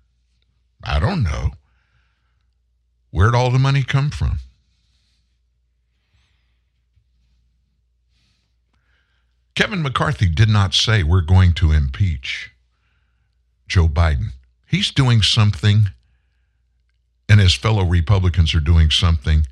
[0.83, 1.51] I don't know.
[3.11, 4.39] Where'd all the money come from?
[9.53, 12.51] Kevin McCarthy did not say we're going to impeach
[13.67, 14.29] Joe Biden.
[14.65, 15.89] He's doing something,
[17.40, 19.48] and his fellow Republicans are doing something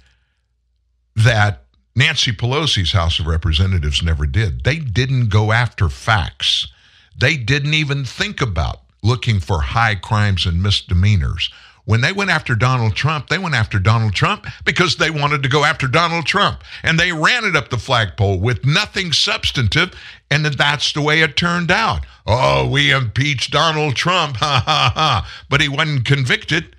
[1.16, 1.64] that
[1.96, 4.66] Nancy Pelosi's House of Representatives never did.
[4.66, 6.68] They didn't go after facts,
[7.18, 11.50] they didn't even think about looking for high crimes and misdemeanors.
[11.86, 15.50] When they went after Donald Trump, they went after Donald Trump because they wanted to
[15.50, 16.62] go after Donald Trump.
[16.84, 19.94] And they ran it up the flagpole with nothing substantive.
[20.30, 22.06] And that's the way it turned out.
[22.26, 24.36] Oh, we impeached Donald Trump.
[24.42, 25.46] Ha ha ha.
[25.50, 26.76] But he wasn't convicted.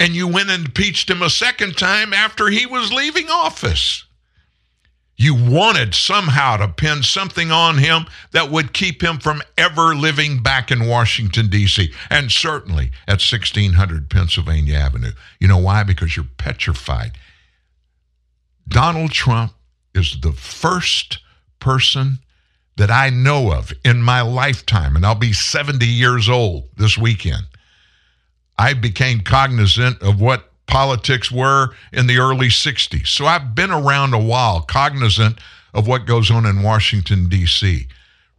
[0.00, 4.04] And you went and impeached him a second time after he was leaving office.
[5.16, 10.42] You wanted somehow to pin something on him that would keep him from ever living
[10.42, 15.12] back in Washington, D.C., and certainly at 1600 Pennsylvania Avenue.
[15.38, 15.84] You know why?
[15.84, 17.12] Because you're petrified.
[18.66, 19.52] Donald Trump
[19.94, 21.18] is the first
[21.60, 22.18] person
[22.76, 27.44] that I know of in my lifetime, and I'll be 70 years old this weekend.
[28.58, 33.06] I became cognizant of what politics were in the early 60s.
[33.06, 35.38] So I've been around a while, cognizant
[35.72, 37.86] of what goes on in Washington, D.C.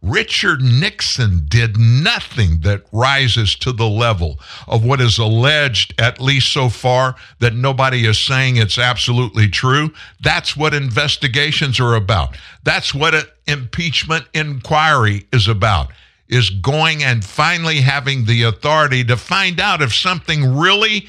[0.02, 4.38] Richard Nixon did nothing that rises to the level
[4.68, 9.92] of what is alleged, at least so far, that nobody is saying it's absolutely true.
[10.20, 12.36] That's what investigations are about.
[12.62, 15.90] That's what an impeachment inquiry is about.
[16.28, 21.06] Is going and finally having the authority to find out if something really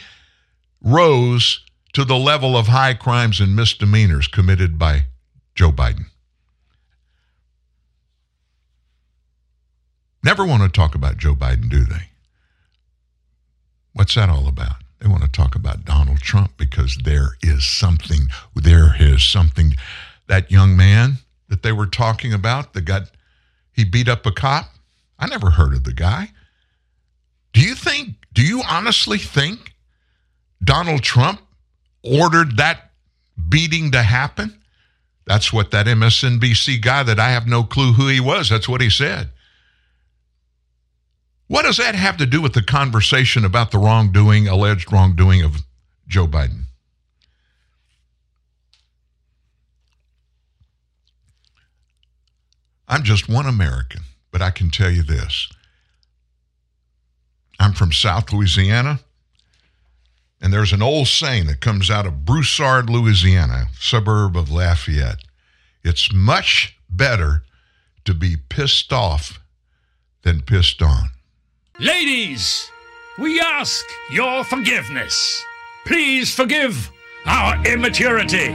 [0.81, 1.63] rose
[1.93, 5.05] to the level of high crimes and misdemeanors committed by
[5.55, 6.05] Joe Biden.
[10.23, 12.09] Never want to talk about Joe Biden, do they?
[13.93, 14.83] What's that all about?
[14.99, 19.73] They want to talk about Donald Trump because there is something, there is something.
[20.27, 21.17] that young man
[21.47, 23.09] that they were talking about that got
[23.71, 24.76] he beat up a cop?
[25.19, 26.29] I never heard of the guy.
[27.53, 29.73] Do you think, do you honestly think
[30.63, 31.41] Donald Trump
[32.03, 32.91] ordered that
[33.49, 34.59] beating to happen?
[35.25, 38.81] That's what that MSNBC guy that I have no clue who he was, that's what
[38.81, 39.29] he said.
[41.47, 45.63] What does that have to do with the conversation about the wrongdoing, alleged wrongdoing of
[46.07, 46.63] Joe Biden?
[52.87, 54.01] I'm just one American,
[54.37, 55.49] but I can tell you this.
[57.59, 58.99] I'm from South Louisiana,
[60.39, 65.23] and there's an old saying that comes out of Broussard, Louisiana, suburb of Lafayette.
[65.83, 67.41] It's much better
[68.05, 69.39] to be pissed off
[70.21, 71.09] than pissed on.
[71.79, 72.69] Ladies,
[73.17, 75.43] we ask your forgiveness.
[75.87, 76.91] Please forgive
[77.25, 78.49] our immaturity,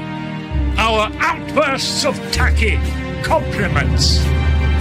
[0.77, 2.79] our outbursts of tacky
[3.25, 4.23] compliments.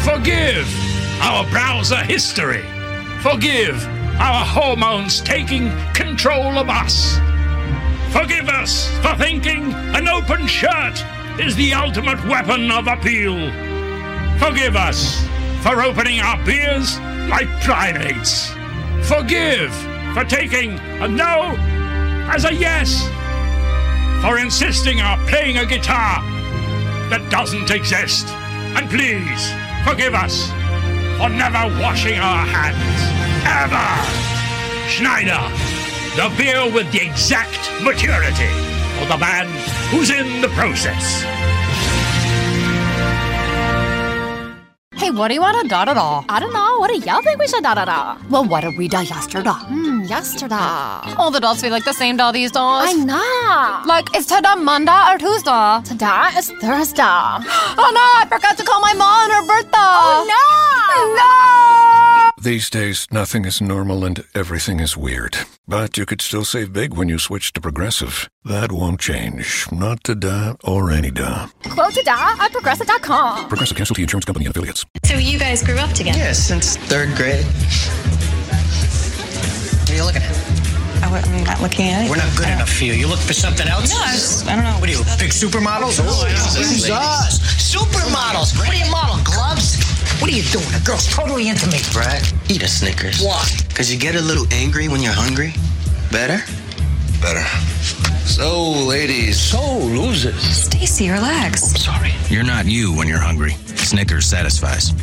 [0.03, 0.90] Forgive
[1.21, 2.65] our browser history.
[3.21, 3.87] Forgive
[4.19, 7.17] our hormones taking control of us.
[8.11, 11.03] Forgive us for thinking an open shirt
[11.39, 13.37] is the ultimate weapon of appeal.
[14.39, 15.23] Forgive us
[15.61, 16.99] for opening our beers
[17.29, 18.49] like primates.
[19.03, 19.73] Forgive
[20.13, 21.55] for taking a no
[22.33, 23.07] as a yes.
[24.23, 26.21] For insisting on playing a guitar
[27.09, 28.27] that doesn't exist.
[28.75, 29.51] And please
[29.85, 30.51] forgive us
[31.21, 32.81] for never washing our hands.
[33.45, 33.87] Ever!
[34.89, 35.43] Schneider,
[36.17, 38.49] the beer with the exact maturity
[38.99, 39.45] of the man
[39.91, 41.23] who's in the process.
[45.01, 46.23] Hey, what do you want to da da da?
[46.29, 46.77] I don't know.
[46.77, 48.17] What do y'all think we should da da da?
[48.29, 49.49] Well, what did we da yesterday?
[49.49, 51.15] Hmm, yesterday.
[51.17, 52.61] All the dolls feel like the same doll these days.
[52.61, 53.81] I know.
[53.87, 55.81] Like, is today Monday or Tuesday?
[55.85, 57.01] Today is Thursday.
[57.81, 59.71] oh no, I forgot to call my mom on her birthday.
[59.73, 61.15] Oh no!
[61.17, 61.80] No!
[62.43, 65.37] These days, nothing is normal and everything is weird.
[65.67, 68.31] But you could still save big when you switch to Progressive.
[68.43, 69.71] That won't change.
[69.71, 71.45] Not to today or any day.
[71.69, 73.47] Quote to today at progressive.com.
[73.47, 74.87] Progressive Casualty Insurance Company and affiliates.
[75.05, 76.17] So you guys grew up together?
[76.17, 77.45] Yeah, since third grade.
[79.85, 80.33] What are you looking at?
[81.03, 82.09] I, am not looking at it.
[82.09, 82.93] We're not good enough for you.
[82.93, 83.93] You look for something else?
[83.93, 84.79] No, I, just, I don't know.
[84.79, 85.99] What are you, big supermodels?
[86.01, 86.25] Oh,
[86.57, 87.37] Jesus!
[87.61, 88.57] Supermodels!
[88.57, 89.90] What do you model, gloves?
[90.21, 90.65] What are you doing?
[90.65, 91.79] The girl's totally into me.
[91.91, 93.23] Brad, eat a Snickers.
[93.23, 93.43] Why?
[93.67, 95.55] Because you get a little angry when you're hungry.
[96.11, 96.37] Better?
[97.19, 97.43] Better.
[98.27, 99.39] So, ladies.
[99.39, 100.39] So, losers.
[100.39, 101.71] Stacy, relax.
[101.71, 102.11] I'm sorry.
[102.29, 103.53] You're not you when you're hungry.
[103.75, 104.93] Snickers satisfies.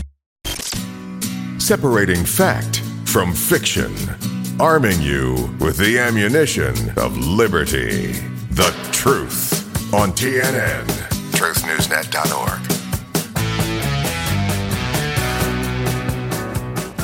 [1.59, 3.93] Separating fact from fiction.
[4.61, 8.13] Arming you with the ammunition of liberty.
[8.53, 10.87] The truth on TNN.
[11.33, 12.78] TruthNewsNet.org.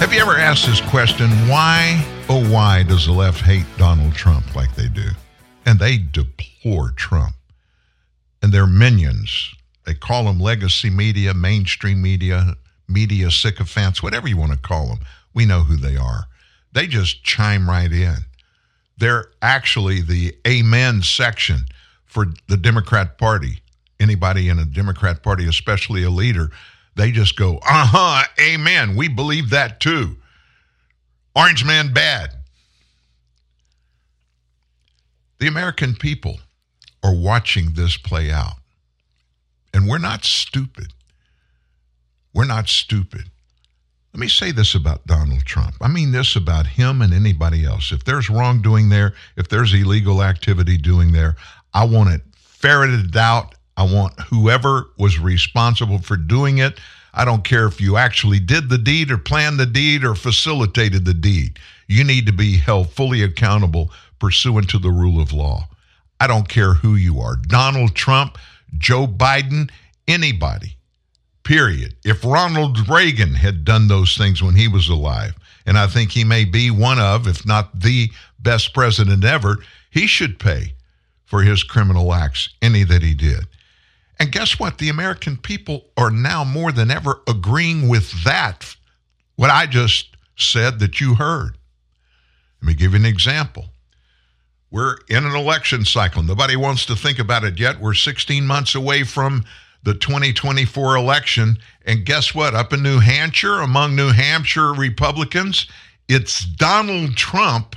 [0.05, 1.31] Have you ever asked this question?
[1.49, 5.09] Why, oh, why does the left hate Donald Trump like they do?
[5.65, 7.35] And they deplore Trump
[8.43, 9.55] and their minions.
[9.87, 12.55] They call them legacy media, mainstream media,
[12.87, 14.99] media sycophants, whatever you want to call them.
[15.33, 16.25] We know who they are.
[16.73, 18.17] They just chime right in.
[18.99, 21.65] They're actually the amen section
[22.05, 23.63] for the Democrat Party.
[23.99, 26.51] Anybody in a Democrat Party, especially a leader,
[26.97, 28.97] they just go, uh huh, amen.
[28.97, 30.17] We believe that too.
[31.35, 32.31] Orange man bad.
[35.39, 36.39] The American people
[37.03, 38.55] are watching this play out.
[39.73, 40.93] And we're not stupid.
[42.33, 43.25] We're not stupid.
[44.13, 45.75] Let me say this about Donald Trump.
[45.81, 47.91] I mean this about him and anybody else.
[47.91, 51.35] If there's wrongdoing there, if there's illegal activity doing there,
[51.75, 53.54] I want it ferreted out.
[53.77, 56.79] I want whoever was responsible for doing it.
[57.13, 61.05] I don't care if you actually did the deed or planned the deed or facilitated
[61.05, 61.59] the deed.
[61.87, 65.69] You need to be held fully accountable pursuant to the rule of law.
[66.21, 68.39] I don't care who you are Donald Trump,
[68.79, 69.71] Joe Biden,
[70.09, 70.77] anybody,
[71.43, 71.97] period.
[72.05, 75.35] If Ronald Reagan had done those things when he was alive,
[75.67, 79.59] and I think he may be one of, if not the best president ever,
[79.91, 80.75] he should pay
[81.25, 83.47] for his criminal acts, any that he did.
[84.19, 84.79] And guess what?
[84.79, 88.77] The American people are now more than ever agreeing with that,
[89.37, 91.59] what I just said that you heard.
[92.61, 93.67] Let me give you an example.
[94.71, 96.23] We're in an election cycle.
[96.23, 97.81] Nobody wants to think about it yet.
[97.81, 99.45] We're 16 months away from
[99.85, 101.59] the 2024 election.
[101.85, 102.55] And guess what?
[102.55, 105.69] Up in New Hampshire, among New Hampshire Republicans,
[106.09, 107.77] it's Donald Trump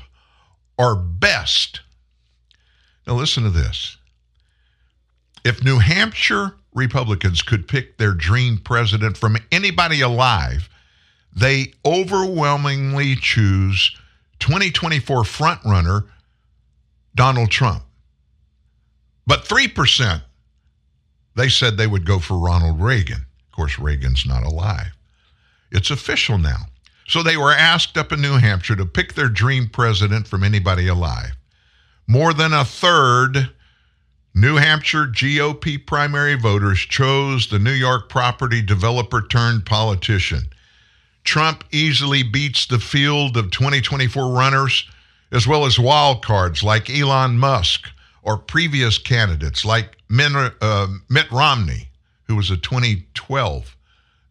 [0.78, 1.82] or best.
[3.06, 3.97] Now, listen to this.
[5.48, 10.68] If New Hampshire Republicans could pick their dream president from anybody alive,
[11.34, 13.96] they overwhelmingly choose
[14.40, 16.10] 2024 frontrunner
[17.16, 17.84] Donald Trump.
[19.26, 20.22] But 3%,
[21.38, 23.26] they said they would go for Ronald Reagan.
[23.48, 24.98] Of course, Reagan's not alive.
[25.72, 26.66] It's official now.
[27.08, 30.90] So they were asked up in New Hampshire to pick their dream president from anybody
[30.90, 31.38] alive.
[32.06, 33.54] More than a third
[34.40, 40.44] New Hampshire GOP primary voters chose the New York property developer turned politician.
[41.24, 44.88] Trump easily beats the field of 2024 runners,
[45.32, 47.90] as well as wild cards like Elon Musk
[48.22, 51.90] or previous candidates like uh, Mitt Romney,
[52.26, 53.76] who was a 2012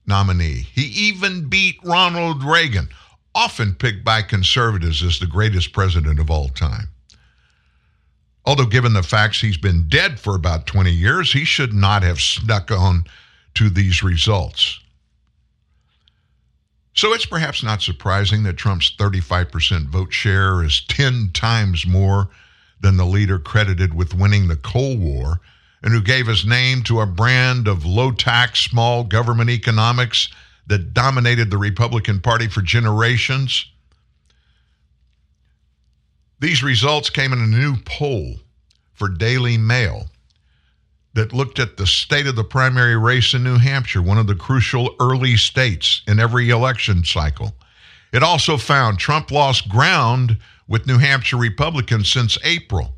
[0.07, 0.69] nominee.
[0.73, 2.91] He even beat Ronald Reagan,
[3.35, 6.91] often picked by conservatives as the greatest president of all time.
[8.47, 12.21] Although, given the facts he's been dead for about 20 years, he should not have
[12.21, 13.05] snuck on
[13.55, 14.79] to these results.
[16.95, 22.29] So it's perhaps not surprising that Trump's 35% vote share is 10 times more
[22.81, 25.41] than the leader credited with winning the Cold War
[25.83, 30.29] and who gave his name to a brand of low tax, small government economics
[30.69, 33.67] that dominated the Republican Party for generations.
[36.39, 38.37] These results came in a new poll
[38.93, 40.07] for Daily Mail
[41.15, 44.35] that looked at the state of the primary race in New Hampshire, one of the
[44.35, 47.55] crucial early states in every election cycle.
[48.13, 50.39] It also found Trump lost ground
[50.69, 52.95] with New Hampshire Republicans since April.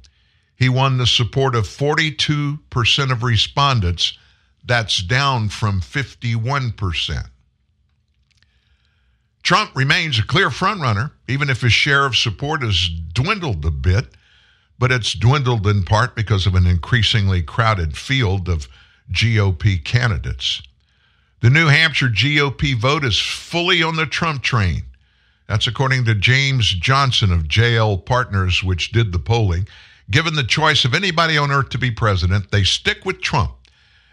[0.56, 4.18] He won the support of 42% of respondents.
[4.64, 7.28] That's down from 51%.
[9.42, 14.14] Trump remains a clear frontrunner, even if his share of support has dwindled a bit
[14.78, 18.68] but it's dwindled in part because of an increasingly crowded field of
[19.10, 20.62] GOP candidates.
[21.40, 24.82] The New Hampshire GOP vote is fully on the Trump train.
[25.48, 29.66] That's according to James Johnson of JL Partners, which did the polling.
[30.10, 33.52] Given the choice of anybody on earth to be president, they stick with Trump.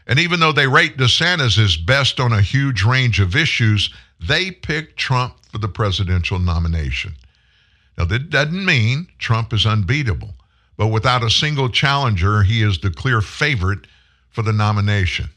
[0.08, 4.52] And even though they rate DeSantis as best on a huge range of issues, they
[4.52, 7.14] picked Trump for the presidential nomination.
[7.98, 10.36] Now, that doesn't mean Trump is unbeatable
[10.78, 13.88] but without a single challenger, he is the clear favorite
[14.30, 15.30] for the nomination.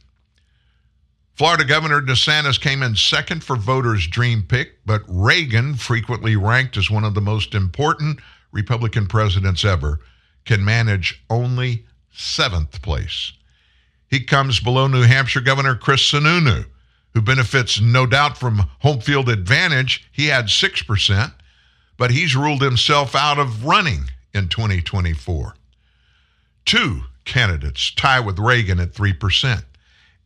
[1.34, 6.90] Florida Governor DeSantis came in second for voters' dream pick, but Reagan, frequently ranked as
[6.90, 8.18] one of the most important
[8.50, 10.00] Republican presidents ever,
[10.44, 13.32] can manage only seventh place.
[14.10, 16.64] He comes below New Hampshire Governor Chris Sununu,
[17.18, 20.08] who benefits no doubt from home field advantage.
[20.12, 21.32] He had 6%,
[21.96, 25.56] but he's ruled himself out of running in 2024.
[26.64, 29.64] Two candidates tie with Reagan at 3%.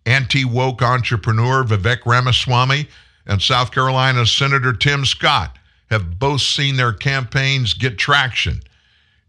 [0.04, 2.88] Anti woke entrepreneur Vivek Ramaswamy
[3.24, 5.58] and South Carolina Senator Tim Scott
[5.88, 8.60] have both seen their campaigns get traction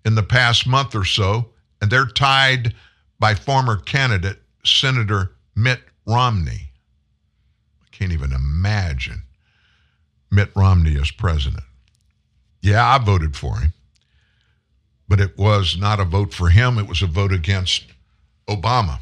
[0.04, 1.48] in the past month or so,
[1.82, 2.76] and they're tied
[3.20, 6.73] by former candidate Senator Mitt Romney.
[8.04, 9.24] Can't even imagine
[10.30, 11.64] Mitt Romney as president.
[12.62, 13.74] Yeah, I voted for him
[15.08, 17.86] but it was not a vote for him, it was a vote against
[18.50, 19.00] Obama.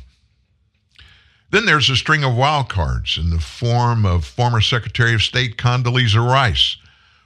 [1.52, 5.56] Then there's a string of wild cards in the form of former Secretary of State
[5.56, 6.76] Condoleezza Rice,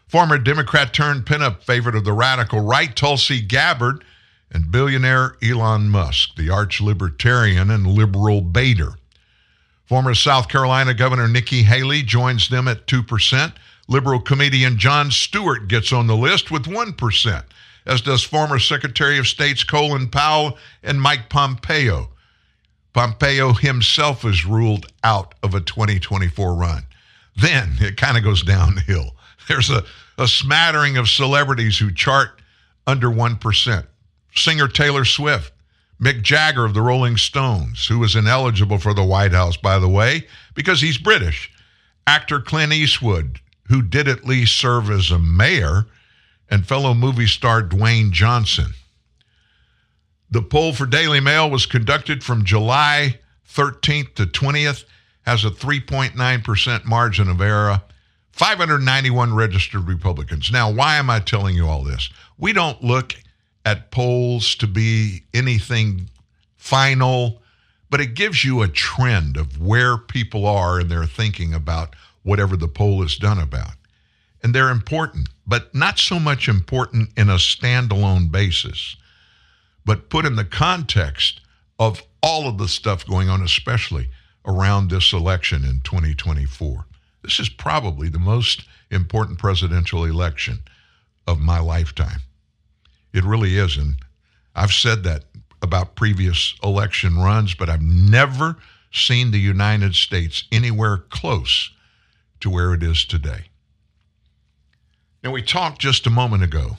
[0.07, 4.03] former Democrat turned pinup favorite of the radical right, Tulsi Gabbard,
[4.51, 8.93] and billionaire Elon Musk, the arch libertarian and liberal baiter.
[9.85, 13.53] Former South Carolina Governor Nikki Haley joins them at 2%.
[13.87, 17.43] Liberal comedian Jon Stewart gets on the list with 1%
[17.85, 22.09] as does former Secretary of State's Colin Powell and Mike Pompeo.
[22.93, 26.83] Pompeo himself is ruled out of a 2024 run.
[27.35, 29.15] Then it kind of goes downhill.
[29.47, 29.83] There's a,
[30.17, 32.41] a smattering of celebrities who chart
[32.87, 33.85] under 1%.
[34.33, 35.51] Singer Taylor Swift,
[35.99, 39.89] Mick Jagger of the Rolling Stones, who was ineligible for the White House, by the
[39.89, 41.51] way, because he's British.
[42.07, 45.85] Actor Clint Eastwood, who did at least serve as a mayor
[46.49, 48.73] and fellow movie star Dwayne Johnson.
[50.29, 53.19] The poll for Daily Mail was conducted from July
[53.49, 54.83] 13th to 20th,
[55.25, 57.81] has a 3.9% margin of error,
[58.31, 60.51] 591 registered Republicans.
[60.51, 62.09] Now, why am I telling you all this?
[62.37, 63.15] We don't look
[63.65, 66.09] at polls to be anything
[66.55, 67.41] final,
[67.89, 72.55] but it gives you a trend of where people are in their thinking about whatever
[72.55, 73.73] the poll is done about
[74.45, 78.95] and they're important, but not so much important in a standalone basis,
[79.83, 81.41] but put in the context
[81.79, 84.07] of all of the stuff going on, especially
[84.45, 86.85] around this election in 2024.
[87.23, 90.59] This is probably the most important presidential election
[91.25, 92.19] of my lifetime.
[93.15, 93.77] It really is.
[93.77, 93.95] And
[94.53, 95.23] I've said that
[95.61, 98.57] about previous election runs, but I've never
[98.91, 101.71] seen the United States anywhere close
[102.41, 103.45] to where it is today.
[105.23, 106.77] Now, we talked just a moment ago.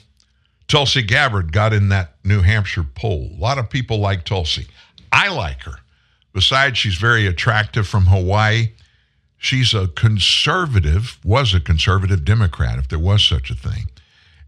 [0.67, 3.31] Tulsi Gabbard got in that New Hampshire poll.
[3.35, 4.67] A lot of people like Tulsi.
[5.11, 5.79] I like her.
[6.33, 8.73] Besides, she's very attractive from Hawaii.
[9.37, 13.89] She's a conservative, was a conservative Democrat, if there was such a thing.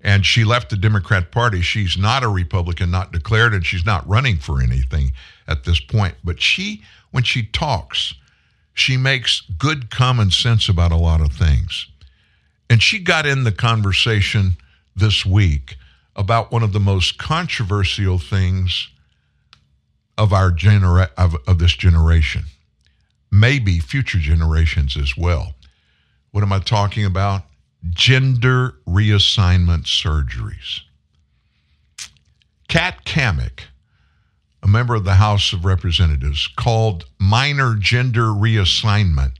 [0.02, 1.62] And she left the Democrat Party.
[1.62, 5.12] She's not a Republican, not declared, and she's not running for anything
[5.48, 6.16] at this point.
[6.24, 8.14] But she, when she talks,
[8.74, 11.88] she makes good common sense about a lot of things.
[12.70, 14.56] And she got in the conversation
[14.96, 15.76] this week
[16.16, 18.90] about one of the most controversial things
[20.18, 22.44] of our genera- of, of this generation,
[23.32, 25.56] maybe future generations as well.
[26.32, 27.44] What am I talking about?
[27.88, 30.82] Gender reassignment surgeries.
[32.68, 33.62] Kat Cammack,
[34.62, 39.34] a member of the House of Representatives, called minor gender reassignment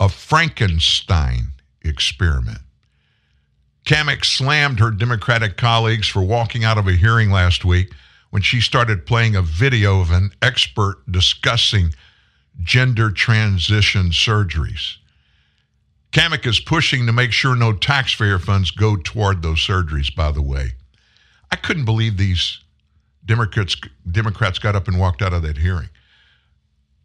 [0.00, 1.52] a Frankenstein
[1.82, 2.60] experiment.
[3.84, 7.92] Cammack slammed her Democratic colleagues for walking out of a hearing last week
[8.30, 11.94] when she started playing a video of an expert discussing
[12.62, 14.96] gender transition surgeries.
[16.12, 20.42] Cammack is pushing to make sure no taxpayer funds go toward those surgeries, by the
[20.42, 20.72] way.
[21.50, 22.60] I couldn't believe these
[23.24, 23.76] Democrats,
[24.10, 25.90] Democrats got up and walked out of that hearing.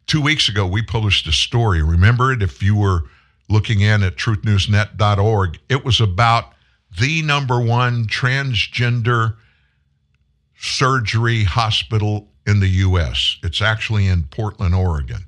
[0.07, 1.81] Two weeks ago, we published a story.
[1.81, 3.03] Remember it if you were
[3.49, 5.59] looking in at truthnewsnet.org.
[5.69, 6.53] It was about
[6.99, 9.35] the number one transgender
[10.57, 13.37] surgery hospital in the U.S.
[13.43, 15.25] It's actually in Portland, Oregon.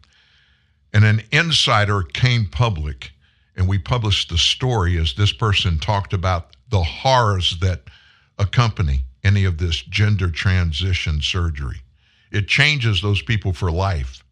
[0.94, 3.12] And an insider came public,
[3.56, 7.84] and we published the story as this person talked about the horrors that
[8.38, 11.82] accompany any of this gender transition surgery.
[12.32, 14.24] It changes those people for life.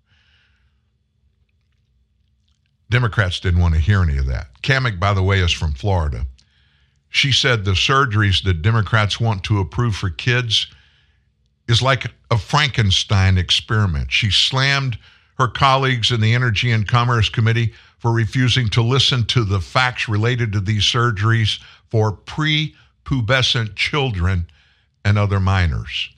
[2.89, 4.61] Democrats didn't want to hear any of that.
[4.61, 6.27] Cammack, by the way, is from Florida.
[7.09, 10.67] She said the surgeries that Democrats want to approve for kids
[11.67, 14.11] is like a Frankenstein experiment.
[14.11, 14.97] She slammed
[15.37, 17.73] her colleagues in the Energy and Commerce Committee
[18.03, 21.57] for refusing to listen to the facts related to these surgeries
[21.89, 24.45] for prepubescent children
[25.05, 26.09] and other minors.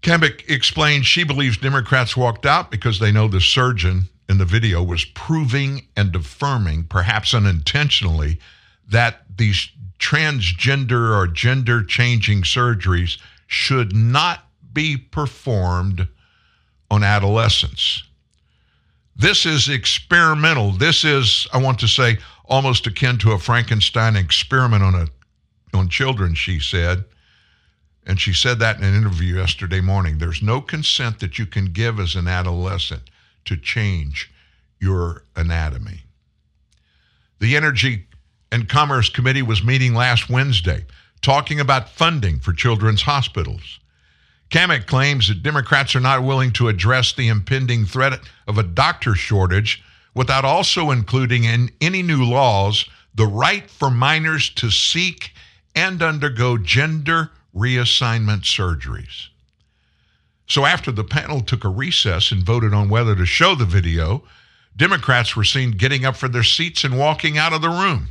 [0.00, 4.82] Cammack explained she believes Democrats walked out because they know the surgeon in the video
[4.82, 8.40] was proving and affirming, perhaps unintentionally,
[8.88, 16.08] that these transgender or gender changing surgeries should not be performed
[16.90, 18.04] on adolescents.
[19.18, 20.72] This is experimental.
[20.72, 25.06] This is, I want to say, almost akin to a Frankenstein experiment on a
[25.74, 27.04] on children, she said.
[28.06, 30.18] And she said that in an interview yesterday morning.
[30.18, 33.10] There's no consent that you can give as an adolescent
[33.46, 34.32] to change
[34.78, 36.02] your anatomy.
[37.40, 38.06] The Energy
[38.52, 40.86] and Commerce Committee was meeting last Wednesday
[41.20, 43.80] talking about funding for children's hospitals.
[44.50, 49.14] Cammack claims that Democrats are not willing to address the impending threat of a doctor
[49.14, 49.82] shortage
[50.14, 55.32] without also including in any new laws the right for minors to seek
[55.74, 59.28] and undergo gender reassignment surgeries.
[60.46, 64.22] So, after the panel took a recess and voted on whether to show the video,
[64.76, 68.08] Democrats were seen getting up from their seats and walking out of the room.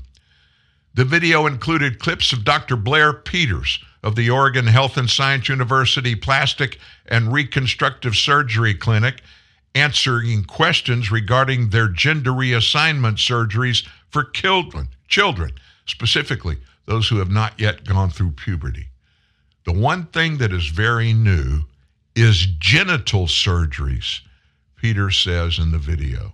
[0.95, 2.75] The video included clips of Dr.
[2.75, 6.77] Blair Peters of the Oregon Health and Science University Plastic
[7.07, 9.23] and Reconstructive Surgery Clinic
[9.73, 15.51] answering questions regarding their gender reassignment surgeries for children, children,
[15.87, 18.89] specifically those who have not yet gone through puberty.
[19.65, 21.63] The one thing that is very new
[22.15, 24.19] is genital surgeries,
[24.75, 26.31] Peter says in the video.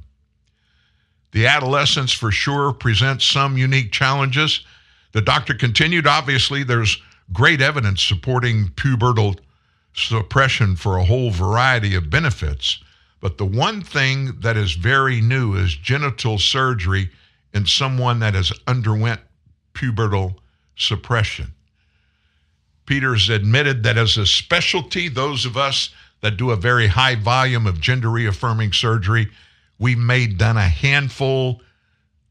[1.32, 4.66] The adolescence for sure presents some unique challenges.
[5.14, 7.02] The doctor continued, obviously, there's
[7.34, 9.38] great evidence supporting pubertal
[9.94, 12.80] suppression for a whole variety of benefits.
[13.20, 17.10] But the one thing that is very new is genital surgery
[17.54, 19.22] in someone that has underwent
[19.74, 20.36] pubertal
[20.76, 21.54] suppression.
[22.86, 25.92] Peters admitted that as a specialty, those of us
[26.22, 29.30] that do a very high volume of gender reaffirming surgery,
[29.80, 31.62] we may done a handful,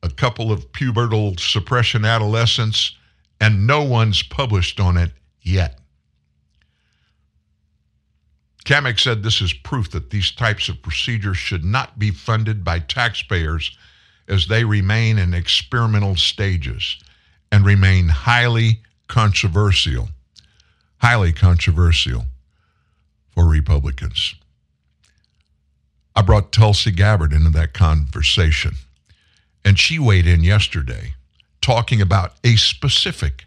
[0.02, 2.96] a couple of pubertal suppression adolescents,
[3.40, 5.78] and no one's published on it yet.
[8.64, 12.78] Cammack said this is proof that these types of procedures should not be funded by
[12.78, 13.76] taxpayers
[14.28, 16.98] as they remain in experimental stages
[17.50, 20.08] and remain highly controversial.
[20.98, 22.26] Highly controversial
[23.30, 24.34] for Republicans.
[26.14, 28.74] I brought Tulsi Gabbard into that conversation,
[29.64, 31.14] and she weighed in yesterday
[31.60, 33.44] talking about a specific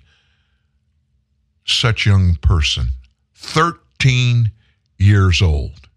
[1.66, 2.90] such young person,
[3.36, 4.52] 13
[4.98, 5.88] years old.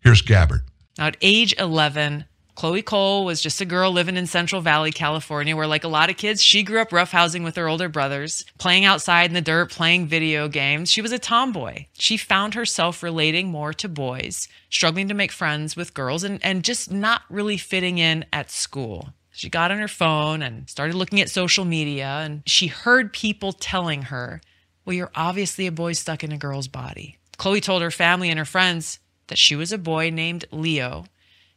[0.00, 0.62] Here's Gabbard.
[0.98, 2.24] Now, at age 11,
[2.56, 6.08] Chloe Cole was just a girl living in Central Valley, California, where, like a lot
[6.08, 9.70] of kids, she grew up roughhousing with her older brothers, playing outside in the dirt,
[9.70, 10.90] playing video games.
[10.90, 11.84] She was a tomboy.
[11.92, 16.64] She found herself relating more to boys, struggling to make friends with girls, and, and
[16.64, 19.10] just not really fitting in at school.
[19.36, 23.52] She got on her phone and started looking at social media, and she heard people
[23.52, 24.40] telling her,
[24.84, 27.18] Well, you're obviously a boy stuck in a girl's body.
[27.36, 31.04] Chloe told her family and her friends that she was a boy named Leo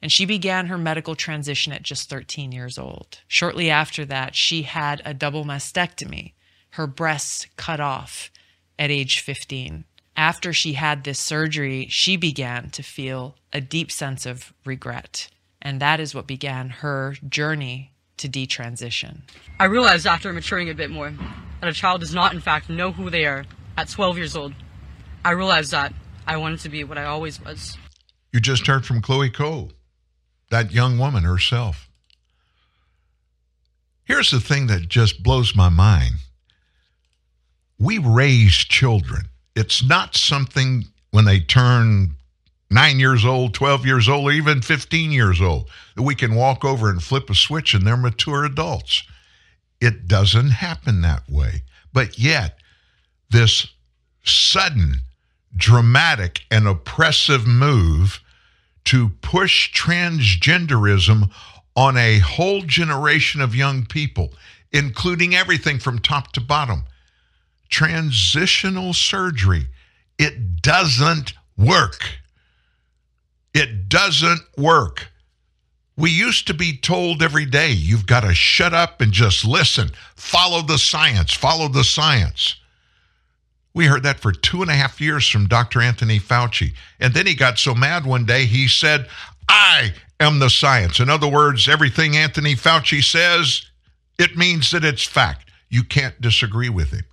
[0.01, 3.19] and she began her medical transition at just 13 years old.
[3.27, 6.33] Shortly after that, she had a double mastectomy,
[6.71, 8.31] her breasts cut off
[8.77, 9.85] at age 15.
[10.15, 15.29] After she had this surgery, she began to feel a deep sense of regret.
[15.61, 19.21] And that is what began her journey to detransition.
[19.59, 21.13] I realized after maturing a bit more
[21.61, 23.45] that a child does not, in fact, know who they are
[23.77, 24.53] at 12 years old.
[25.23, 25.93] I realized that
[26.25, 27.77] I wanted to be what I always was.
[28.31, 29.71] You just heard from Chloe Cole
[30.51, 31.89] that young woman herself.
[34.03, 36.15] Here's the thing that just blows my mind
[37.77, 39.29] we raise children.
[39.55, 42.15] It's not something when they turn
[42.69, 46.89] nine years old, 12 years old, even 15 years old that we can walk over
[46.89, 49.03] and flip a switch and they're mature adults.
[49.81, 51.63] It doesn't happen that way.
[51.93, 52.59] But yet,
[53.29, 53.67] this
[54.23, 54.99] sudden,
[55.55, 58.21] dramatic, and oppressive move
[58.85, 61.31] to push transgenderism
[61.75, 64.33] on a whole generation of young people,
[64.71, 66.83] including everything from top to bottom.
[67.69, 69.67] Transitional surgery,
[70.17, 72.18] it doesn't work.
[73.53, 75.07] It doesn't work.
[75.97, 79.91] We used to be told every day, you've got to shut up and just listen.
[80.15, 81.33] Follow the science.
[81.33, 82.55] Follow the science.
[83.73, 85.81] We heard that for two and a half years from Dr.
[85.81, 86.73] Anthony Fauci.
[86.99, 89.07] And then he got so mad one day, he said,
[89.49, 90.99] I am the science.
[90.99, 93.65] In other words, everything Anthony Fauci says,
[94.17, 95.51] it means that it's fact.
[95.69, 97.05] You can't disagree with him.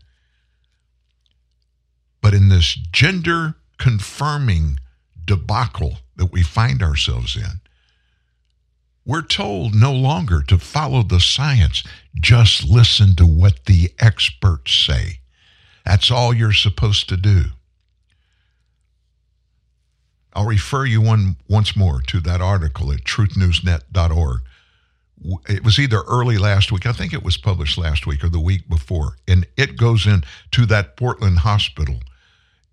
[2.22, 4.78] But in this gender confirming
[5.26, 7.60] debacle that we find ourselves in,
[9.04, 11.84] we're told no longer to follow the science,
[12.14, 15.20] just listen to what the experts say.
[15.84, 17.44] That's all you're supposed to do.
[20.32, 24.40] I'll refer you one once more to that article at truthnewsnet.org.
[25.48, 28.40] It was either early last week, I think it was published last week or the
[28.40, 32.00] week before, and it goes into that Portland hospital,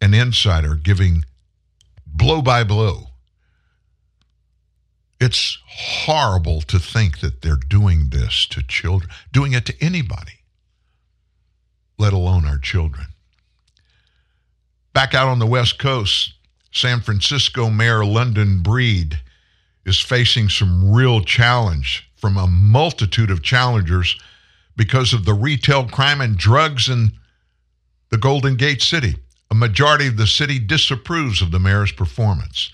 [0.02, 1.24] an insider giving
[2.14, 3.08] blow by blow.
[5.20, 10.44] It's horrible to think that they're doing this to children, doing it to anybody
[11.98, 13.08] let alone our children.
[14.94, 16.34] Back out on the West Coast,
[16.72, 19.20] San Francisco Mayor London Breed
[19.86, 24.20] is facing some real challenge from a multitude of challengers
[24.76, 27.12] because of the retail crime and drugs in
[28.10, 29.16] the Golden Gate City.
[29.54, 32.72] A majority of the city disapproves of the mayor's performance.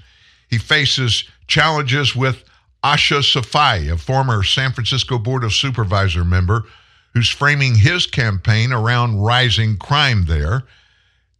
[0.49, 2.45] He faces challenges with
[2.81, 6.64] Ahsha Safai, a former San Francisco Board of Supervisor member
[7.14, 10.64] who's framing his campaign around rising crime there,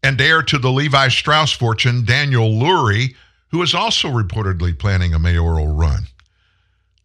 [0.04, 3.16] and heir to the Levi Strauss fortune, Daniel Lurie,
[3.52, 6.06] who is also reportedly planning a mayoral run.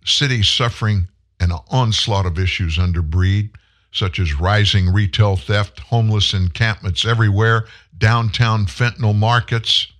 [0.04, 1.06] Cities suffering
[1.38, 3.50] an onslaught of issues under Breed,
[3.92, 7.66] such as rising retail theft, homeless encampments everywhere,
[8.04, 9.90] downtown fentanyl markets.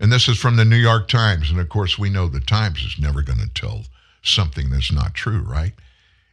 [0.00, 1.50] And this is from the New York Times.
[1.50, 3.84] And of course, we know the Times is never going to tell
[4.22, 5.74] something that's not true, right?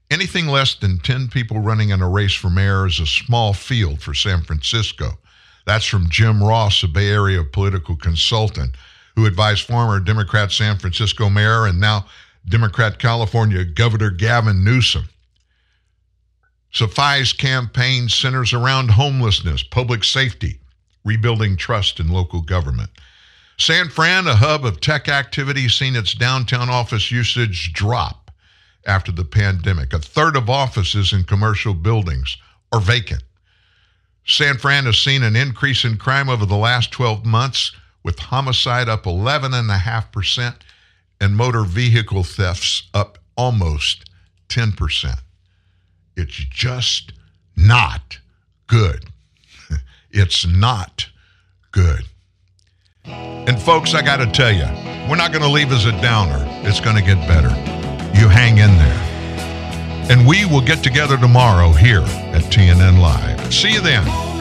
[0.10, 4.02] Anything less than 10 people running in a race for mayor is a small field
[4.02, 5.18] for San Francisco.
[5.66, 8.78] That's from Jim Ross, a Bay Area political consultant
[9.18, 12.06] who advised former Democrat San Francisco mayor and now
[12.48, 15.10] Democrat California Governor Gavin Newsom.
[16.74, 20.62] Safai's campaign centers around homelessness, public safety,
[21.04, 22.90] rebuilding trust in local government.
[23.58, 28.32] San Fran, a hub of tech activity, seen its downtown office usage drop
[28.86, 29.94] after the pandemic.
[29.94, 32.38] A third of offices in commercial buildings
[32.72, 33.24] are vacant.
[34.26, 37.72] San Fran has seen an increase in crime over the last 12 months,
[38.04, 40.56] with homicide up 11.5%
[41.22, 44.10] and motor vehicle thefts up almost
[44.50, 45.20] 10%.
[46.18, 47.14] It's just
[47.56, 48.20] not
[48.68, 49.06] good.
[50.14, 51.10] It's not
[51.72, 52.04] good.
[53.06, 54.68] And folks, I got to tell you,
[55.10, 56.46] we're not going to leave as a downer.
[56.68, 57.50] It's going to get better.
[58.18, 60.08] You hang in there.
[60.12, 63.54] And we will get together tomorrow here at TNN Live.
[63.54, 64.33] See you then.